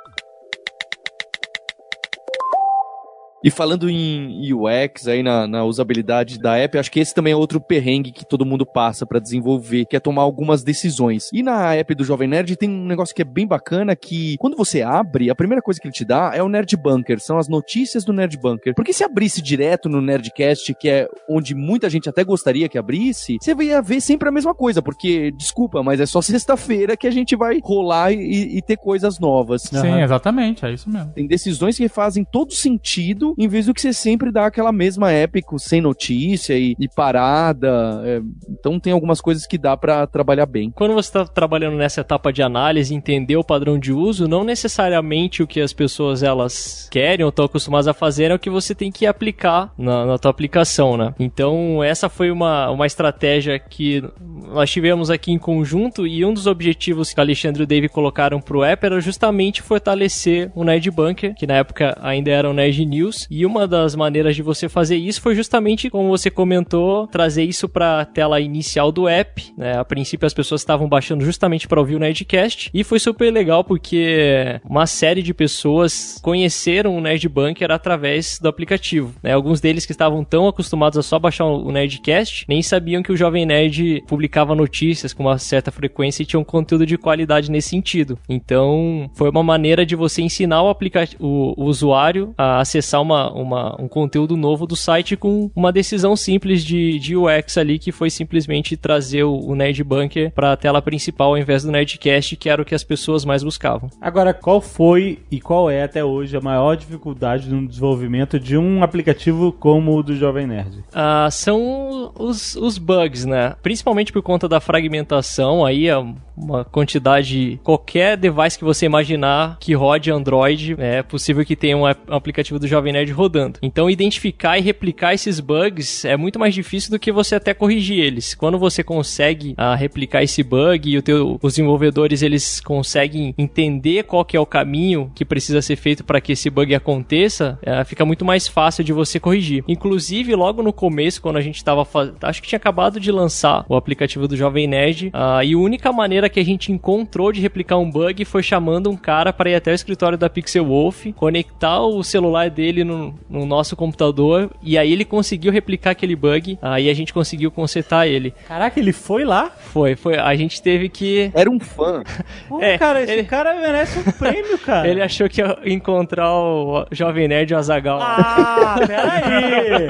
E 3.44 3.50
falando 3.50 3.90
em 3.90 4.54
UX, 4.54 5.08
aí 5.08 5.24
na, 5.24 5.48
na, 5.48 5.64
usabilidade 5.64 6.38
da 6.38 6.58
app, 6.58 6.78
acho 6.78 6.92
que 6.92 7.00
esse 7.00 7.14
também 7.14 7.32
é 7.34 7.36
outro 7.36 7.62
perrengue 7.62 8.12
que 8.12 8.26
todo 8.26 8.46
mundo 8.46 8.66
passa 8.66 9.06
para 9.06 9.20
desenvolver, 9.20 9.86
que 9.86 9.96
é 9.96 10.00
tomar 10.00 10.24
algumas 10.24 10.62
decisões. 10.62 11.30
E 11.32 11.42
na 11.42 11.74
app 11.74 11.96
do 11.96 12.04
Jovem 12.04 12.28
Nerd 12.28 12.56
tem 12.58 12.70
um 12.70 12.86
negócio 12.86 13.16
que 13.16 13.22
é 13.22 13.26
bem 13.26 13.48
bacana, 13.48 13.96
que 13.96 14.36
quando 14.40 14.58
você 14.58 14.82
abre, 14.82 15.30
a 15.30 15.36
primeira 15.36 15.62
coisa 15.62 15.80
que 15.80 15.88
ele 15.88 15.94
te 15.94 16.04
dá 16.04 16.32
é 16.34 16.44
o 16.44 16.50
Nerd 16.50 16.76
Bunker, 16.76 17.20
são 17.20 17.38
as 17.38 17.48
notícias 17.48 18.04
do 18.04 18.12
Nerd 18.12 18.38
Bunker. 18.38 18.76
Porque 18.76 18.92
se 18.92 19.04
abrisse 19.04 19.42
direto 19.42 19.88
no 19.88 20.02
Nerdcast, 20.02 20.74
que 20.76 20.90
é 20.90 21.08
onde 21.30 21.56
muita 21.56 21.90
gente 21.90 22.10
até 22.10 22.24
gostaria 22.24 22.68
que 22.68 22.78
abrisse, 22.78 23.38
você 23.42 23.56
ia 23.64 23.82
ver 23.82 24.02
sempre 24.02 24.28
a 24.28 24.32
mesma 24.32 24.54
coisa, 24.54 24.82
porque, 24.82 25.32
desculpa, 25.32 25.82
mas 25.82 26.00
é 26.00 26.06
só 26.06 26.22
sexta-feira 26.22 26.98
que 26.98 27.08
a 27.08 27.12
gente 27.12 27.36
vai 27.36 27.60
rolar 27.64 28.12
e, 28.12 28.58
e 28.58 28.62
ter 28.62 28.78
coisas 28.78 29.18
novas. 29.20 29.64
Sim, 29.64 29.78
uhum. 29.78 30.00
exatamente, 30.00 30.66
é 30.66 30.74
isso 30.74 30.90
mesmo. 30.90 31.12
Tem 31.14 31.26
decisões 31.26 31.78
que 31.78 31.88
fazem 31.88 32.26
todo 32.26 32.54
sentido 32.54 33.29
em 33.38 33.48
vez 33.48 33.66
do 33.66 33.74
que 33.74 33.82
você 33.82 33.94
sempre 33.94 34.32
dá 34.32 34.46
aquela 34.46 34.72
mesma 34.72 35.12
épico 35.12 35.60
sem 35.60 35.82
notícia 35.82 36.58
e, 36.58 36.76
e 36.80 36.88
parada. 36.88 38.02
É, 38.06 38.22
então 38.50 38.80
tem 38.80 38.94
algumas 38.94 39.22
coisas 39.22 39.46
que 39.46 39.58
dá 39.58 39.76
para 39.76 40.08
trabalhar 40.08 40.46
bem. 40.46 40.72
Quando 40.72 40.94
você 40.94 41.10
está 41.10 41.26
trabalhando 41.26 41.78
nessa 41.78 42.02
etapa 42.02 42.32
de 42.32 42.42
análise, 42.42 42.94
entender 42.94 43.38
o 43.38 43.44
padrão 43.44 43.78
de 43.78 43.92
uso, 43.94 44.28
não 44.28 44.44
necessariamente 44.44 45.44
o 45.44 45.48
que 45.48 45.62
as 45.62 45.74
pessoas 45.74 46.24
elas 46.24 46.88
querem 46.92 47.24
ou 47.24 47.30
estão 47.30 47.46
acostumadas 47.46 47.88
a 47.88 47.94
fazer 47.94 48.32
é 48.32 48.36
o 48.36 48.40
que 48.40 48.50
você 48.50 48.74
tem 48.76 48.92
que 48.92 49.06
aplicar 49.06 49.74
na, 49.78 50.06
na 50.06 50.18
tua 50.18 50.32
aplicação, 50.32 50.98
né? 50.98 51.14
Então 51.20 51.84
essa 51.84 52.10
foi 52.10 52.32
uma, 52.32 52.70
uma 52.70 52.86
estratégia 52.86 53.60
que 53.60 54.04
nós 54.48 54.70
tivemos 54.70 55.10
aqui 55.10 55.32
em 55.32 55.38
conjunto 55.38 56.06
e 56.08 56.24
um 56.26 56.34
dos 56.34 56.48
objetivos 56.48 57.14
que 57.14 57.20
Alexandre 57.20 57.62
e 57.62 57.64
o 57.64 57.68
Dave 57.68 57.90
colocaram 57.90 58.40
pro 58.40 58.64
app 58.64 58.86
era 58.86 59.00
justamente 59.00 59.62
fortalecer 59.62 60.52
o 60.56 60.64
Nerd 60.64 60.90
Bunker, 60.92 61.36
que 61.36 61.48
na 61.48 61.56
época 61.56 61.98
ainda 62.02 62.32
era 62.32 62.50
o 62.50 62.54
Nerd 62.54 62.86
News, 62.86 63.19
aplicativos. 63.20 63.28
E 63.30 63.46
uma 63.46 63.68
das 63.68 63.96
maneiras 63.96 64.36
de 64.36 64.42
você 64.42 64.70
fazer 64.70 64.96
isso 64.96 65.22
foi 65.22 65.36
justamente, 65.36 65.90
como 65.90 66.10
você 66.10 66.30
comentou, 66.30 67.08
trazer 67.08 67.44
isso 67.44 67.68
para 67.68 68.02
a 68.02 68.06
tela 68.06 68.40
inicial 68.40 68.92
do 68.92 69.08
app. 69.08 69.54
Né? 69.58 69.78
A 69.78 69.84
princípio 69.84 70.26
as 70.26 70.34
pessoas 70.34 70.62
estavam 70.62 70.88
baixando 70.88 71.26
justamente 71.26 71.68
para 71.68 71.80
ouvir 71.80 71.96
o 71.96 72.00
Nerdcast 72.00 72.70
e 72.74 72.84
foi 72.84 73.00
super 73.00 73.32
legal 73.32 73.64
porque 73.64 74.60
uma 74.64 74.86
série 74.86 75.22
de 75.22 75.34
pessoas 75.34 76.20
conheceram 76.22 76.96
o 76.96 77.02
Nerd 77.02 77.28
Bunker 77.28 77.72
através 77.72 78.40
do 78.40 78.48
aplicativo. 78.48 79.14
Né? 79.24 79.34
Alguns 79.34 79.60
deles 79.60 79.86
que 79.86 79.92
estavam 79.92 80.24
tão 80.24 80.48
acostumados 80.48 80.98
a 80.98 81.04
só 81.04 81.18
baixar 81.18 81.46
o 81.46 81.72
Nerdcast 81.72 82.46
nem 82.48 82.62
sabiam 82.62 83.02
que 83.02 83.12
o 83.12 83.18
Jovem 83.18 83.46
Nerd 83.46 84.04
publicava 84.08 84.56
notícias 84.56 85.14
com 85.14 85.24
uma 85.24 85.38
certa 85.38 85.72
frequência 85.72 86.24
e 86.24 86.26
tinha 86.26 86.40
um 86.40 86.44
conteúdo 86.44 86.86
de 86.86 86.98
qualidade 86.98 87.52
nesse 87.52 87.70
sentido. 87.70 88.18
Então, 88.28 89.10
foi 89.14 89.30
uma 89.30 89.44
maneira 89.44 89.86
de 89.86 89.96
você 89.96 90.22
ensinar 90.22 90.64
o, 90.64 90.76
o, 91.20 91.54
o 91.58 91.66
usuário 91.66 92.34
a 92.38 92.60
acessar 92.60 93.02
uma, 93.02 93.09
uma, 93.14 93.76
um 93.82 93.88
conteúdo 93.88 94.38
novo 94.38 94.66
do 94.66 94.76
site 94.76 95.16
com 95.16 95.50
uma 95.56 95.72
decisão 95.72 96.16
simples 96.16 96.64
de, 96.64 97.00
de 97.00 97.16
UX 97.16 97.58
ali, 97.58 97.80
que 97.80 97.92
foi 97.92 98.10
simplesmente 98.10 98.78
trazer 98.78 99.24
o, 99.24 99.36
o 99.36 99.56
Nerd 99.56 99.84
Bunker 99.84 100.32
para 100.32 100.54
a 100.54 100.58
tela 100.58 100.82
principal 100.82 101.30
ao 101.30 101.38
invés 101.38 101.64
do 101.64 101.72
Nerdcast, 101.72 102.36
que 102.36 102.50
era 102.50 102.62
o 102.62 102.66
que 102.66 102.76
as 102.76 102.84
pessoas 102.84 103.26
mais 103.26 103.44
buscavam. 103.44 103.90
Agora, 104.02 104.34
qual 104.34 104.62
foi 104.62 105.20
e 105.32 105.40
qual 105.40 105.70
é 105.70 105.84
até 105.84 106.04
hoje 106.04 106.36
a 106.36 106.42
maior 106.42 106.76
dificuldade 106.76 107.50
no 107.50 107.68
desenvolvimento 107.68 108.40
de 108.40 108.58
um 108.58 108.84
aplicativo 108.84 109.52
como 109.52 109.98
o 109.98 110.04
do 110.04 110.16
Jovem 110.16 110.48
Nerd? 110.48 110.84
Ah, 110.94 111.30
são 111.32 112.12
os, 112.18 112.56
os 112.56 112.78
bugs, 112.78 113.26
né? 113.26 113.56
Principalmente 113.62 114.12
por 114.12 114.22
conta 114.22 114.48
da 114.48 114.60
fragmentação, 114.60 115.66
aí 115.66 115.88
é 115.88 115.98
uma 116.38 116.64
quantidade, 116.64 117.60
qualquer 117.64 118.16
device 118.16 118.58
que 118.58 118.64
você 118.64 118.86
imaginar 118.86 119.58
que 119.60 119.74
rode 119.74 120.10
Android, 120.10 120.76
é 120.80 121.04
possível 121.04 121.46
que 121.46 121.56
tenha 121.56 121.78
um 121.78 121.86
aplicativo 121.86 122.58
do 122.58 122.68
Jovem 122.68 122.94
Nerd 122.94 122.99
rodando. 123.06 123.60
Então, 123.62 123.90
identificar 123.90 124.58
e 124.58 124.62
replicar 124.62 125.14
esses 125.14 125.40
bugs 125.40 126.06
é 126.06 126.18
muito 126.18 126.40
mais 126.40 126.54
difícil 126.54 126.92
do 126.92 127.00
que 127.00 127.12
você 127.12 127.36
até 127.36 127.54
corrigir 127.54 128.00
eles. 128.00 128.36
Quando 128.36 128.58
você 128.58 128.84
consegue 128.84 129.54
ah, 129.58 129.76
replicar 129.76 130.24
esse 130.24 130.44
bug 130.44 130.96
e 130.96 131.02
teu, 131.02 131.40
os 131.42 131.54
desenvolvedores 131.54 132.22
eles 132.22 132.60
conseguem 132.60 133.34
entender 133.38 134.04
qual 134.04 134.24
que 134.24 134.38
é 134.38 134.40
o 134.40 134.46
caminho 134.46 135.12
que 135.16 135.26
precisa 135.26 135.62
ser 135.62 135.76
feito 135.76 136.04
para 136.04 136.22
que 136.22 136.34
esse 136.34 136.50
bug 136.50 136.74
aconteça, 136.74 137.58
é, 137.62 137.84
fica 137.84 138.06
muito 138.06 138.24
mais 138.24 138.48
fácil 138.48 138.84
de 138.84 138.94
você 138.94 139.20
corrigir. 139.20 139.64
Inclusive, 139.68 140.36
logo 140.36 140.62
no 140.62 140.74
começo, 140.74 141.22
quando 141.22 141.38
a 141.38 141.42
gente 141.42 141.58
estava 141.58 141.84
fazendo, 141.86 142.18
acho 142.22 142.42
que 142.42 142.48
tinha 142.48 142.58
acabado 142.58 143.00
de 143.00 143.12
lançar 143.12 143.66
o 143.68 143.76
aplicativo 143.76 144.28
do 144.28 144.38
Jovem 144.38 144.68
Nerd, 144.68 145.10
ah, 145.14 145.44
e 145.44 145.54
a 145.54 145.58
única 145.58 145.92
maneira 145.92 146.30
que 146.30 146.40
a 146.40 146.46
gente 146.46 146.72
encontrou 146.72 147.32
de 147.32 147.42
replicar 147.42 147.78
um 147.78 147.90
bug 147.90 148.24
foi 148.26 148.44
chamando 148.44 148.90
um 148.90 148.98
cara 148.98 149.34
para 149.34 149.50
ir 149.50 149.56
até 149.56 149.72
o 149.72 149.76
escritório 149.76 150.18
da 150.18 150.30
Pixel 150.30 150.66
Wolf, 150.66 151.08
conectar 151.16 151.82
o 151.82 152.04
celular 152.04 152.50
dele 152.50 152.84
no, 152.90 153.20
no 153.30 153.46
nosso 153.46 153.76
computador 153.76 154.50
e 154.62 154.78
aí 154.78 154.92
ele 154.92 155.06
conseguiu 155.06 155.52
replicar 155.52 155.92
aquele 155.92 156.16
bug. 156.16 156.58
Aí 156.62 156.90
a 156.90 156.94
gente 156.94 157.14
conseguiu 157.14 157.52
consertar 157.52 158.08
ele. 158.08 158.34
Caraca, 158.48 158.80
ele 158.80 158.92
foi 158.92 159.24
lá? 159.24 159.50
Foi, 159.50 159.96
foi. 159.96 160.18
A 160.18 160.36
gente 160.36 160.62
teve 160.62 160.90
que. 160.90 161.32
Era 161.34 161.50
um 161.50 161.60
fã. 161.60 162.04
Pô, 162.48 162.62
é, 162.62 162.78
cara, 162.78 163.02
esse 163.02 163.12
ele... 163.12 163.24
cara 163.24 163.56
merece 163.56 164.00
um 164.00 164.12
prêmio, 164.12 164.58
cara. 164.66 164.88
Ele 164.88 165.02
achou 165.02 165.30
que 165.30 165.42
ia 165.42 165.58
encontrar 165.66 166.34
o 166.34 166.86
Jovem 166.92 167.28
Nerd 167.28 167.52
e 167.52 167.56
o 167.56 167.58
Azagal. 167.58 168.00
Ah, 168.02 168.76
peraí! 168.86 169.90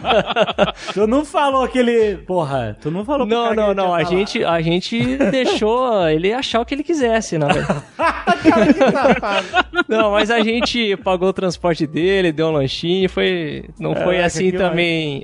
tu 0.92 1.06
não 1.06 1.24
falou 1.24 1.68
que 1.68 1.78
ele. 1.78 2.16
Porra, 2.18 2.76
tu 2.80 2.90
não 2.90 3.04
falou 3.04 3.26
Não, 3.26 3.54
não, 3.54 3.74
não. 3.74 3.94
A 3.94 4.04
gente, 4.04 4.42
a 4.42 4.60
gente 4.60 5.16
deixou 5.30 6.08
ele 6.08 6.32
achar 6.32 6.60
o 6.60 6.64
que 6.64 6.74
ele 6.74 6.82
quisesse, 6.82 7.38
na 7.38 7.48
verdade. 7.52 7.82
cara, 7.96 8.72
que 8.72 9.84
não, 9.88 10.12
mas 10.12 10.30
a 10.30 10.40
gente 10.40 10.96
pagou 10.98 11.28
o 11.28 11.32
transporte 11.32 11.86
dele, 11.86 12.13
deu 12.32 12.48
um 12.48 12.52
lanchinho, 12.52 13.08
foi. 13.08 13.64
Não 13.78 13.92
é, 13.92 14.04
foi 14.04 14.22
assim 14.22 14.50
também. 14.50 15.22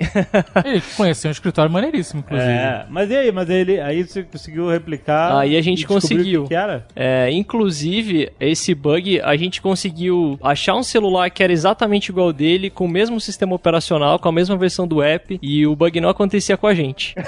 ele 0.65 0.83
conheceu 0.97 1.29
um 1.29 1.33
escritório 1.33 1.71
maneiríssimo, 1.71 2.21
inclusive. 2.21 2.51
É, 2.51 2.87
mas 2.89 3.11
e 3.11 3.17
aí? 3.17 3.33
Mas 3.33 3.51
ele, 3.51 3.81
aí 3.81 4.03
você 4.03 4.23
conseguiu 4.23 4.69
replicar. 4.69 5.39
Aí 5.39 5.57
a 5.57 5.63
gente 5.63 5.87
conseguiu. 5.87 6.43
Que, 6.45 6.49
que 6.49 6.55
era? 6.55 6.87
É, 6.95 7.31
inclusive, 7.31 8.31
esse 8.41 8.75
bug, 8.75 9.21
a 9.21 9.37
gente 9.37 9.61
conseguiu 9.61 10.39
achar 10.43 10.75
um 10.75 10.83
celular 10.83 11.31
que 11.31 11.43
era 11.43 11.53
exatamente 11.53 12.09
igual 12.09 12.33
dele, 12.33 12.71
com 12.71 12.85
o 12.85 12.89
mesmo 12.89 13.21
sistema 13.21 13.55
operacional, 13.55 14.19
com 14.19 14.29
a 14.29 14.33
mesma 14.33 14.57
versão 14.57 14.87
do 14.87 15.03
app, 15.03 15.39
e 15.43 15.67
o 15.67 15.77
bug 15.77 16.01
não 16.01 16.09
acontecia 16.09 16.57
com 16.57 16.67
a 16.67 16.75
gente. 16.75 17.15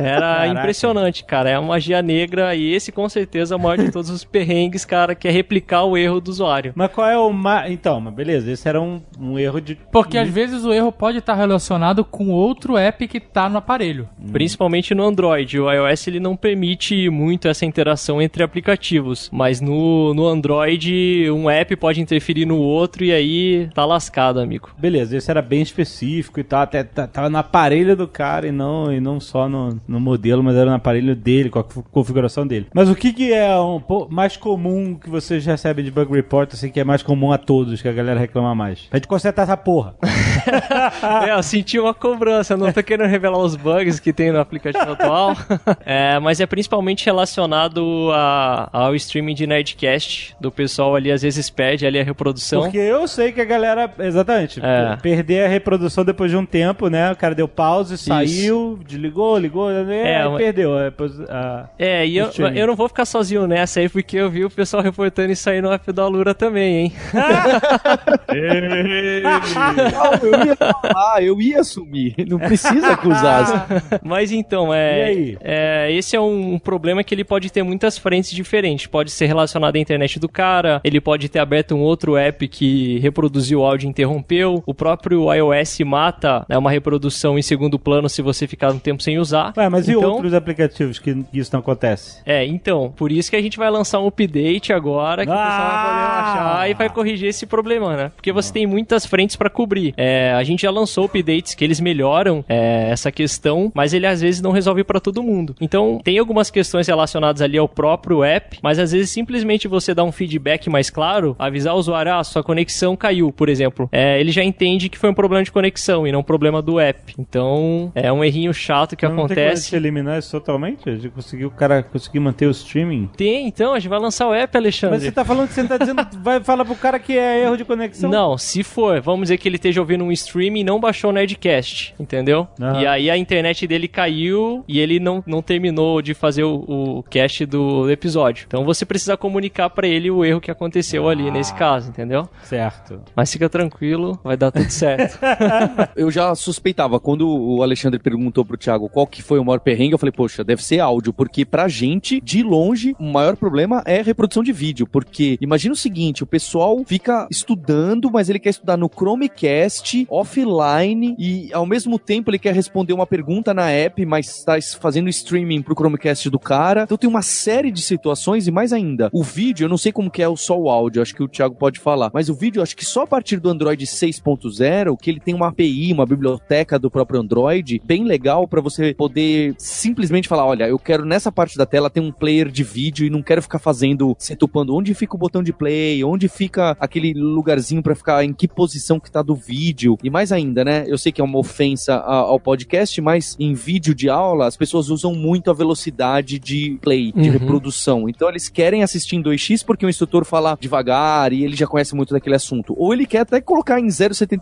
Era 0.00 0.20
Caraca. 0.20 0.46
impressionante, 0.46 1.24
cara. 1.24 1.50
É 1.50 1.58
uma 1.58 1.68
magia 1.68 2.00
negra, 2.00 2.54
e 2.54 2.72
esse 2.72 2.90
com 2.90 3.08
certeza 3.08 3.54
é 3.54 3.56
o 3.56 3.60
maior 3.60 3.76
de 3.76 3.90
todos 3.90 4.08
os 4.08 4.24
perrengues, 4.24 4.84
cara, 4.84 5.14
que 5.14 5.28
é 5.28 5.30
replicar 5.30 5.84
o 5.84 5.96
erro 5.96 6.20
do 6.20 6.30
usuário. 6.30 6.72
Mas 6.74 6.90
qual 6.92 7.08
é 7.08 7.18
o. 7.18 7.30
Ma... 7.32 7.68
Então, 7.68 8.00
beleza, 8.10 8.50
esse 8.50 8.68
era 8.68 8.80
um, 8.80 8.89
um 9.18 9.38
erro 9.38 9.60
de. 9.60 9.76
Porque 9.92 10.18
às 10.18 10.28
vezes 10.28 10.64
o 10.64 10.72
erro 10.72 10.90
pode 10.90 11.18
estar 11.18 11.34
relacionado 11.34 12.04
com 12.04 12.30
outro 12.30 12.76
app 12.76 13.06
que 13.06 13.18
está 13.18 13.48
no 13.48 13.58
aparelho. 13.58 14.08
Hum. 14.18 14.32
Principalmente 14.32 14.94
no 14.94 15.04
Android. 15.04 15.58
O 15.60 15.70
iOS 15.70 16.08
ele 16.08 16.20
não 16.20 16.36
permite 16.36 17.08
muito 17.10 17.48
essa 17.48 17.64
interação 17.64 18.20
entre 18.20 18.42
aplicativos. 18.42 19.28
Mas 19.32 19.60
no, 19.60 20.14
no 20.14 20.26
Android, 20.26 21.30
um 21.30 21.48
app 21.48 21.74
pode 21.76 22.00
interferir 22.00 22.46
no 22.46 22.58
outro 22.58 23.04
e 23.04 23.12
aí 23.12 23.68
tá 23.74 23.84
lascado, 23.84 24.40
amigo. 24.40 24.70
Beleza, 24.78 25.16
esse 25.16 25.30
era 25.30 25.42
bem 25.42 25.62
específico 25.62 26.40
e 26.40 26.44
tal. 26.44 26.62
Até 26.62 26.82
tava 26.82 27.28
no 27.28 27.38
aparelho 27.38 27.96
do 27.96 28.08
cara 28.08 28.46
e 28.46 28.52
não, 28.52 28.92
e 28.92 29.00
não 29.00 29.20
só 29.20 29.48
no, 29.48 29.80
no 29.86 30.00
modelo, 30.00 30.42
mas 30.42 30.56
era 30.56 30.70
no 30.70 30.76
aparelho 30.76 31.14
dele, 31.14 31.50
com 31.50 31.58
a 31.58 31.64
configuração 31.64 32.46
dele. 32.46 32.66
Mas 32.74 32.88
o 32.88 32.94
que, 32.94 33.12
que 33.12 33.32
é 33.32 33.58
um 33.58 33.80
mais 34.10 34.36
comum 34.36 34.94
que 34.94 35.08
vocês 35.08 35.44
recebem 35.44 35.84
de 35.84 35.90
bug 35.90 36.12
report, 36.12 36.52
assim, 36.52 36.70
que 36.70 36.80
é 36.80 36.84
mais 36.84 37.02
comum 37.02 37.32
a 37.32 37.38
todos, 37.38 37.82
que 37.82 37.88
a 37.88 37.92
galera 37.92 38.18
reclama 38.18 38.54
mais? 38.54 38.69
Pra 38.88 38.98
gente 38.98 39.08
consertar 39.08 39.42
essa 39.42 39.56
porra. 39.56 39.94
é, 41.26 41.32
eu 41.32 41.42
senti 41.42 41.78
uma 41.78 41.94
cobrança, 41.94 42.56
não 42.56 42.72
tô 42.72 42.82
querendo 42.82 43.08
revelar 43.08 43.38
os 43.38 43.56
bugs 43.56 44.00
que 44.00 44.12
tem 44.12 44.32
no 44.32 44.40
aplicativo 44.40 44.92
atual. 44.92 45.36
é, 45.84 46.18
mas 46.18 46.40
é 46.40 46.46
principalmente 46.46 47.04
relacionado 47.04 48.10
a, 48.12 48.68
ao 48.72 48.94
streaming 48.94 49.34
de 49.34 49.46
Nerdcast, 49.46 50.36
do 50.40 50.50
pessoal 50.50 50.94
ali 50.94 51.10
às 51.10 51.22
vezes 51.22 51.50
perde 51.50 51.86
ali 51.86 51.98
a 51.98 52.04
reprodução. 52.04 52.62
Porque 52.62 52.78
eu 52.78 53.06
sei 53.06 53.32
que 53.32 53.40
a 53.40 53.44
galera, 53.44 53.92
exatamente, 53.98 54.60
é. 54.62 54.96
perder 54.96 55.44
a 55.46 55.48
reprodução 55.48 56.04
depois 56.04 56.30
de 56.30 56.36
um 56.36 56.46
tempo, 56.46 56.88
né? 56.88 57.12
O 57.12 57.16
cara 57.16 57.34
deu 57.34 57.48
pause, 57.48 57.94
Isso. 57.94 58.04
saiu, 58.04 58.78
desligou, 58.86 59.38
ligou, 59.38 59.70
né? 59.70 60.22
É, 60.22 60.36
perdeu. 60.36 60.78
É, 60.78 60.92
a, 61.28 61.68
é 61.78 62.06
e 62.06 62.16
eu, 62.16 62.30
eu 62.54 62.66
não 62.66 62.76
vou 62.76 62.88
ficar 62.88 63.04
sozinho 63.04 63.46
nessa 63.46 63.80
aí, 63.80 63.88
porque 63.88 64.16
eu 64.16 64.30
vi 64.30 64.44
o 64.44 64.50
pessoal 64.50 64.82
reportando 64.82 65.32
isso 65.32 65.48
aí 65.48 65.60
no 65.60 65.72
app 65.72 65.92
da 65.92 66.06
Lura 66.06 66.34
também, 66.34 66.76
hein? 66.76 66.92
não, 68.68 70.28
eu 70.28 70.46
ia 70.46 70.56
falar, 70.56 71.22
eu 71.22 71.40
ia 71.40 71.60
assumir. 71.60 72.14
Não 72.28 72.38
precisa 72.38 72.92
acusar. 72.92 73.66
Mas 74.02 74.32
então, 74.32 74.72
é, 74.72 75.36
é, 75.40 75.92
esse 75.92 76.16
é 76.16 76.20
um 76.20 76.58
problema 76.58 77.02
que 77.02 77.14
ele 77.14 77.24
pode 77.24 77.50
ter 77.50 77.62
muitas 77.62 77.98
frentes 77.98 78.30
diferentes. 78.30 78.86
Pode 78.86 79.10
ser 79.10 79.26
relacionado 79.26 79.76
à 79.76 79.78
internet 79.78 80.18
do 80.18 80.28
cara, 80.28 80.80
ele 80.84 81.00
pode 81.00 81.28
ter 81.28 81.38
aberto 81.38 81.74
um 81.74 81.80
outro 81.80 82.16
app 82.16 82.46
que 82.48 82.98
reproduziu 82.98 83.60
o 83.60 83.64
áudio 83.64 83.86
e 83.86 83.90
interrompeu. 83.90 84.62
O 84.66 84.74
próprio 84.74 85.32
iOS 85.32 85.80
mata 85.80 86.44
né, 86.48 86.56
uma 86.56 86.70
reprodução 86.70 87.38
em 87.38 87.42
segundo 87.42 87.78
plano 87.78 88.08
se 88.08 88.22
você 88.22 88.46
ficar 88.46 88.72
um 88.72 88.78
tempo 88.78 89.02
sem 89.02 89.18
usar. 89.18 89.52
Ué, 89.56 89.68
mas 89.68 89.88
então, 89.88 90.02
e 90.02 90.04
outros 90.04 90.34
aplicativos 90.34 90.98
que 90.98 91.24
isso 91.32 91.50
não 91.52 91.60
acontece? 91.60 92.20
É, 92.24 92.44
então, 92.44 92.92
por 92.96 93.10
isso 93.12 93.30
que 93.30 93.36
a 93.36 93.42
gente 93.42 93.58
vai 93.58 93.70
lançar 93.70 94.00
um 94.00 94.06
update 94.06 94.72
agora 94.72 95.24
que 95.24 95.32
ah! 95.32 95.34
o 95.34 95.38
pessoal 95.38 95.68
vai 95.68 95.84
poder 95.86 96.04
achar 96.04 96.70
e 96.70 96.74
vai 96.74 96.88
corrigir 96.90 97.28
esse 97.28 97.46
problema, 97.46 97.96
né? 97.96 98.12
Porque 98.14 98.32
você 98.32 98.49
tem 98.50 98.66
muitas 98.66 99.04
frentes 99.06 99.36
para 99.36 99.50
cobrir. 99.50 99.94
É, 99.96 100.32
a 100.32 100.42
gente 100.42 100.62
já 100.62 100.70
lançou 100.70 101.04
updates 101.04 101.54
que 101.54 101.64
eles 101.64 101.80
melhoram 101.80 102.44
é, 102.48 102.88
essa 102.90 103.10
questão, 103.10 103.70
mas 103.74 103.92
ele 103.92 104.06
às 104.06 104.20
vezes 104.20 104.40
não 104.40 104.50
resolve 104.50 104.84
para 104.84 105.00
todo 105.00 105.22
mundo. 105.22 105.54
Então, 105.60 106.00
tem 106.02 106.18
algumas 106.18 106.50
questões 106.50 106.86
relacionadas 106.86 107.42
ali 107.42 107.58
ao 107.58 107.68
próprio 107.68 108.22
app, 108.22 108.58
mas 108.62 108.78
às 108.78 108.92
vezes 108.92 109.10
simplesmente 109.10 109.68
você 109.68 109.94
dá 109.94 110.04
um 110.04 110.12
feedback 110.12 110.68
mais 110.70 110.90
claro, 110.90 111.34
avisar 111.38 111.74
o 111.74 111.78
usuário, 111.78 112.14
ah, 112.14 112.24
sua 112.24 112.42
conexão 112.42 112.96
caiu, 112.96 113.32
por 113.32 113.48
exemplo. 113.48 113.88
É, 113.92 114.20
ele 114.20 114.30
já 114.30 114.44
entende 114.44 114.88
que 114.88 114.98
foi 114.98 115.10
um 115.10 115.14
problema 115.14 115.42
de 115.42 115.52
conexão 115.52 116.06
e 116.06 116.12
não 116.12 116.20
um 116.20 116.22
problema 116.22 116.62
do 116.62 116.78
app. 116.78 117.14
Então, 117.18 117.90
é 117.94 118.12
um 118.12 118.22
errinho 118.22 118.52
chato 118.54 118.96
que 118.96 119.06
não 119.06 119.14
acontece. 119.14 119.70
Tem 119.70 119.78
como 119.78 119.86
eliminar 119.86 120.18
isso 120.18 120.30
totalmente? 120.30 120.96
De 120.96 121.08
conseguir 121.08 121.46
o 121.46 121.50
cara 121.50 121.82
conseguir 121.82 122.20
manter 122.20 122.46
o 122.46 122.50
streaming? 122.50 123.10
Tem, 123.16 123.46
então, 123.48 123.72
a 123.72 123.78
gente 123.78 123.88
vai 123.88 123.98
lançar 123.98 124.28
o 124.28 124.34
app, 124.34 124.56
Alexandre. 124.56 124.96
Mas 124.96 125.04
você 125.04 125.12
tá 125.12 125.24
falando 125.24 125.48
que 125.48 125.54
você 125.54 125.64
tá 125.64 125.78
dizendo, 125.78 126.06
vai 126.22 126.40
falar 126.40 126.64
pro 126.64 126.74
cara 126.74 126.98
que 126.98 127.16
é 127.16 127.44
erro 127.44 127.56
de 127.56 127.64
conexão? 127.64 128.10
Não, 128.10 128.38
se 128.40 128.62
for, 128.62 129.00
vamos 129.00 129.22
dizer 129.22 129.38
que 129.38 129.48
ele 129.48 129.56
esteja 129.56 129.80
ouvindo 129.80 130.04
um 130.04 130.12
streaming 130.12 130.60
e 130.60 130.64
não 130.64 130.80
baixou 130.80 131.10
o 131.10 131.12
Nerdcast, 131.12 131.94
entendeu? 131.98 132.48
Uhum. 132.58 132.80
E 132.80 132.86
aí 132.86 133.10
a 133.10 133.16
internet 133.16 133.66
dele 133.66 133.86
caiu 133.86 134.64
e 134.66 134.80
ele 134.80 134.98
não, 134.98 135.22
não 135.26 135.42
terminou 135.42 136.00
de 136.00 136.14
fazer 136.14 136.44
o, 136.44 136.64
o 136.66 137.02
cast 137.04 137.44
do 137.46 137.90
episódio. 137.90 138.44
Então 138.46 138.64
você 138.64 138.84
precisa 138.84 139.16
comunicar 139.16 139.70
para 139.70 139.86
ele 139.86 140.10
o 140.10 140.24
erro 140.24 140.40
que 140.40 140.50
aconteceu 140.50 141.08
ah. 141.08 141.12
ali 141.12 141.30
nesse 141.30 141.54
caso, 141.54 141.90
entendeu? 141.90 142.28
Certo. 142.42 143.00
Mas 143.14 143.32
fica 143.32 143.48
tranquilo, 143.48 144.18
vai 144.24 144.36
dar 144.36 144.50
tudo 144.50 144.70
certo. 144.70 145.18
eu 145.94 146.10
já 146.10 146.34
suspeitava, 146.34 146.98
quando 146.98 147.28
o 147.28 147.62
Alexandre 147.62 147.98
perguntou 147.98 148.44
pro 148.44 148.56
Thiago 148.56 148.88
qual 148.88 149.06
que 149.06 149.22
foi 149.22 149.38
o 149.38 149.44
maior 149.44 149.60
perrengue, 149.60 149.92
eu 149.92 149.98
falei, 149.98 150.12
poxa, 150.12 150.42
deve 150.42 150.64
ser 150.64 150.80
áudio, 150.80 151.12
porque 151.12 151.44
pra 151.44 151.68
gente, 151.68 152.20
de 152.20 152.42
longe, 152.42 152.94
o 152.98 153.04
maior 153.04 153.36
problema 153.36 153.82
é 153.84 154.00
a 154.00 154.02
reprodução 154.02 154.42
de 154.42 154.52
vídeo, 154.52 154.86
porque 154.86 155.36
imagina 155.40 155.74
o 155.74 155.76
seguinte, 155.76 156.22
o 156.22 156.26
pessoal 156.26 156.82
fica 156.86 157.26
estudando, 157.30 158.10
mas 158.10 158.29
ele 158.32 158.38
quer 158.38 158.50
estudar 158.50 158.76
no 158.76 158.88
Chromecast, 158.88 160.06
offline, 160.08 161.14
e 161.18 161.52
ao 161.52 161.66
mesmo 161.66 161.98
tempo 161.98 162.30
ele 162.30 162.38
quer 162.38 162.54
responder 162.54 162.92
uma 162.92 163.06
pergunta 163.06 163.52
na 163.52 163.70
app, 163.70 164.04
mas 164.06 164.28
está 164.28 164.60
fazendo 164.80 165.08
streaming 165.08 165.62
pro 165.62 165.74
Chromecast 165.74 166.28
do 166.30 166.38
cara. 166.38 166.82
Então 166.84 166.96
tem 166.96 167.08
uma 167.08 167.22
série 167.22 167.70
de 167.70 167.82
situações 167.82 168.46
e 168.46 168.50
mais 168.50 168.72
ainda, 168.72 169.10
o 169.12 169.22
vídeo, 169.22 169.64
eu 169.64 169.68
não 169.68 169.78
sei 169.78 169.92
como 169.92 170.10
que 170.10 170.22
é 170.22 170.36
só 170.36 170.58
o 170.58 170.70
áudio, 170.70 171.02
acho 171.02 171.14
que 171.14 171.22
o 171.22 171.28
Thiago 171.28 171.54
pode 171.54 171.78
falar, 171.78 172.10
mas 172.12 172.28
o 172.28 172.34
vídeo, 172.34 172.62
acho 172.62 172.76
que 172.76 172.84
só 172.84 173.02
a 173.02 173.06
partir 173.06 173.38
do 173.38 173.48
Android 173.48 173.84
6.0, 173.84 174.96
que 174.96 175.10
ele 175.10 175.20
tem 175.20 175.34
uma 175.34 175.48
API, 175.48 175.92
uma 175.92 176.06
biblioteca 176.06 176.78
do 176.78 176.90
próprio 176.90 177.20
Android, 177.20 177.80
bem 177.84 178.04
legal 178.04 178.46
para 178.46 178.60
você 178.60 178.94
poder 178.94 179.54
simplesmente 179.58 180.28
falar, 180.28 180.46
olha, 180.46 180.68
eu 180.68 180.78
quero 180.78 181.04
nessa 181.04 181.32
parte 181.32 181.56
da 181.56 181.66
tela 181.66 181.90
ter 181.90 182.00
um 182.00 182.12
player 182.12 182.48
de 182.48 182.62
vídeo 182.62 183.06
e 183.06 183.10
não 183.10 183.22
quero 183.22 183.42
ficar 183.42 183.58
fazendo, 183.58 184.16
setupando 184.18 184.74
onde 184.74 184.94
fica 184.94 185.14
o 185.14 185.18
botão 185.18 185.42
de 185.42 185.52
play, 185.52 186.02
onde 186.04 186.28
fica 186.28 186.76
aquele 186.80 187.12
lugarzinho 187.12 187.82
para 187.82 187.94
ficar 187.94 188.19
em 188.24 188.32
que 188.32 188.46
posição 188.48 188.98
que 189.00 189.10
tá 189.10 189.22
do 189.22 189.34
vídeo. 189.34 189.98
E 190.02 190.10
mais 190.10 190.32
ainda, 190.32 190.64
né? 190.64 190.84
Eu 190.86 190.98
sei 190.98 191.12
que 191.12 191.20
é 191.20 191.24
uma 191.24 191.38
ofensa 191.38 191.94
ao 191.96 192.38
podcast, 192.40 193.00
mas 193.00 193.36
em 193.38 193.54
vídeo 193.54 193.94
de 193.94 194.08
aula 194.08 194.46
as 194.46 194.56
pessoas 194.56 194.88
usam 194.90 195.14
muito 195.14 195.50
a 195.50 195.54
velocidade 195.54 196.38
de 196.38 196.78
play, 196.82 197.12
de 197.12 197.28
Uhum. 197.28 197.32
reprodução. 197.38 198.08
Então 198.08 198.28
eles 198.28 198.48
querem 198.48 198.82
assistir 198.82 199.16
em 199.16 199.22
2x 199.22 199.64
porque 199.64 199.84
o 199.86 199.88
instrutor 199.88 200.24
fala 200.24 200.56
devagar 200.60 201.32
e 201.32 201.44
ele 201.44 201.54
já 201.56 201.66
conhece 201.66 201.94
muito 201.94 202.12
daquele 202.14 202.36
assunto. 202.36 202.74
Ou 202.76 202.92
ele 202.92 203.06
quer 203.06 203.20
até 203.20 203.40
colocar 203.40 203.78
em 203.80 203.86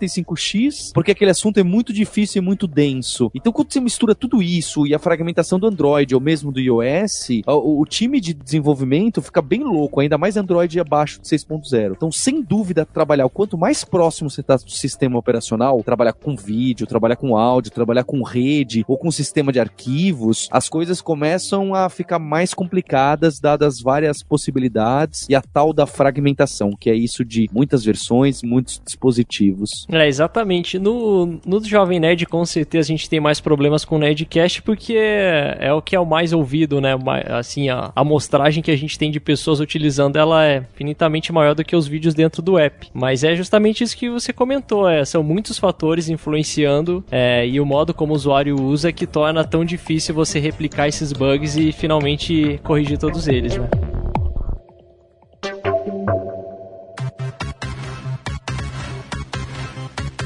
0,75x 0.03 0.93
porque 0.95 1.11
aquele 1.13 1.31
assunto 1.31 1.59
é 1.59 1.63
muito 1.63 1.93
difícil 1.93 2.41
e 2.43 2.45
muito 2.45 2.67
denso. 2.67 3.31
Então 3.35 3.53
quando 3.53 3.73
você 3.73 3.81
mistura 3.81 4.15
tudo 4.15 4.43
isso 4.43 4.87
e 4.87 4.95
a 4.95 4.99
fragmentação 4.99 5.59
do 5.59 5.67
Android 5.67 6.15
ou 6.15 6.21
mesmo 6.21 6.51
do 6.53 6.61
iOS, 6.61 7.29
o, 7.47 7.81
o 7.83 7.85
time 7.87 8.21
de 8.21 8.33
desenvolvimento 8.35 9.21
fica 9.21 9.43
bem 9.43 9.63
louco, 9.63 10.01
ainda 10.01 10.17
mais 10.19 10.37
Android 10.37 10.79
abaixo 10.81 11.21
de 11.21 11.29
6.0. 11.29 11.93
Então, 11.97 12.11
sem 12.11 12.43
dúvida, 12.43 12.85
trabalhar 12.87 13.27
o 13.27 13.31
quanto 13.31 13.59
mais 13.59 13.68
próximo 13.85 14.31
você 14.31 14.41
está 14.41 14.57
do 14.57 14.71
sistema 14.71 15.19
operacional, 15.19 15.83
trabalhar 15.83 16.13
com 16.13 16.37
vídeo, 16.37 16.87
trabalhar 16.87 17.17
com 17.17 17.37
áudio, 17.37 17.71
trabalhar 17.71 18.05
com 18.05 18.23
rede 18.23 18.85
ou 18.87 18.97
com 18.97 19.11
sistema 19.11 19.53
de 19.53 19.61
arquivos, 19.61 20.49
as 20.51 20.69
coisas 20.69 21.01
começam 21.01 21.75
a 21.75 21.89
ficar 21.89 22.19
mais 22.19 22.55
complicadas 22.55 23.41
dadas 23.41 23.81
várias 23.81 24.23
possibilidades 24.23 25.27
e 25.29 25.35
a 25.35 25.43
tal 25.43 25.73
da 25.73 25.87
fragmentação, 25.87 26.71
que 26.79 26.91
é 26.91 26.95
isso 26.95 27.25
de 27.25 27.49
muitas 27.53 27.85
versões, 27.85 28.43
muitos 28.43 28.81
dispositivos. 28.85 29.87
É, 29.91 30.07
exatamente. 30.07 30.79
No, 30.79 31.39
no 31.45 31.63
Jovem 31.65 32.01
Nerd, 32.01 32.27
com 32.27 32.45
certeza, 32.45 32.89
a 32.89 32.97
gente 32.97 33.09
tem 33.09 33.21
mais 33.21 33.41
problemas 33.41 33.85
com 33.85 33.97
o 33.97 33.99
Nerdcast, 33.99 34.63
porque 34.63 34.95
é, 34.95 35.57
é 35.61 35.73
o 35.73 35.83
que 35.83 35.95
é 35.95 36.01
o 36.01 36.07
mais 36.07 36.33
ouvido, 36.33 36.81
né? 36.81 36.97
Assim, 37.29 37.69
a 37.69 37.93
amostragem 37.95 38.63
que 38.63 38.71
a 38.71 38.77
gente 38.77 38.99
tem 38.99 39.11
de 39.11 39.21
pessoas 39.21 39.61
utilizando, 39.61 40.17
ela 40.17 40.45
é 40.45 40.59
infinitamente 40.59 41.33
maior 41.33 41.55
do 41.55 41.65
que 41.65 41.77
os 41.77 41.87
vídeos 41.87 42.15
dentro 42.15 42.41
do 42.41 42.59
app. 42.59 42.89
Mas 42.95 43.25
é 43.25 43.35
justamente 43.35 43.58
isso 43.67 43.97
que 43.97 44.09
você 44.09 44.33
comentou, 44.33 44.89
é, 44.89 45.05
são 45.05 45.23
muitos 45.23 45.59
fatores 45.59 46.09
influenciando 46.09 47.05
é, 47.11 47.47
e 47.47 47.61
o 47.61 47.67
modo 47.67 47.93
como 47.93 48.13
o 48.13 48.17
usuário 48.17 48.61
usa 48.61 48.93
que 48.93 49.07
torna 49.07 49.45
tão 49.45 49.65
difícil 49.65 50.15
você 50.15 50.39
replicar 50.39 50.89
esses 50.89 51.13
bugs 51.13 51.57
e 51.57 51.73
finalmente 51.73 52.61
corrigir 52.63 52.99
todos 52.99 53.27
eles, 53.27 53.57
né? 53.57 53.88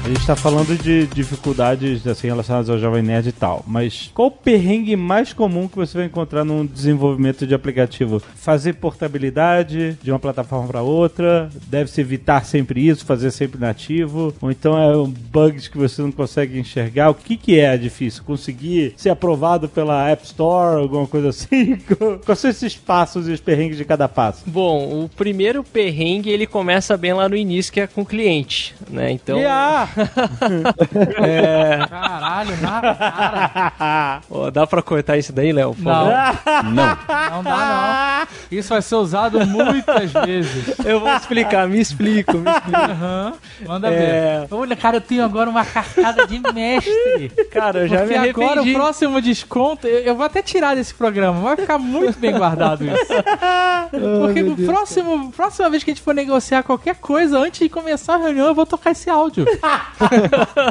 A 0.03 0.09
gente 0.09 0.27
tá 0.27 0.35
falando 0.35 0.77
de 0.77 1.07
dificuldades 1.07 2.05
assim 2.05 2.27
relacionadas 2.27 2.69
ao 2.69 2.77
Jovem 2.77 3.01
Nerd 3.01 3.29
e 3.29 3.31
tal, 3.31 3.63
mas 3.65 4.11
qual 4.13 4.27
o 4.27 4.31
perrengue 4.31 4.97
mais 4.97 5.31
comum 5.31 5.65
que 5.65 5.77
você 5.77 5.97
vai 5.97 6.07
encontrar 6.07 6.43
num 6.43 6.65
desenvolvimento 6.65 7.47
de 7.47 7.55
aplicativo? 7.55 8.21
Fazer 8.35 8.73
portabilidade 8.73 9.97
de 10.03 10.11
uma 10.11 10.19
plataforma 10.19 10.67
para 10.67 10.81
outra, 10.81 11.49
deve-se 11.67 12.01
evitar 12.01 12.43
sempre 12.43 12.85
isso, 12.85 13.05
fazer 13.05 13.31
sempre 13.31 13.57
nativo, 13.57 14.33
ou 14.41 14.51
então 14.51 14.77
é 14.77 14.97
um 14.97 15.07
bugs 15.07 15.69
que 15.69 15.77
você 15.77 16.01
não 16.01 16.11
consegue 16.11 16.59
enxergar. 16.59 17.09
O 17.09 17.15
que 17.15 17.37
que 17.37 17.57
é 17.57 17.77
difícil? 17.77 18.25
Conseguir 18.25 18.95
ser 18.97 19.09
aprovado 19.09 19.69
pela 19.69 20.09
App 20.09 20.25
Store, 20.25 20.81
alguma 20.81 21.07
coisa 21.07 21.29
assim? 21.29 21.77
Quais 22.25 22.39
são 22.39 22.49
esses 22.49 22.75
passos 22.75 23.29
e 23.29 23.31
os 23.31 23.39
perrengues 23.39 23.77
de 23.77 23.85
cada 23.85 24.09
passo? 24.09 24.43
Bom, 24.47 25.05
o 25.05 25.07
primeiro 25.07 25.63
perrengue 25.63 26.29
ele 26.29 26.45
começa 26.45 26.97
bem 26.97 27.13
lá 27.13 27.29
no 27.29 27.37
início, 27.37 27.71
que 27.71 27.79
é 27.79 27.87
com 27.87 28.01
o 28.01 28.05
cliente, 28.05 28.75
né? 28.89 29.09
Então. 29.09 29.39
E 29.39 29.45
ah! 29.97 31.87
Caralho, 31.89 32.57
na 32.61 32.81
cara. 32.81 34.21
Ó, 34.29 34.49
dá 34.51 34.65
pra 34.67 34.81
cortar 34.81 35.17
isso 35.17 35.31
daí, 35.33 35.51
Léo? 35.51 35.75
Não? 35.79 36.05
Não. 36.05 36.97
não 37.31 37.43
dá 37.43 38.27
não. 38.29 38.57
Isso 38.57 38.69
vai 38.69 38.81
ser 38.81 38.95
usado 38.95 39.45
muitas 39.45 40.11
vezes. 40.11 40.79
Eu 40.85 40.99
vou 40.99 41.13
explicar, 41.15 41.67
me 41.67 41.79
explico, 41.79 42.37
me 42.37 42.49
explico. 42.49 42.77
Aham, 42.79 43.33
manda 43.65 43.87
É. 43.89 44.41
ver. 44.41 44.47
Olha, 44.53 44.75
cara, 44.75 44.97
eu 44.97 45.01
tenho 45.01 45.23
agora 45.23 45.49
uma 45.49 45.65
carcada 45.65 46.27
de 46.27 46.39
mestre. 46.53 47.31
Cara, 47.51 47.79
eu 47.79 47.87
já 47.87 47.99
Porque 47.99 48.17
me 48.19 48.29
agora 48.29 48.47
o 48.47 48.51
arrependi. 48.53 48.73
próximo 48.73 49.21
desconto, 49.21 49.87
eu, 49.87 50.15
vou 50.15 50.25
até 50.25 50.41
tirar 50.41 50.75
desse 50.75 50.93
programa, 50.93 51.39
vai 51.41 51.55
ficar 51.55 51.77
muito 51.77 52.19
bem 52.19 52.31
guardado 52.37 52.83
isso. 52.85 52.93
Porque 54.21 54.43
o 54.43 54.55
próximo, 54.65 55.31
próxima 55.31 55.69
vez 55.69 55.83
que 55.83 55.91
a 55.91 55.93
gente 55.93 56.03
for 56.03 56.13
negociar 56.13 56.63
qualquer 56.63 56.95
coisa, 56.95 57.37
antes 57.39 57.59
de 57.59 57.69
começar 57.69 58.15
a 58.15 58.17
reunião, 58.17 58.47
eu 58.47 58.55
vou 58.55 58.65
tocar 58.65 58.91
esse 58.91 59.09
áudio. 59.09 59.45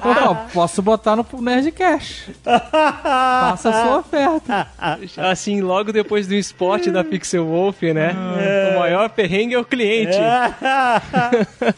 Ó, 0.02 0.34
posso 0.52 0.82
botar 0.82 1.16
no 1.16 1.26
Nerdcast. 1.40 2.32
Faça 2.42 3.70
a 3.70 3.84
sua 3.84 3.98
oferta. 3.98 4.68
Assim, 5.16 5.60
logo 5.60 5.92
depois 5.92 6.26
do 6.26 6.34
spot 6.34 6.88
da 6.88 7.02
Pixel 7.02 7.46
Wolf, 7.46 7.82
né? 7.82 8.14
O 8.74 8.78
maior 8.78 9.08
perrengue 9.10 9.54
é 9.54 9.58
o 9.58 9.64
cliente. 9.64 10.16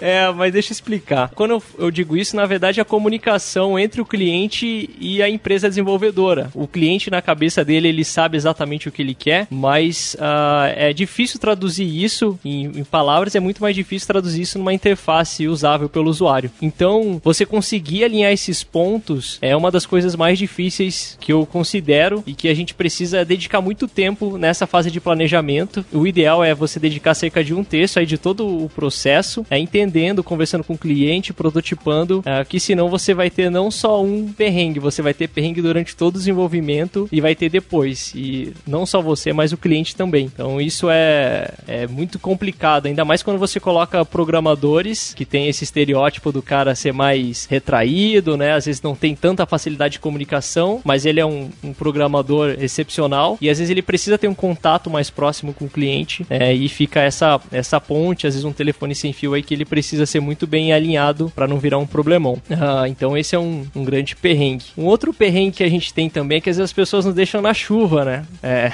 É, 0.00 0.30
mas 0.32 0.52
deixa 0.52 0.70
eu 0.70 0.74
explicar. 0.74 1.30
Quando 1.34 1.52
eu, 1.52 1.62
eu 1.78 1.90
digo 1.90 2.16
isso, 2.16 2.36
na 2.36 2.46
verdade, 2.46 2.80
é 2.80 2.82
a 2.82 2.84
comunicação 2.84 3.78
entre 3.78 4.00
o 4.00 4.04
cliente 4.04 4.90
e 4.98 5.22
a 5.22 5.28
empresa 5.28 5.68
desenvolvedora. 5.68 6.50
O 6.54 6.66
cliente, 6.66 7.10
na 7.10 7.22
cabeça 7.22 7.64
dele, 7.64 7.88
ele 7.88 8.04
sabe 8.04 8.36
exatamente 8.36 8.88
o 8.88 8.92
que 8.92 9.02
ele 9.02 9.14
quer, 9.14 9.46
mas 9.50 10.16
ah, 10.20 10.72
é 10.74 10.92
difícil 10.92 11.38
traduzir 11.38 11.84
isso 11.84 12.38
em, 12.44 12.66
em 12.78 12.84
palavras, 12.84 13.34
é 13.34 13.40
muito 13.40 13.62
mais 13.62 13.74
difícil 13.74 14.06
traduzir 14.06 14.42
isso 14.42 14.58
numa 14.58 14.72
interface 14.72 15.46
usável 15.46 15.88
pelo 15.88 16.10
usuário. 16.10 16.50
Então, 16.60 17.20
você 17.24 17.46
conseguir 17.46 18.04
alinhar 18.04 18.30
esses 18.30 18.62
pontos 18.62 19.38
é 19.40 19.56
uma 19.56 19.70
das 19.70 19.86
coisas 19.86 20.14
mais 20.14 20.38
difíceis 20.38 21.16
que 21.18 21.32
eu 21.32 21.46
considero 21.46 22.22
e 22.26 22.34
que 22.34 22.48
a 22.48 22.54
gente 22.54 22.74
precisa 22.74 23.24
dedicar 23.24 23.62
muito 23.62 23.88
tempo 23.88 24.36
nessa 24.36 24.66
fase 24.66 24.90
de 24.90 25.00
planejamento. 25.00 25.84
O 25.90 26.06
ideal 26.06 26.44
é 26.44 26.54
você 26.54 26.78
dedicar 26.78 27.14
cerca 27.14 27.42
de 27.42 27.54
um 27.54 27.64
terço 27.64 27.98
aí 27.98 28.04
de 28.04 28.18
todo 28.18 28.46
o 28.46 28.68
processo, 28.68 29.46
é 29.50 29.58
entendendo, 29.58 30.22
conversando 30.22 30.62
com 30.62 30.74
o 30.74 30.78
cliente, 30.78 31.32
prototipando, 31.32 32.22
é, 32.26 32.44
que 32.44 32.60
senão 32.60 32.90
você 32.90 33.14
vai 33.14 33.30
ter 33.30 33.50
não 33.50 33.70
só 33.70 34.02
um 34.02 34.30
perrengue, 34.30 34.78
você 34.78 35.00
vai 35.00 35.14
ter 35.14 35.28
perrengue 35.28 35.62
durante 35.62 35.96
todo 35.96 36.16
o 36.16 36.18
desenvolvimento 36.18 37.08
e 37.10 37.22
vai 37.22 37.34
ter 37.34 37.48
depois. 37.48 38.12
E 38.14 38.52
não 38.66 38.84
só 38.84 39.00
você, 39.00 39.32
mas 39.32 39.50
o 39.50 39.56
cliente 39.56 39.96
também. 39.96 40.26
Então 40.26 40.60
isso 40.60 40.90
é, 40.90 41.54
é 41.66 41.86
muito 41.86 42.18
complicado, 42.18 42.84
ainda 42.84 43.04
mais 43.04 43.22
quando 43.22 43.38
você 43.38 43.58
coloca 43.58 44.04
programadores 44.04 45.14
que 45.14 45.24
tem 45.24 45.48
esse 45.48 45.64
estereótipo 45.64 46.30
do 46.30 46.42
cara 46.42 46.74
ser 46.74 46.92
mais 46.92 47.13
retraído, 47.48 48.36
né? 48.36 48.52
Às 48.52 48.66
vezes 48.66 48.82
não 48.82 48.94
tem 48.94 49.14
tanta 49.14 49.46
facilidade 49.46 49.92
de 49.92 49.98
comunicação, 49.98 50.80
mas 50.84 51.06
ele 51.06 51.20
é 51.20 51.26
um, 51.26 51.50
um 51.62 51.72
programador 51.72 52.56
excepcional 52.58 53.38
e 53.40 53.48
às 53.48 53.58
vezes 53.58 53.70
ele 53.70 53.82
precisa 53.82 54.18
ter 54.18 54.28
um 54.28 54.34
contato 54.34 54.90
mais 54.90 55.10
próximo 55.10 55.52
com 55.52 55.66
o 55.66 55.68
cliente 55.68 56.26
é, 56.28 56.52
e 56.52 56.68
fica 56.68 57.00
essa, 57.00 57.40
essa 57.52 57.80
ponte, 57.80 58.26
às 58.26 58.34
vezes 58.34 58.44
um 58.44 58.52
telefone 58.52 58.94
sem 58.94 59.12
fio 59.12 59.34
aí 59.34 59.42
que 59.42 59.54
ele 59.54 59.64
precisa 59.64 60.06
ser 60.06 60.20
muito 60.20 60.46
bem 60.46 60.72
alinhado 60.72 61.32
para 61.34 61.46
não 61.46 61.58
virar 61.58 61.78
um 61.78 61.86
problemão. 61.86 62.40
Ah, 62.50 62.88
então 62.88 63.16
esse 63.16 63.34
é 63.34 63.38
um, 63.38 63.66
um 63.74 63.84
grande 63.84 64.16
perrengue. 64.16 64.66
Um 64.76 64.84
outro 64.84 65.12
perrengue 65.12 65.56
que 65.56 65.64
a 65.64 65.68
gente 65.68 65.92
tem 65.92 66.08
também 66.08 66.38
é 66.38 66.40
que 66.40 66.50
às 66.50 66.56
vezes 66.56 66.70
as 66.70 66.72
pessoas 66.72 67.04
nos 67.04 67.14
deixam 67.14 67.42
na 67.42 67.52
chuva, 67.52 68.04
né? 68.04 68.24
É. 68.42 68.70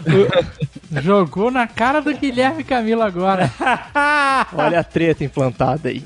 Jogou 0.90 1.50
na 1.50 1.66
cara 1.66 2.00
do 2.00 2.12
Guilherme 2.12 2.64
Camilo 2.64 3.02
agora. 3.02 3.50
Olha 4.52 4.80
a 4.80 4.84
treta 4.84 5.22
implantada 5.22 5.88
aí. 5.88 6.02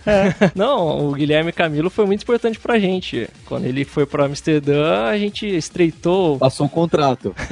Não, 0.55 1.09
o 1.09 1.13
Guilherme 1.13 1.53
Camilo 1.53 1.89
foi 1.89 2.05
muito 2.07 2.23
importante 2.23 2.59
pra 2.59 2.79
gente. 2.79 3.29
Quando 3.47 3.65
ele 3.65 3.85
foi 3.85 4.05
pra 4.05 4.27
Amsterdã, 4.27 5.07
a 5.07 5.17
gente 5.17 5.47
estreitou. 5.47 6.39
Passou 6.39 6.67
um 6.67 6.69
contrato. 6.69 7.35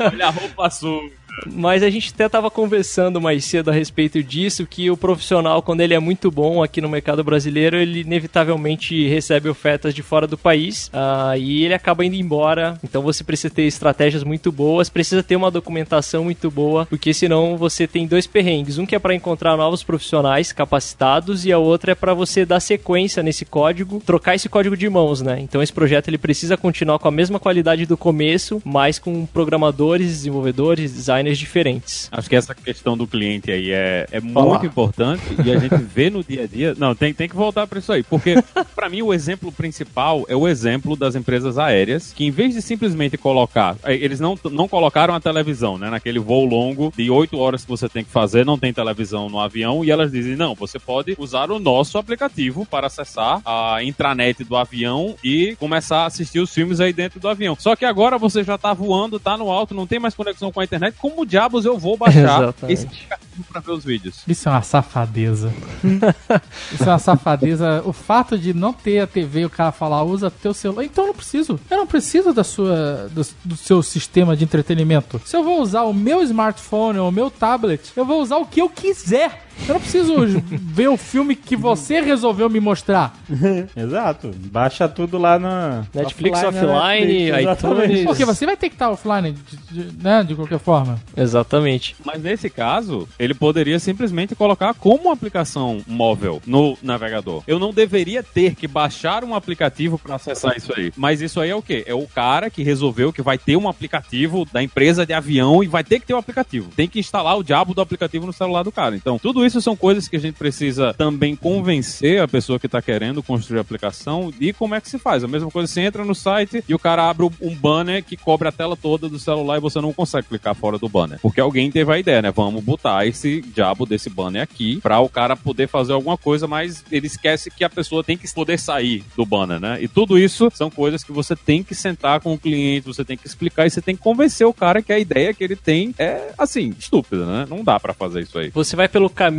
Olha 0.00 0.26
a 0.26 0.30
roupa 0.30 0.70
suja. 0.70 1.27
Mas 1.46 1.82
a 1.82 1.90
gente 1.90 2.12
até 2.14 2.28
tava 2.28 2.50
conversando 2.50 3.20
mais 3.20 3.44
cedo 3.44 3.70
a 3.70 3.72
respeito 3.72 4.22
disso, 4.22 4.66
que 4.66 4.90
o 4.90 4.96
profissional, 4.96 5.62
quando 5.62 5.80
ele 5.80 5.94
é 5.94 5.98
muito 5.98 6.30
bom 6.30 6.62
aqui 6.62 6.80
no 6.80 6.88
mercado 6.88 7.22
brasileiro, 7.22 7.76
ele 7.76 8.00
inevitavelmente 8.00 9.06
recebe 9.08 9.48
ofertas 9.48 9.94
de 9.94 10.02
fora 10.02 10.26
do 10.26 10.38
país 10.38 10.90
ah, 10.92 11.36
e 11.36 11.64
ele 11.64 11.74
acaba 11.74 12.04
indo 12.04 12.16
embora. 12.16 12.78
Então 12.82 13.02
você 13.02 13.22
precisa 13.22 13.52
ter 13.52 13.62
estratégias 13.62 14.24
muito 14.24 14.50
boas, 14.50 14.88
precisa 14.88 15.22
ter 15.22 15.36
uma 15.36 15.50
documentação 15.50 16.24
muito 16.24 16.50
boa, 16.50 16.86
porque 16.86 17.12
senão 17.12 17.56
você 17.56 17.86
tem 17.86 18.06
dois 18.06 18.26
perrengues. 18.26 18.78
Um 18.78 18.86
que 18.86 18.94
é 18.94 18.98
para 18.98 19.14
encontrar 19.14 19.56
novos 19.56 19.82
profissionais 19.82 20.52
capacitados 20.52 21.44
e 21.44 21.52
a 21.52 21.58
outra 21.58 21.92
é 21.92 21.94
para 21.94 22.14
você 22.14 22.44
dar 22.44 22.60
sequência 22.60 23.22
nesse 23.22 23.44
código, 23.44 24.00
trocar 24.04 24.34
esse 24.34 24.48
código 24.48 24.76
de 24.76 24.88
mãos, 24.88 25.20
né? 25.20 25.38
Então 25.40 25.62
esse 25.62 25.72
projeto 25.72 26.08
ele 26.08 26.18
precisa 26.18 26.56
continuar 26.56 26.98
com 26.98 27.08
a 27.08 27.12
mesma 27.12 27.38
qualidade 27.38 27.86
do 27.86 27.96
começo, 27.96 28.62
mas 28.64 28.98
com 28.98 29.26
programadores, 29.26 30.08
desenvolvedores, 30.08 30.92
designers 30.92 31.27
diferentes. 31.36 32.08
Acho 32.12 32.28
que 32.28 32.36
essa 32.36 32.54
questão 32.54 32.96
do 32.96 33.06
cliente 33.06 33.50
aí 33.50 33.72
é, 33.72 34.06
é 34.12 34.20
muito 34.20 34.64
importante 34.64 35.22
e 35.44 35.50
a 35.50 35.58
gente 35.58 35.76
vê 35.76 36.08
no 36.08 36.22
dia 36.22 36.44
a 36.44 36.46
dia. 36.46 36.74
Não, 36.78 36.94
tem, 36.94 37.12
tem 37.12 37.28
que 37.28 37.34
voltar 37.34 37.66
para 37.66 37.80
isso 37.80 37.92
aí, 37.92 38.02
porque 38.02 38.36
para 38.74 38.88
mim 38.88 39.02
o 39.02 39.12
exemplo 39.12 39.50
principal 39.50 40.24
é 40.28 40.36
o 40.36 40.46
exemplo 40.46 40.94
das 40.94 41.16
empresas 41.16 41.58
aéreas, 41.58 42.12
que 42.12 42.24
em 42.24 42.30
vez 42.30 42.54
de 42.54 42.62
simplesmente 42.62 43.16
colocar, 43.16 43.76
eh, 43.84 43.96
eles 43.96 44.20
não, 44.20 44.38
não 44.50 44.68
colocaram 44.68 45.14
a 45.14 45.20
televisão, 45.20 45.76
né? 45.76 45.90
Naquele 45.90 46.18
voo 46.18 46.44
longo 46.44 46.92
de 46.96 47.10
8 47.10 47.36
horas 47.36 47.64
que 47.64 47.70
você 47.70 47.88
tem 47.88 48.04
que 48.04 48.10
fazer, 48.10 48.46
não 48.46 48.58
tem 48.58 48.72
televisão 48.72 49.28
no 49.28 49.40
avião, 49.40 49.84
e 49.84 49.90
elas 49.90 50.12
dizem: 50.12 50.36
não, 50.36 50.54
você 50.54 50.78
pode 50.78 51.16
usar 51.18 51.50
o 51.50 51.58
nosso 51.58 51.98
aplicativo 51.98 52.64
para 52.64 52.86
acessar 52.86 53.40
a 53.44 53.82
intranet 53.82 54.44
do 54.44 54.56
avião 54.56 55.16
e 55.24 55.56
começar 55.56 56.02
a 56.02 56.06
assistir 56.06 56.40
os 56.40 56.52
filmes 56.52 56.80
aí 56.80 56.92
dentro 56.92 57.18
do 57.18 57.28
avião. 57.28 57.56
Só 57.58 57.74
que 57.74 57.84
agora 57.84 58.18
você 58.18 58.44
já 58.44 58.56
tá 58.56 58.72
voando, 58.72 59.18
tá 59.18 59.36
no 59.36 59.50
alto, 59.50 59.74
não 59.74 59.86
tem 59.86 59.98
mais 59.98 60.14
conexão 60.14 60.52
com 60.52 60.60
a 60.60 60.64
internet. 60.64 60.96
Como 61.08 61.26
diabos 61.26 61.64
eu 61.64 61.78
vou 61.78 61.96
baixar 61.96 62.42
Exatamente. 62.42 62.72
esse 62.72 62.86
aplicativo 62.86 63.44
para 63.50 63.60
ver 63.60 63.72
os 63.72 63.84
vídeos? 63.84 64.22
Isso 64.26 64.48
é 64.48 64.52
uma 64.52 64.62
safadeza. 64.62 65.52
Isso 66.72 66.84
é 66.84 66.88
uma 66.88 66.98
safadeza. 66.98 67.82
O 67.84 67.92
fato 67.92 68.38
de 68.38 68.52
não 68.52 68.72
ter 68.72 69.00
a 69.00 69.06
TV 69.06 69.40
e 69.40 69.44
o 69.46 69.50
cara 69.50 69.72
falar, 69.72 70.02
usa 70.02 70.30
teu 70.30 70.52
celular. 70.52 70.84
Então 70.84 71.04
eu 71.04 71.08
não 71.08 71.14
preciso. 71.14 71.58
Eu 71.70 71.78
não 71.78 71.86
preciso 71.86 72.32
da 72.32 72.44
sua, 72.44 73.08
do, 73.12 73.26
do 73.44 73.56
seu 73.56 73.82
sistema 73.82 74.36
de 74.36 74.44
entretenimento. 74.44 75.20
Se 75.24 75.36
eu 75.36 75.44
vou 75.44 75.60
usar 75.62 75.82
o 75.82 75.94
meu 75.94 76.22
smartphone 76.22 76.98
ou 76.98 77.08
o 77.08 77.12
meu 77.12 77.30
tablet, 77.30 77.92
eu 77.96 78.04
vou 78.04 78.20
usar 78.20 78.36
o 78.36 78.46
que 78.46 78.60
eu 78.60 78.68
quiser. 78.68 79.47
Eu 79.66 79.74
não 79.74 79.80
preciso 79.80 80.14
ver 80.50 80.88
o 80.88 80.96
filme 80.96 81.34
que 81.36 81.56
você 81.56 82.00
resolveu 82.00 82.48
me 82.48 82.58
mostrar. 82.60 83.14
Exato. 83.76 84.30
Baixa 84.50 84.88
tudo 84.88 85.18
lá 85.18 85.38
na 85.38 85.84
Netflix 85.94 86.40
né? 86.40 86.48
offline, 86.48 87.30
exatamente. 87.30 87.84
iTunes. 87.86 88.04
Porque 88.06 88.24
você 88.24 88.46
vai 88.46 88.56
ter 88.56 88.68
que 88.68 88.74
estar 88.74 88.90
offline, 88.90 89.32
de, 89.32 89.56
de- 89.84 90.02
né? 90.02 90.22
De 90.24 90.34
qualquer 90.34 90.58
forma. 90.58 90.98
Exatamente. 91.16 91.94
Mas 92.04 92.22
nesse 92.22 92.48
caso, 92.48 93.06
ele 93.18 93.34
poderia 93.34 93.78
simplesmente 93.78 94.34
colocar 94.34 94.72
como 94.74 95.10
aplicação 95.10 95.80
móvel 95.86 96.40
no 96.46 96.76
navegador. 96.82 97.42
Eu 97.46 97.58
não 97.58 97.72
deveria 97.72 98.22
ter 98.22 98.54
que 98.54 98.66
baixar 98.66 99.24
um 99.24 99.34
aplicativo 99.34 99.98
para 99.98 100.14
acessar 100.16 100.56
isso 100.56 100.72
aí. 100.76 100.92
Mas 100.96 101.20
isso 101.20 101.40
aí 101.40 101.50
é 101.50 101.54
o 101.54 101.62
quê? 101.62 101.84
É 101.86 101.94
o 101.94 102.06
cara 102.06 102.48
que 102.50 102.62
resolveu 102.62 103.12
que 103.12 103.22
vai 103.22 103.36
ter 103.36 103.56
um 103.56 103.68
aplicativo 103.68 104.46
da 104.52 104.62
empresa 104.62 105.04
de 105.04 105.12
avião 105.12 105.62
e 105.62 105.66
vai 105.68 105.84
ter 105.84 106.00
que 106.00 106.06
ter 106.06 106.14
o 106.14 106.18
aplicativo. 106.18 106.70
Tem 106.74 106.88
que 106.88 106.98
instalar 106.98 107.36
o 107.36 107.42
diabo 107.44 107.74
do 107.74 107.80
aplicativo 107.80 108.26
no 108.26 108.32
celular 108.32 108.62
do 108.62 108.72
cara. 108.72 108.96
Então, 108.96 109.18
tudo 109.18 109.44
isso 109.44 109.47
são 109.52 109.76
coisas 109.76 110.08
que 110.08 110.16
a 110.16 110.20
gente 110.20 110.36
precisa 110.36 110.94
também 110.94 111.34
convencer 111.36 112.20
a 112.20 112.28
pessoa 112.28 112.58
que 112.58 112.66
está 112.66 112.80
querendo 112.80 113.22
construir 113.22 113.58
a 113.58 113.62
aplicação 113.62 114.30
de 114.36 114.52
como 114.52 114.74
é 114.74 114.80
que 114.80 114.88
se 114.88 114.98
faz. 114.98 115.24
A 115.24 115.28
mesma 115.28 115.50
coisa, 115.50 115.72
você 115.72 115.80
entra 115.80 116.04
no 116.04 116.14
site 116.14 116.62
e 116.68 116.74
o 116.74 116.78
cara 116.78 117.08
abre 117.08 117.28
um 117.40 117.54
banner 117.54 118.04
que 118.04 118.16
cobre 118.16 118.48
a 118.48 118.52
tela 118.52 118.76
toda 118.76 119.08
do 119.08 119.18
celular 119.18 119.58
e 119.58 119.60
você 119.60 119.80
não 119.80 119.92
consegue 119.92 120.28
clicar 120.28 120.54
fora 120.54 120.78
do 120.78 120.88
banner. 120.88 121.18
Porque 121.20 121.40
alguém 121.40 121.70
teve 121.70 121.92
a 121.92 121.98
ideia, 121.98 122.22
né? 122.22 122.30
Vamos 122.30 122.62
botar 122.62 123.06
esse 123.06 123.40
diabo 123.40 123.86
desse 123.86 124.10
banner 124.10 124.42
aqui 124.42 124.80
para 124.80 125.00
o 125.00 125.08
cara 125.08 125.36
poder 125.36 125.68
fazer 125.68 125.92
alguma 125.92 126.16
coisa, 126.16 126.46
mas 126.46 126.84
ele 126.90 127.06
esquece 127.06 127.50
que 127.50 127.64
a 127.64 127.70
pessoa 127.70 128.04
tem 128.04 128.16
que 128.16 128.32
poder 128.32 128.58
sair 128.58 129.04
do 129.16 129.24
banner, 129.24 129.60
né? 129.60 129.78
E 129.80 129.88
tudo 129.88 130.18
isso 130.18 130.50
são 130.54 130.70
coisas 130.70 131.02
que 131.02 131.12
você 131.12 131.34
tem 131.34 131.62
que 131.62 131.74
sentar 131.74 132.20
com 132.20 132.34
o 132.34 132.38
cliente, 132.38 132.86
você 132.86 133.04
tem 133.04 133.16
que 133.16 133.26
explicar 133.26 133.66
e 133.66 133.70
você 133.70 133.80
tem 133.80 133.96
que 133.96 134.02
convencer 134.02 134.46
o 134.46 134.52
cara 134.52 134.82
que 134.82 134.92
a 134.92 134.98
ideia 134.98 135.34
que 135.34 135.42
ele 135.42 135.56
tem 135.56 135.94
é, 135.98 136.32
assim, 136.36 136.74
estúpida, 136.78 137.24
né? 137.24 137.46
Não 137.48 137.64
dá 137.64 137.78
para 137.80 137.94
fazer 137.94 138.22
isso 138.22 138.38
aí. 138.38 138.50
Você 138.50 138.76
vai 138.76 138.88
pelo 138.88 139.10
caminho 139.10 139.37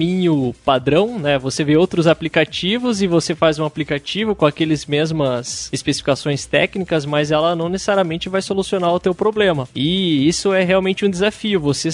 padrão, 0.66 1.20
né? 1.20 1.38
Você 1.38 1.64
vê 1.64 1.76
outros 1.76 2.08
aplicativos 2.08 3.02
e 3.02 3.08
você 3.08 3.36
faz 3.36 3.60
um 3.60 3.66
aplicativo 3.66 4.36
com 4.36 4.46
aqueles 4.46 4.86
mesmas 4.86 5.70
especificações 5.72 6.46
técnicas, 6.46 7.06
mas 7.06 7.32
ela 7.32 7.56
não 7.56 7.70
necessariamente 7.70 8.30
vai 8.30 8.42
solucionar 8.42 8.94
o 8.94 9.00
teu 9.00 9.14
problema. 9.14 9.68
E 9.76 10.28
isso 10.28 10.54
é 10.54 10.64
realmente 10.64 11.06
um 11.06 11.10
desafio. 11.10 11.60
Você 11.60 11.90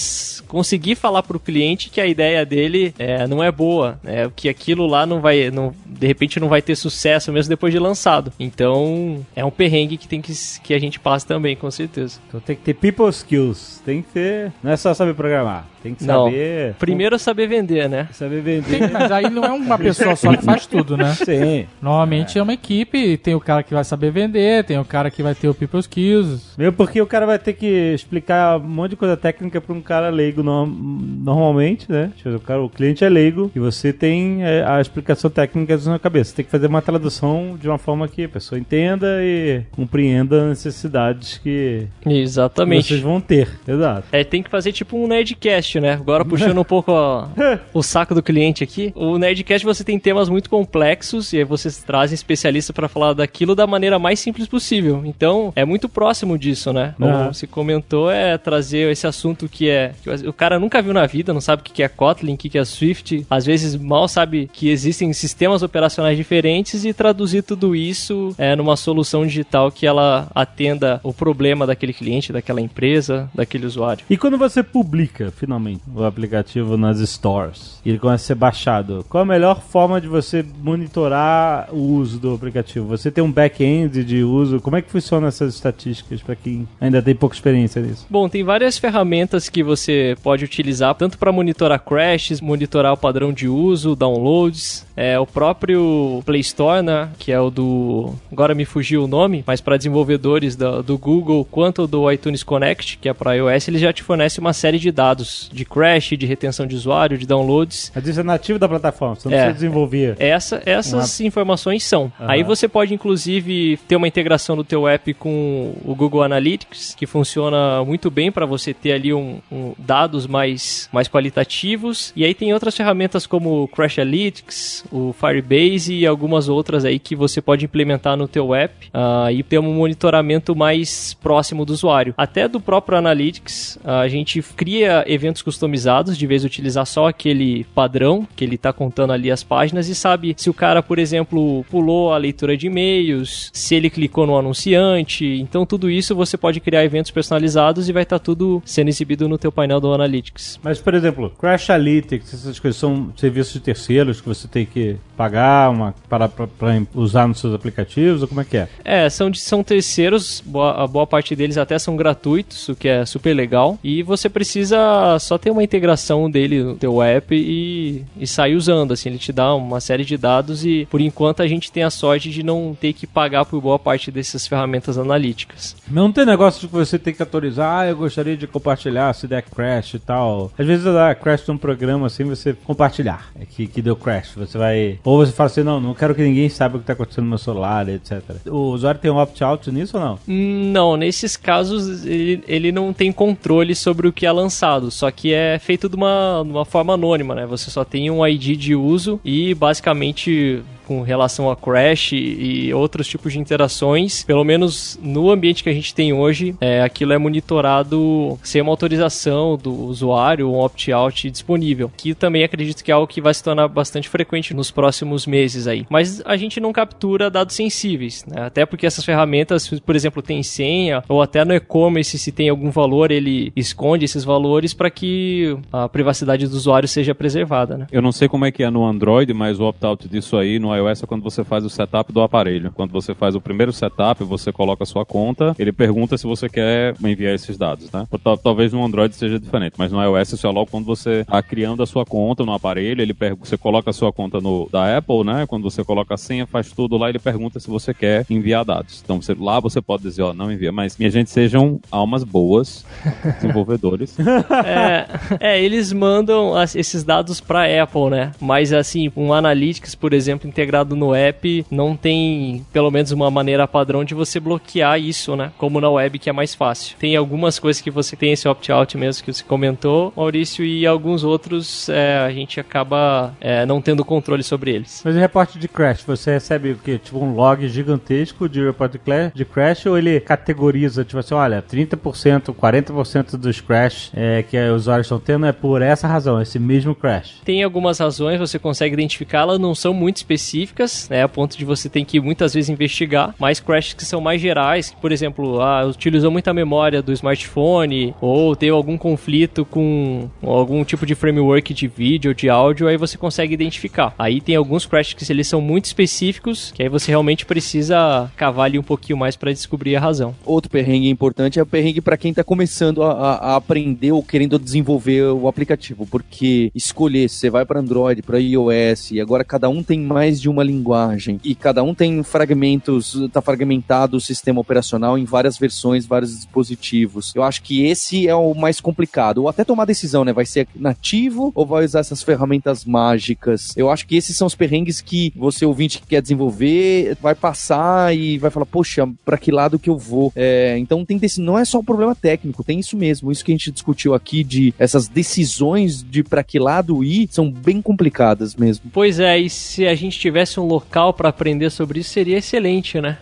conseguir 0.48 0.96
falar 0.96 1.24
pro 1.24 1.40
cliente 1.40 1.90
que 1.90 2.02
a 2.02 2.08
ideia 2.08 2.46
dele 2.46 2.94
é, 2.98 3.28
não 3.28 3.44
é 3.44 3.52
boa, 3.52 4.00
né? 4.04 4.32
Que 4.36 4.50
aquilo 4.50 4.86
lá 4.88 5.06
não 5.06 5.22
vai, 5.22 5.50
não, 5.52 5.74
de 6.00 6.08
repente 6.08 6.40
não 6.40 6.48
vai 6.50 6.62
ter 6.62 6.76
sucesso 6.76 7.32
mesmo 7.32 7.50
depois 7.50 7.74
de 7.74 7.80
lançado. 7.80 8.32
Então 8.40 9.26
é 9.36 9.44
um 9.44 9.52
perrengue 9.52 9.98
que 9.98 10.08
tem 10.08 10.22
que, 10.22 10.34
que 10.64 10.74
a 10.74 10.80
gente 10.80 11.00
passa 11.00 11.28
também, 11.28 11.56
com 11.56 11.70
certeza. 11.72 12.20
Então 12.28 12.40
tem 12.40 12.56
que 12.56 12.62
ter 12.64 12.74
people 12.74 13.10
skills. 13.10 13.82
Tem 13.86 14.02
que 14.02 14.10
ter. 14.10 14.52
Não 14.64 14.72
é 14.72 14.78
só 14.78 14.94
saber 14.94 15.14
programar. 15.14 15.66
Tem 15.84 15.94
que 15.94 16.04
Não. 16.04 16.26
saber. 16.26 16.74
Primeiro 16.80 17.20
saber 17.20 17.48
vender, 17.48 17.88
né? 17.88 18.08
Saber 18.14 18.42
vender. 18.42 18.90
mas 18.92 19.12
aí 19.12 19.30
não 19.30 19.44
é 19.44 19.52
uma 19.52 19.78
pessoa 19.78 20.16
só 20.16 20.36
que 20.36 20.44
faz 20.44 20.66
tudo, 20.66 20.98
né? 20.98 21.14
Sim. 21.24 21.68
Normalmente 21.80 22.40
é. 22.40 22.42
uma 22.42 22.54
equipe, 22.54 23.18
tem 23.18 23.36
o 23.36 23.40
cara 23.40 23.62
que 23.62 23.72
vai 23.74 23.84
saber 23.84 24.10
vender, 24.12 24.64
tem 24.64 24.80
o 24.80 24.86
cara 24.86 25.12
que 25.12 25.22
vai 25.22 25.36
ter 25.36 25.48
o 25.48 25.54
people 25.54 25.80
skills. 25.80 26.56
Mesmo 26.58 26.74
porque 26.74 27.00
o 27.00 27.06
cara 27.06 27.28
vai 27.28 27.38
ter 27.38 27.54
que 27.54 27.68
explicar 27.94 28.58
um 28.58 28.68
monte 28.68 28.92
de 28.92 28.96
coisa 28.96 29.16
técnica 29.16 29.62
pra 29.62 29.76
um 29.76 29.82
cara 29.82 30.10
leigo 30.10 30.42
no- 30.42 30.66
normalmente, 30.66 31.92
né? 31.92 32.12
Tipo, 32.18 32.36
O, 32.36 32.40
cara, 32.40 32.62
o 32.64 32.70
cliente 32.70 33.04
é 33.06 33.10
leigo 33.10 33.52
e 33.56 33.60
você 33.60 33.94
tem 33.94 34.44
é, 34.44 34.64
a 34.66 34.82
explicação 34.82 35.30
técnica 35.30 35.78
na 35.90 36.00
cabeça. 36.00 36.30
Você 36.32 36.36
tem 36.38 36.46
que 36.46 36.52
fazer 36.52 36.68
uma 36.68 36.82
tradução 36.82 37.58
de 37.60 37.68
uma 37.68 37.78
forma 37.78 38.08
que 38.08 38.24
a 38.26 38.30
pessoa 38.30 38.60
entenda 38.60 39.20
e 39.22 39.62
compreenda 39.72 40.44
as 40.44 40.50
necessidades 40.50 41.38
que 41.38 41.88
Exatamente. 42.06 42.88
vocês 42.88 43.02
vão 43.02 43.20
ter. 43.22 43.48
Exato. 43.68 44.08
É, 44.12 44.24
tem 44.24 44.42
que 44.44 44.50
fazer 44.50 44.72
tipo 44.72 44.98
um 44.98 45.08
Nerdcast, 45.08 45.80
né? 45.80 45.94
Agora 45.94 46.24
puxando 46.26 46.60
um 46.60 46.64
pouco 46.64 46.92
ó, 46.92 47.28
o 47.74 47.84
saco 47.84 48.14
do 48.16 48.24
cliente 48.24 48.64
aqui. 48.64 48.92
O 48.96 49.18
Nerdcast 49.18 49.66
você 49.66 49.84
tem 49.84 50.00
temas 50.00 50.30
muito 50.30 50.50
complexos 50.50 51.34
e 51.34 51.38
aí 51.38 51.44
vocês 51.44 51.78
trazem 51.84 52.16
especialistas 52.16 52.74
pra 52.74 52.88
falar 52.88 53.14
daquilo 53.14 53.56
da 53.56 53.68
maneira 53.68 54.00
mais 54.00 54.20
simples 54.20 54.48
possível. 54.48 55.02
Então, 55.06 55.52
é 55.56 55.66
muito 55.66 55.88
próximo 55.90 56.38
disso, 56.38 56.72
né? 56.74 56.94
Como 56.98 57.10
Ah. 57.10 57.28
você 57.34 57.46
comentou, 57.48 58.10
é 58.10 58.38
trazer 58.38 58.92
esse 58.92 59.08
assunto 59.08 59.48
que 59.48 59.70
é... 59.70 59.94
que 60.04 60.10
o 60.28 60.34
cara 60.34 60.60
nunca 60.60 60.82
viu 60.82 60.94
na 60.94 61.06
vida, 61.06 61.34
não 61.34 61.42
sabe 61.42 61.62
o 61.62 61.66
que 61.66 61.84
é 61.84 61.88
Kotlin, 61.88 62.34
o 62.34 62.38
que 62.38 62.50
que 62.50 62.58
é 62.58 62.66
Swift. 62.66 63.26
Às 63.30 63.46
vezes 63.46 63.76
mal 63.76 64.08
sabe 64.08 64.50
que 64.52 64.70
existem 64.70 65.12
sistemas 65.14 65.62
operacionais 65.64 65.75
diferentes 66.16 66.86
e 66.86 66.94
traduzir 66.94 67.44
tudo 67.44 67.76
isso 67.76 68.34
é, 68.38 68.56
numa 68.56 68.76
solução 68.76 69.26
digital 69.26 69.72
que 69.72 69.86
ela 69.86 70.28
atenda 70.34 71.00
o 71.04 71.14
problema 71.14 71.68
daquele 71.68 71.94
cliente, 71.94 72.32
daquela 72.32 72.62
empresa, 72.62 73.30
daquele 73.34 73.66
usuário. 73.66 74.06
E 74.10 74.18
quando 74.18 74.38
você 74.38 74.64
publica, 74.64 75.32
finalmente, 75.32 75.82
o 75.94 76.04
aplicativo 76.04 76.78
nas 76.78 77.00
stores 77.00 77.80
e 77.86 77.90
ele 77.90 78.00
começa 78.00 78.24
a 78.24 78.28
ser 78.28 78.36
baixado, 78.36 79.06
qual 79.10 79.24
a 79.24 79.26
melhor 79.26 79.62
forma 79.62 80.00
de 80.00 80.08
você 80.08 80.46
monitorar 80.62 81.70
o 81.72 81.78
uso 81.78 82.20
do 82.20 82.34
aplicativo? 82.34 82.88
Você 82.88 83.12
tem 83.12 83.24
um 83.24 83.32
back-end 83.32 84.04
de 84.04 84.24
uso? 84.24 84.60
Como 84.60 84.76
é 84.76 84.82
que 84.82 84.92
funcionam 84.92 85.28
essas 85.28 85.54
estatísticas 85.54 86.22
para 86.22 86.36
quem 86.36 86.68
ainda 86.80 87.02
tem 87.02 87.16
pouca 87.16 87.36
experiência 87.36 87.82
nisso? 87.82 88.06
Bom, 88.10 88.30
tem 88.30 88.44
várias 88.44 88.78
ferramentas 88.78 89.50
que 89.50 89.64
você 89.64 90.16
pode 90.24 90.46
utilizar, 90.46 90.96
tanto 90.96 91.18
para 91.18 91.32
monitorar 91.32 91.80
crashes, 91.80 92.42
monitorar 92.42 92.94
o 92.94 92.98
padrão 92.98 93.34
de 93.34 93.48
uso, 93.48 93.96
downloads, 93.96 94.85
é, 94.96 95.20
o 95.20 95.26
próprio 95.26 96.22
Play 96.26 96.42
Store, 96.42 96.82
né, 96.82 97.10
que 97.20 97.32
é 97.32 97.40
o 97.40 97.50
do... 97.50 98.14
agora 98.32 98.54
me 98.56 98.66
fugiu 98.66 99.04
o 99.04 99.08
nome, 99.08 99.44
mas 99.46 99.62
para 99.62 99.78
desenvolvedores 99.78 100.56
da- 100.56 100.82
do 100.82 100.98
Google, 100.98 101.46
quanto 101.46 101.86
do 101.88 102.10
iTunes 102.12 102.44
Connect, 102.44 102.98
que 103.00 103.10
é 103.10 103.14
para 103.14 103.34
iOS, 103.36 103.68
ele 103.68 103.78
já 103.78 103.92
te 103.92 104.04
fornece 104.04 104.40
uma 104.40 104.54
série 104.54 104.80
de 104.80 104.92
dados 104.92 105.50
de 105.52 105.66
crash, 105.66 106.10
de 106.18 106.26
retenção 106.26 106.66
de 106.66 106.76
usuário, 106.76 107.18
de 107.18 107.26
downloads, 107.26 107.92
Mas 107.94 108.08
isso 108.08 108.20
é 108.20 108.24
nativo 108.24 108.58
da 108.60 108.68
plataforma, 108.70 109.16
você 109.16 109.28
não 109.30 109.36
É. 109.36 109.40
precisa 109.46 109.54
desenvolver. 109.56 110.16
essa, 110.20 110.62
essas 110.66 111.20
informações 111.22 111.84
são. 111.84 112.12
Aí 112.20 112.44
você 112.44 112.68
pode, 112.68 112.94
inclusive, 112.94 113.78
ter 113.88 113.96
uma 113.96 114.08
integração 114.08 114.56
do 114.56 114.64
teu 114.64 114.88
app 114.88 115.14
com 115.16 115.74
o 115.84 115.94
Google 115.96 116.24
Analytics, 116.24 116.96
que 116.96 117.06
funciona 117.06 117.84
muito 117.84 118.10
bem 118.10 118.32
para 118.32 118.46
você 118.46 118.74
ter 118.74 118.94
ali 118.94 119.14
um, 119.14 119.40
um 119.52 119.74
dados 119.78 120.28
mais, 120.28 120.88
mais 120.92 121.08
qualitativos. 121.08 122.12
E 122.16 122.24
aí 122.24 122.34
tem 122.34 122.54
outras 122.54 122.76
ferramentas 122.76 123.26
como 123.28 123.64
o 123.64 123.68
Crash 123.68 124.00
Analytics, 124.00 124.85
o 124.92 125.14
Firebase 125.14 125.94
e 125.94 126.06
algumas 126.06 126.50
outras 126.50 126.86
aí 126.86 127.00
que 127.00 127.16
você 127.16 127.42
pode 127.42 127.66
implementar 127.66 128.18
no 128.18 128.28
teu 128.28 128.54
app 128.54 128.88
uh, 128.88 129.32
e 129.32 129.44
ter 129.44 129.60
um 129.60 129.74
monitoramento 129.74 130.56
mais 130.56 131.14
próximo 131.14 131.66
do 131.66 131.74
usuário. 131.74 132.14
Até 132.18 132.48
do 132.48 132.60
próprio 132.60 132.98
Analytics, 132.98 133.78
uh, 133.84 133.90
a 133.90 134.08
gente 134.08 134.42
cria 134.42 135.04
eventos 135.08 135.42
customizados, 135.42 136.18
de 136.18 136.28
vez 136.28 136.44
utilizar 136.44 136.86
só 136.86 137.08
aquele 137.08 137.64
padrão 137.76 138.28
que 138.36 138.44
ele 138.44 138.56
está 138.56 138.72
contando 138.72 139.14
ali 139.14 139.32
as 139.32 139.44
páginas 139.44 139.88
e 139.88 139.96
sabe 139.96 140.34
se 140.38 140.50
o 140.50 140.54
cara, 140.54 140.82
por 140.82 141.00
exemplo, 141.00 141.66
pulou 141.70 142.14
a 142.14 142.18
leitura 142.18 142.58
de 142.58 142.68
e-mails, 142.68 143.50
se 143.54 143.76
ele 143.76 143.90
clicou 143.90 144.26
no 144.26 144.38
anunciante. 144.38 145.26
Então 145.26 145.66
tudo 145.66 145.90
isso 145.90 146.16
você 146.16 146.38
pode 146.38 146.60
criar 146.60 146.84
eventos 146.84 147.12
personalizados 147.12 147.90
e 147.90 147.94
vai 147.94 148.04
estar 148.04 148.20
tá 148.20 148.24
tudo 148.24 148.62
sendo 148.66 148.90
exibido 148.90 149.28
no 149.28 149.38
teu 149.38 149.52
painel 149.52 149.80
do 149.80 149.94
Analytics. 149.94 150.60
Mas, 150.64 150.80
por 150.80 150.94
exemplo, 150.94 151.32
Crash 151.40 151.70
Analytics, 151.70 152.34
essas 152.34 152.60
coisas 152.60 152.80
são 152.80 153.14
serviços 153.16 153.62
terceiros 153.62 154.22
que 154.22 154.28
você 154.28 154.48
tem 154.48 154.66
que 154.66 154.75
pagar 155.16 155.72
uma, 155.72 155.96
para, 156.10 156.28
para, 156.28 156.48
para 156.48 156.82
usar 156.94 157.28
nos 157.28 157.40
seus 157.40 157.54
aplicativos, 157.54 158.22
ou 158.22 158.28
como 158.28 158.42
é 158.42 158.46
que 158.46 158.58
é? 158.58 158.68
É, 158.84 159.10
são, 159.10 159.34
são 159.34 159.64
terceiros, 159.64 160.44
boa, 160.46 160.84
a 160.84 160.88
boa 160.88 161.08
parte 161.08 161.36
deles 161.36 161.58
até 161.58 161.80
são 161.80 161.96
gratuitos, 161.96 162.68
o 162.70 162.76
que 162.76 162.88
é 162.88 163.06
super 163.06 163.34
legal, 163.34 163.80
e 163.84 164.04
você 164.04 164.28
precisa 164.30 165.18
só 165.20 165.38
ter 165.38 165.52
uma 165.52 165.64
integração 165.64 166.30
dele 166.30 166.64
no 166.64 166.76
teu 166.76 167.02
app 167.02 167.34
e, 167.34 168.04
e 168.18 168.28
sair 168.28 168.56
usando, 168.56 168.92
assim, 168.92 169.10
ele 169.10 169.18
te 169.18 169.32
dá 169.32 169.56
uma 169.56 169.80
série 169.80 170.04
de 170.04 170.18
dados 170.18 170.66
e, 170.66 170.88
por 170.92 171.00
enquanto, 171.00 171.42
a 171.42 171.48
gente 171.48 171.72
tem 171.72 171.84
a 171.84 171.90
sorte 171.90 172.30
de 172.30 172.44
não 172.44 172.76
ter 172.80 172.94
que 172.94 173.08
pagar 173.08 173.46
por 173.46 173.62
boa 173.62 173.80
parte 173.80 174.12
dessas 174.12 174.46
ferramentas 174.46 174.98
analíticas. 174.98 175.76
Não 175.90 176.12
tem 176.12 176.26
negócio 176.26 176.62
de 176.62 176.68
que 176.68 176.74
você 176.74 177.00
tem 177.00 177.14
que 177.14 177.22
autorizar, 177.22 177.80
ah, 177.80 177.88
eu 177.88 177.96
gostaria 177.96 178.36
de 178.36 178.48
compartilhar 178.48 179.14
se 179.14 179.28
der 179.28 179.44
crash 179.44 179.94
e 179.94 180.00
tal. 180.00 180.52
Às 180.58 180.66
vezes 180.66 180.84
dá 180.84 181.16
crash 181.16 181.48
num 181.48 181.58
programa 181.58 182.08
assim, 182.08 182.26
você 182.26 182.54
compartilhar, 182.54 183.30
é 183.40 183.46
que, 183.46 183.66
que 183.68 183.82
deu 183.82 183.96
crash, 183.96 184.34
você 184.36 184.58
vai... 184.58 184.65
Ou 185.04 185.26
você 185.26 185.32
fala 185.32 185.48
assim, 185.48 185.64
não, 185.64 185.80
não 185.80 185.94
quero 185.94 186.16
que 186.16 186.22
ninguém 186.22 186.50
saiba 186.50 186.76
o 186.76 186.80
que 186.80 186.84
está 186.84 186.94
acontecendo 186.94 187.26
no 187.26 187.30
meu 187.30 187.38
celular, 187.38 187.88
etc. 187.90 188.22
O 188.48 188.72
usuário 188.72 189.00
tem 189.00 189.12
um 189.12 189.18
opt-out 189.18 189.72
nisso 189.72 189.98
ou 189.98 190.04
não? 190.04 190.20
Não, 190.28 190.98
nesses 190.98 191.36
casos 191.38 192.06
ele, 192.06 192.44
ele 192.48 192.72
não 192.72 192.94
tem 192.94 193.12
controle 193.12 193.76
sobre 193.76 194.08
o 194.08 194.14
que 194.14 194.26
é 194.26 194.32
lançado, 194.32 194.90
só 194.92 195.10
que 195.12 195.34
é 195.34 195.60
feito 195.60 195.90
de 195.90 195.96
uma, 195.96 196.42
de 196.44 196.52
uma 196.52 196.66
forma 196.66 196.94
anônima, 196.94 197.36
né? 197.36 197.46
Você 197.46 197.70
só 197.70 197.84
tem 197.84 198.10
um 198.10 198.26
ID 198.26 198.58
de 198.58 198.76
uso 198.76 199.20
e 199.24 199.54
basicamente 199.54 200.64
com 200.86 201.02
relação 201.02 201.50
a 201.50 201.56
crash 201.56 202.14
e 202.14 202.74
outros 202.74 203.08
tipos 203.08 203.34
de 203.34 203.40
interações, 203.40 204.24
pelo 204.24 204.44
menos 204.44 205.00
no 205.02 205.30
ambiente 205.30 205.64
que 205.64 205.70
a 205.70 205.74
gente 205.74 205.94
tem 205.94 206.14
hoje, 206.14 206.56
é, 206.62 206.82
aquilo 206.82 207.14
é 207.14 207.18
monitorado 207.18 208.38
sem 208.44 208.62
uma 208.62 208.72
autorização 208.72 209.58
do 209.58 209.74
usuário, 209.74 210.50
um 210.50 210.60
opt-out 210.60 211.30
disponível, 211.30 211.92
que 211.96 212.14
também 212.14 212.44
acredito 212.44 212.84
que 212.84 212.92
é 212.92 212.94
algo 212.94 213.08
que 213.08 213.22
vai 213.22 213.34
se 213.34 213.44
tornar 213.44 213.68
bastante 213.68 214.08
frequente 214.10 214.54
nos 214.54 214.72
próximos 214.72 215.26
meses 215.26 215.68
aí. 215.68 215.86
Mas 215.90 216.22
a 216.26 216.38
gente 216.38 216.60
não 216.60 216.72
captura 216.72 217.30
dados 217.30 217.56
sensíveis, 217.56 218.26
né? 218.26 218.44
até 218.44 218.66
porque 218.66 218.86
essas 218.86 219.04
ferramentas, 219.04 219.68
por 219.86 219.96
exemplo, 219.96 220.22
tem 220.22 220.44
senha, 220.44 221.04
ou 221.08 221.22
até 221.22 221.44
no 221.44 221.54
e-commerce, 221.54 222.18
se 222.18 222.32
tem 222.32 222.50
algum 222.50 222.70
valor, 222.70 223.12
ele 223.12 223.52
esconde 223.56 224.06
esses 224.06 224.24
valores 224.24 224.74
para 224.74 224.90
que 224.90 225.58
a 225.72 225.90
privacidade 225.90 226.48
do 226.48 226.56
usuário 226.56 226.88
seja 226.88 227.16
preservada. 227.16 227.78
Né? 227.78 227.88
Eu 227.92 228.02
não 228.02 228.12
sei 228.12 228.28
como 228.28 228.46
é 228.46 228.52
que 228.52 228.64
é 228.64 228.70
no 228.70 228.86
Android, 228.86 229.34
mas 229.34 229.60
o 229.60 229.64
opt-out 229.64 230.08
disso 230.08 230.38
aí 230.38 230.60
no 230.60 230.75
iOS 230.76 231.04
é 231.04 231.06
quando 231.06 231.24
você 231.24 231.44
faz 231.44 231.66
o 231.66 231.70
setup 231.70 232.12
do 232.12 232.22
aparelho. 232.22 232.72
Quando 232.72 232.92
você 232.92 233.14
faz 233.14 233.36
o 233.36 233.42
primeiro 233.42 233.72
setup, 233.72 234.24
você 234.24 234.52
coloca 234.52 234.84
a 234.84 234.86
sua 234.86 235.06
conta, 235.06 235.56
ele 235.58 235.72
pergunta 235.72 236.18
se 236.18 236.26
você 236.26 236.50
quer 236.50 236.96
enviar 237.04 237.34
esses 237.34 237.58
dados, 237.58 237.92
né? 237.92 238.08
Talvez 238.44 238.74
no 238.74 238.84
Android 238.84 239.16
seja 239.16 239.40
diferente, 239.40 239.76
mas 239.78 239.92
no 239.92 240.02
iOS 240.02 240.34
isso 240.34 240.48
é 240.48 240.50
logo 240.50 240.70
quando 240.70 240.86
você 240.86 241.22
está 241.22 241.42
criando 241.42 241.84
a 241.84 241.86
sua 241.86 242.06
conta 242.06 242.44
no 242.44 242.54
aparelho, 242.54 243.02
ele 243.02 243.16
você 243.40 243.58
coloca 243.58 243.90
a 243.90 243.94
sua 243.94 244.12
conta 244.12 244.40
no 244.40 244.68
da 244.72 244.98
Apple, 244.98 245.24
né? 245.24 245.46
Quando 245.48 245.64
você 245.64 245.84
coloca 245.84 246.14
a 246.14 246.18
senha, 246.18 246.46
faz 246.46 246.72
tudo 246.72 246.98
lá, 246.98 247.10
ele 247.10 247.20
pergunta 247.20 247.60
se 247.60 247.70
você 247.70 247.94
quer 247.94 248.26
enviar 248.30 248.66
dados. 248.66 249.02
Então 249.04 249.22
você, 249.22 249.34
lá 249.34 249.60
você 249.60 249.82
pode 249.82 250.04
dizer, 250.04 250.22
ó, 250.22 250.34
não 250.34 250.52
envia, 250.52 250.72
mas 250.72 250.98
minha 250.98 251.10
gente 251.10 251.30
sejam 251.30 251.80
almas 251.92 252.24
boas, 252.24 252.86
desenvolvedores. 253.36 254.16
é, 254.20 255.08
é, 255.40 255.64
eles 255.64 255.94
mandam 255.94 256.56
as, 256.56 256.76
esses 256.76 257.04
dados 257.04 257.40
para 257.40 257.84
Apple, 257.84 258.10
né? 258.10 258.32
Mas 258.40 258.74
assim, 258.74 259.12
um 259.16 259.34
Analytics, 259.34 259.96
por 259.96 260.14
exemplo, 260.14 260.48
integrado 260.48 260.65
no 260.96 261.14
app, 261.14 261.66
não 261.70 261.96
tem 261.96 262.66
pelo 262.72 262.92
menos 262.92 263.12
uma 263.12 263.30
maneira 263.30 263.68
padrão 263.68 264.04
de 264.04 264.14
você 264.14 264.40
bloquear 264.40 265.00
isso, 265.00 265.36
né? 265.36 265.52
Como 265.58 265.80
na 265.80 265.90
web, 265.90 266.20
que 266.20 266.30
é 266.30 266.34
mais 266.34 266.56
fácil. 266.56 266.96
Tem 267.00 267.16
algumas 267.16 267.60
coisas 267.60 267.82
que 267.82 267.92
você 267.92 268.16
tem 268.16 268.32
esse 268.32 268.48
opt-out 268.48 268.98
mesmo 268.98 269.24
que 269.24 269.34
você 269.34 269.44
comentou, 269.44 270.14
Maurício, 270.16 270.66
e 270.66 270.86
alguns 270.86 271.24
outros 271.24 271.90
é, 271.90 272.18
a 272.20 272.32
gente 272.32 272.60
acaba 272.60 273.34
é, 273.40 273.66
não 273.66 273.82
tendo 273.82 274.04
controle 274.04 274.44
sobre 274.44 274.72
eles. 274.72 275.02
Mas 275.04 275.16
o 275.16 275.20
reporte 275.20 275.60
de 275.60 275.68
crash, 275.68 276.04
você 276.04 276.32
recebe 276.32 276.72
o 276.72 276.78
quê? 276.78 276.98
Tipo 276.98 277.20
um 277.20 277.34
log 277.34 277.68
gigantesco 277.68 278.48
de 278.48 278.64
report 278.64 278.94
de 279.34 279.46
crash 279.46 279.86
ou 279.86 279.98
ele 279.98 280.20
categoriza, 280.20 281.04
tipo 281.04 281.20
assim, 281.20 281.34
olha, 281.34 281.62
30%, 281.62 282.54
40% 282.54 283.38
dos 283.38 283.62
crash 283.62 284.12
é, 284.14 284.44
que 284.44 284.58
os 284.70 284.84
usuários 284.84 285.08
estão 285.08 285.20
tendo 285.20 285.46
é 285.46 285.52
por 285.52 285.82
essa 285.82 286.08
razão, 286.08 286.42
esse 286.42 286.60
mesmo 286.60 286.96
crash? 286.96 287.42
Tem 287.44 287.64
algumas 287.64 288.00
razões, 288.00 288.40
você 288.40 288.58
consegue 288.58 288.94
identificá-las, 288.94 289.60
não 289.60 289.76
são 289.76 289.94
muito 289.94 290.18
específicas 290.18 290.55
específicas, 290.56 291.10
né, 291.10 291.24
a 291.24 291.28
ponto 291.28 291.58
de 291.58 291.66
você 291.66 291.90
ter 291.90 292.04
que 292.06 292.20
muitas 292.20 292.54
vezes 292.54 292.70
investigar, 292.70 293.36
mas 293.40 293.60
crashes 293.60 293.94
que 293.94 294.06
são 294.06 294.22
mais 294.22 294.40
gerais, 294.40 294.96
por 295.02 295.12
exemplo, 295.12 295.62
ah, 295.62 295.86
utilizou 295.86 296.32
muita 296.32 296.54
memória 296.54 297.02
do 297.02 297.12
smartphone 297.12 298.14
ou 298.22 298.56
teve 298.56 298.72
algum 298.72 298.98
conflito 298.98 299.66
com 299.66 300.30
algum 300.42 300.84
tipo 300.84 301.06
de 301.06 301.16
framework 301.16 301.74
de 301.74 301.88
vídeo 301.88 302.32
ou 302.32 302.36
de 302.36 302.50
áudio, 302.50 302.88
aí 302.88 302.98
você 302.98 303.18
consegue 303.18 303.54
identificar. 303.54 304.14
Aí 304.18 304.40
tem 304.40 304.56
alguns 304.56 304.86
crashes 304.86 305.14
que 305.14 305.32
eles 305.32 305.48
são 305.48 305.60
muito 305.60 305.86
específicos, 305.86 306.72
que 306.72 306.84
aí 306.84 306.90
você 306.90 307.12
realmente 307.12 307.46
precisa 307.46 308.32
cavar 308.36 308.66
ali 308.66 308.80
um 308.80 308.84
pouquinho 308.84 309.18
mais 309.18 309.36
para 309.36 309.52
descobrir 309.52 309.96
a 309.96 310.00
razão. 310.00 310.36
Outro 310.46 310.70
perrengue 310.70 311.10
importante 311.10 311.60
é 311.60 311.64
o 311.64 311.66
perrengue 311.66 312.02
para 312.02 312.18
quem 312.18 312.32
está 312.32 312.44
começando 312.44 313.04
a, 313.04 313.36
a, 313.36 313.56
aprender 313.56 314.12
ou 314.12 314.24
querendo 314.24 314.60
desenvolver 314.60 315.24
o 315.24 315.48
aplicativo, 315.48 316.06
porque 316.06 316.72
escolher 316.76 317.30
se 317.30 317.38
você 317.38 317.50
vai 317.50 317.66
para 317.66 317.80
Android, 317.80 318.22
para 318.22 318.40
iOS, 318.40 319.12
e 319.12 319.22
agora 319.22 319.44
cada 319.44 319.70
um 319.70 319.84
tem 319.84 320.00
mais 320.00 320.45
de 320.46 320.50
uma 320.50 320.64
linguagem 320.64 321.40
e 321.44 321.56
cada 321.56 321.82
um 321.82 321.96
tem 321.96 322.22
fragmentos, 322.22 323.16
está 323.16 323.42
fragmentado 323.42 324.18
o 324.18 324.22
sistema 324.22 324.62
operacional 324.62 325.18
em 325.18 325.26
várias 325.26 325.58
versões, 325.58 326.06
vários 326.06 326.36
dispositivos. 326.36 327.34
Eu 327.34 327.42
acho 327.42 327.64
que 327.64 327.84
esse 327.84 328.28
é 328.28 328.36
o 328.36 328.54
mais 328.54 328.80
complicado. 328.80 329.40
Ou 329.40 329.50
até 329.50 329.64
tomar 329.64 329.86
decisão, 329.86 330.24
né? 330.24 330.32
Vai 330.32 330.46
ser 330.46 330.68
nativo 330.76 331.52
ou 331.56 331.66
vai 331.66 331.84
usar 331.84 332.02
essas 332.02 332.22
ferramentas 332.22 332.86
mágicas? 332.86 333.74
Eu 333.76 333.90
acho 333.90 334.06
que 334.06 334.16
esses 334.16 334.38
são 334.38 334.46
os 334.46 334.54
perrengues 334.54 335.02
que 335.02 335.34
você 335.36 335.66
ouvinte 335.66 336.00
que 336.00 336.06
quer 336.06 336.22
desenvolver 336.22 337.18
vai 337.20 337.34
passar 337.34 338.16
e 338.16 338.38
vai 338.38 338.52
falar, 338.52 338.68
poxa, 338.68 339.10
para 339.26 339.40
que 339.40 339.52
lado 339.52 339.80
que 339.80 339.90
eu 339.90 339.98
vou? 339.98 340.32
É, 340.36 340.78
então 340.78 341.04
tem 341.04 341.18
desse, 341.18 341.42
não 341.42 341.58
é 341.58 341.66
só 341.66 341.80
um 341.80 341.84
problema 341.84 342.14
técnico, 342.14 342.64
tem 342.64 342.80
isso 342.80 342.96
mesmo. 342.96 343.32
Isso 343.32 343.44
que 343.44 343.52
a 343.52 343.56
gente 343.56 343.72
discutiu 343.72 344.14
aqui 344.14 344.44
de 344.44 344.76
essas 344.78 345.08
decisões 345.08 346.04
de 346.04 346.24
para 346.24 346.44
que 346.44 346.60
lado 346.60 347.04
ir 347.04 347.28
são 347.32 347.52
bem 347.52 347.82
complicadas 347.82 348.56
mesmo. 348.56 348.92
Pois 348.94 349.20
é, 349.20 349.40
e 349.40 349.50
se 349.50 349.88
a 349.88 349.96
gente 349.96 350.20
tiver 350.20 350.35
tivesse 350.36 350.60
um 350.60 350.66
local 350.66 351.14
para 351.14 351.30
aprender 351.30 351.70
sobre 351.70 352.02
isso, 352.02 352.10
seria 352.10 352.38
excelente, 352.38 353.00
né? 353.00 353.18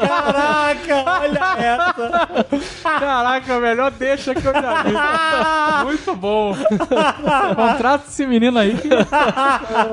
Caraca, 0.00 1.04
olha 1.20 1.56
essa. 1.58 2.46
Caraca, 2.82 3.60
melhor 3.60 3.92
deixa 3.92 4.34
que 4.34 4.44
eu 4.44 4.52
já 4.52 4.82
vi. 4.82 4.92
Muito 5.84 6.16
bom. 6.16 6.56
Contrata 7.54 8.04
esse 8.08 8.26
menino 8.26 8.58
aí. 8.58 8.76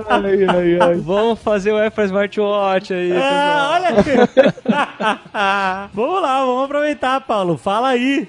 ai, 0.10 0.45
ai, 0.47 0.80
ai. 0.82 0.95
Vamos 0.95 1.39
fazer 1.39 1.72
o 1.72 1.78
Apple 1.78 2.05
Smartwatch 2.05 2.93
aí. 2.93 3.12
Ah, 3.16 3.70
olha 3.74 3.89
aqui. 3.89 4.12
vamos 5.93 6.22
lá, 6.22 6.45
vamos 6.45 6.66
aproveitar, 6.66 7.22
Paulo. 7.22 7.58
Fala 7.58 7.89
aí. 7.89 8.28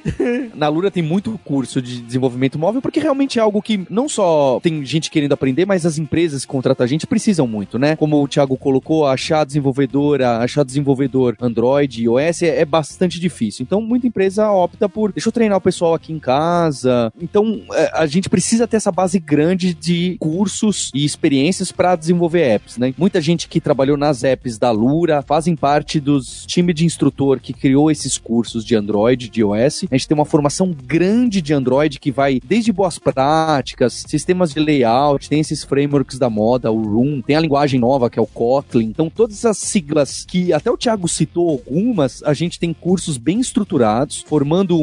Na 0.55 0.69
Lura 0.69 0.91
tem 0.91 1.03
muito 1.03 1.39
curso 1.45 1.81
de 1.81 2.01
desenvolvimento 2.01 2.59
móvel, 2.59 2.83
porque 2.83 3.01
realmente 3.01 3.39
é 3.39 3.43
algo 3.43 3.63
que 3.63 3.87
não 3.89 4.09
só 4.09 4.61
tem 4.63 4.85
gente 4.85 5.11
querendo 5.11 5.33
aprender, 5.33 5.67
mas 5.67 5.87
as 5.87 5.99
empresas 6.09 6.45
que 6.45 6.51
contratam 6.51 6.85
a 6.85 6.89
gente 6.89 7.07
precisam 7.07 7.47
muito, 7.47 7.79
né? 7.79 7.95
Como 7.95 8.23
o 8.23 8.27
Thiago 8.27 8.57
colocou, 8.57 9.07
achar 9.07 9.45
desenvolvedora, 9.45 10.39
achar 10.39 10.65
desenvolvedor 10.65 11.37
Android, 11.41 12.03
iOS 12.03 12.43
é, 12.43 12.61
é 12.61 12.65
bastante 12.65 13.21
difícil. 13.21 13.63
Então, 13.63 13.81
muita 13.83 14.07
empresa 14.07 14.51
opta 14.51 14.89
por, 14.89 15.13
deixa 15.13 15.29
eu 15.29 15.33
treinar 15.33 15.59
o 15.59 15.61
pessoal 15.61 15.93
aqui 15.95 16.13
em 16.13 16.19
casa. 16.19 17.13
Então, 17.21 17.61
é, 17.73 17.91
a 17.95 18.07
gente 18.07 18.31
precisa 18.31 18.67
ter 18.67 18.79
essa 18.79 18.91
base 18.91 19.19
grande 19.19 19.75
de 19.75 20.17
cursos 20.19 20.91
e 20.95 21.05
experiências 21.05 21.71
para 21.71 21.95
desenvolver 21.95 22.41
apps, 22.41 22.79
né? 22.79 22.95
Muita 22.97 23.21
gente 23.21 23.49
que 23.49 23.61
trabalhou 23.61 23.97
nas 23.97 24.25
apps 24.25 24.59
da 24.59 24.71
Lura 24.71 25.21
fazem 25.21 25.55
parte 25.55 26.01
dos 26.01 26.47
times 26.47 26.75
de 26.75 26.87
instrutor 26.87 27.39
que 27.39 27.53
criou 27.53 27.91
esses 27.91 28.17
cursos 28.17 28.65
de 28.65 28.75
Android, 28.75 29.29
de 29.29 29.41
iOS. 29.41 29.85
A 29.91 29.97
gente 29.97 30.09
tem 30.09 30.15
uma 30.15 30.25
formação 30.25 30.75
grande 30.87 31.43
de 31.43 31.53
Android 31.53 32.01
que 32.01 32.11
vai 32.11 32.41
desde 32.43 32.73
boas 32.73 32.99
práticas, 32.99 34.05
sistemas 34.07 34.53
de 34.53 34.61
layout, 34.61 35.29
tem 35.29 35.41
esses 35.41 35.65
frameworks 35.65 35.98
frameworks 35.99 36.19
da 36.19 36.31
moda, 36.31 36.71
o 36.71 36.83
Room, 36.83 37.21
tem 37.21 37.37
a 37.37 37.41
linguagem 37.41 37.81
nova 37.81 38.09
que 38.09 38.19
é 38.19 38.23
o 38.23 38.27
Kotlin. 38.27 38.87
Então, 38.87 39.11
todas 39.11 39.39
essas 39.39 39.59
siglas 39.59 40.25
que 40.25 40.53
até 40.53 40.71
o 40.71 40.77
Thiago 40.77 41.09
citou 41.09 41.49
algumas, 41.49 42.23
a 42.23 42.33
gente 42.33 42.59
tem 42.59 42.73
cursos 42.73 43.17
bem 43.17 43.41
estruturados, 43.41 44.25
formando 44.27 44.79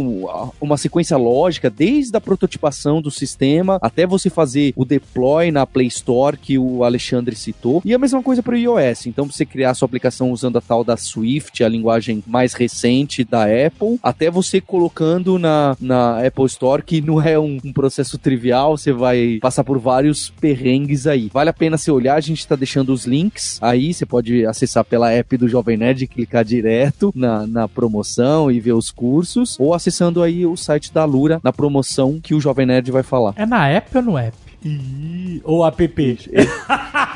uma 0.59 0.77
sequência 0.77 1.17
lógica 1.17 1.69
desde 1.69 2.15
a 2.15 2.21
prototipação 2.21 3.01
do 3.01 3.11
sistema 3.11 3.77
até 3.81 4.05
você 4.05 4.29
fazer 4.29 4.73
o 4.75 4.85
deploy 4.85 5.51
na 5.51 5.65
Play 5.65 5.87
Store 5.87 6.37
que 6.37 6.57
o 6.57 6.83
Alexandre 6.83 7.35
citou. 7.35 7.81
E 7.85 7.93
a 7.93 7.99
mesma 7.99 8.21
coisa 8.21 8.43
para 8.43 8.55
o 8.55 8.57
iOS. 8.57 9.07
Então, 9.07 9.25
você 9.25 9.45
criar 9.45 9.73
sua 9.73 9.85
aplicação 9.85 10.31
usando 10.31 10.57
a 10.57 10.61
tal 10.61 10.83
da 10.83 10.97
Swift, 10.97 11.63
a 11.63 11.69
linguagem 11.69 12.23
mais 12.27 12.53
recente 12.53 13.23
da 13.23 13.43
Apple, 13.43 13.99
até 14.01 14.29
você 14.29 14.59
colocando 14.59 15.39
na, 15.39 15.77
na 15.79 16.25
Apple 16.25 16.45
Store, 16.45 16.83
que 16.83 17.01
não 17.01 17.21
é 17.21 17.37
um, 17.39 17.57
um 17.63 17.73
processo 17.73 18.17
trivial, 18.17 18.77
você 18.77 18.91
vai 18.91 19.39
passar 19.41 19.63
por 19.63 19.79
vários 19.79 20.29
perrengues 20.29 21.04
aí. 21.07 21.29
Vale 21.33 21.49
a 21.49 21.53
pena 21.53 21.77
você 21.77 21.91
olhar, 21.91 22.15
a 22.15 22.21
gente 22.21 22.39
está 22.39 22.55
deixando 22.55 22.93
os 22.93 23.05
links 23.05 23.57
aí, 23.61 23.93
você 23.93 24.05
pode 24.05 24.45
acessar 24.45 24.83
pela 24.83 25.11
app 25.11 25.37
do 25.37 25.47
Jovem 25.47 25.77
Nerd, 25.77 26.07
clicar 26.07 26.43
direto 26.43 27.11
na, 27.15 27.45
na 27.47 27.67
promoção 27.67 28.51
e 28.51 28.59
ver 28.59 28.73
os 28.73 28.91
cursos, 28.91 29.55
ou 29.59 29.73
acessando 29.73 30.21
aí 30.21 30.45
o 30.45 30.55
site 30.55 30.93
da 30.93 31.05
Lura 31.05 31.39
na 31.43 31.53
promoção 31.53 32.19
que 32.21 32.33
o 32.33 32.41
Jovem 32.41 32.65
Nerd 32.65 32.91
vai 32.91 33.03
falar. 33.03 33.33
É 33.35 33.45
na 33.45 33.67
app 33.67 33.97
ou 33.97 34.03
no 34.03 34.17
app? 34.17 34.45
Ou 35.43 35.65
app. 35.65 36.19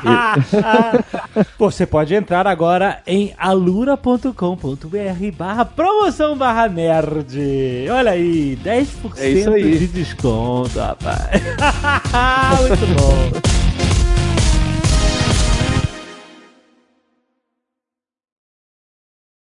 Você 1.58 1.84
pode 1.84 2.14
entrar 2.14 2.46
agora 2.46 3.02
em 3.06 3.34
alura.com.br 3.36 4.32
barra 5.36 5.64
promoção 5.64 6.36
barra 6.36 6.68
nerd. 6.68 7.38
Olha 7.90 8.12
aí, 8.12 8.56
10% 8.62 9.18
É 9.18 9.30
isso 9.30 9.50
aí. 9.50 9.78
de 9.78 9.88
desconto, 9.88 10.78
rapaz. 10.78 11.42
Muito 12.60 12.86
bom. 12.96 13.59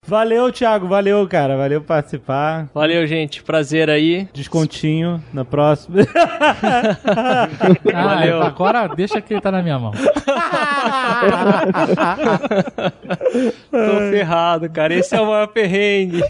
Valeu, 0.06 0.52
Thiago. 0.52 0.86
Valeu, 0.86 1.26
cara. 1.26 1.56
Valeu 1.56 1.80
por 1.80 1.88
participar. 1.88 2.68
Valeu, 2.74 3.06
gente. 3.06 3.42
Prazer 3.42 3.88
aí. 3.88 4.28
Descontinho 4.32 5.22
na 5.32 5.44
próxima. 5.44 5.98
Ah, 7.94 8.04
Valeu. 8.16 8.42
agora 8.42 8.86
deixa 8.88 9.20
que 9.20 9.32
ele 9.34 9.40
tá 9.40 9.50
na 9.52 9.62
minha 9.62 9.78
mão. 9.78 9.92
Tô 13.70 14.10
ferrado, 14.10 14.68
cara. 14.70 14.94
Esse 14.94 15.14
é 15.14 15.20
o 15.20 15.26
maior 15.26 15.46
perrengue. 15.48 16.20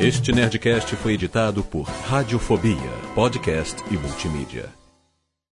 Este 0.00 0.32
Nerdcast 0.32 0.96
foi 0.96 1.12
editado 1.14 1.62
por 1.62 1.82
Radiofobia, 2.08 2.76
podcast 3.14 3.82
e 3.90 3.96
multimídia. 3.96 4.81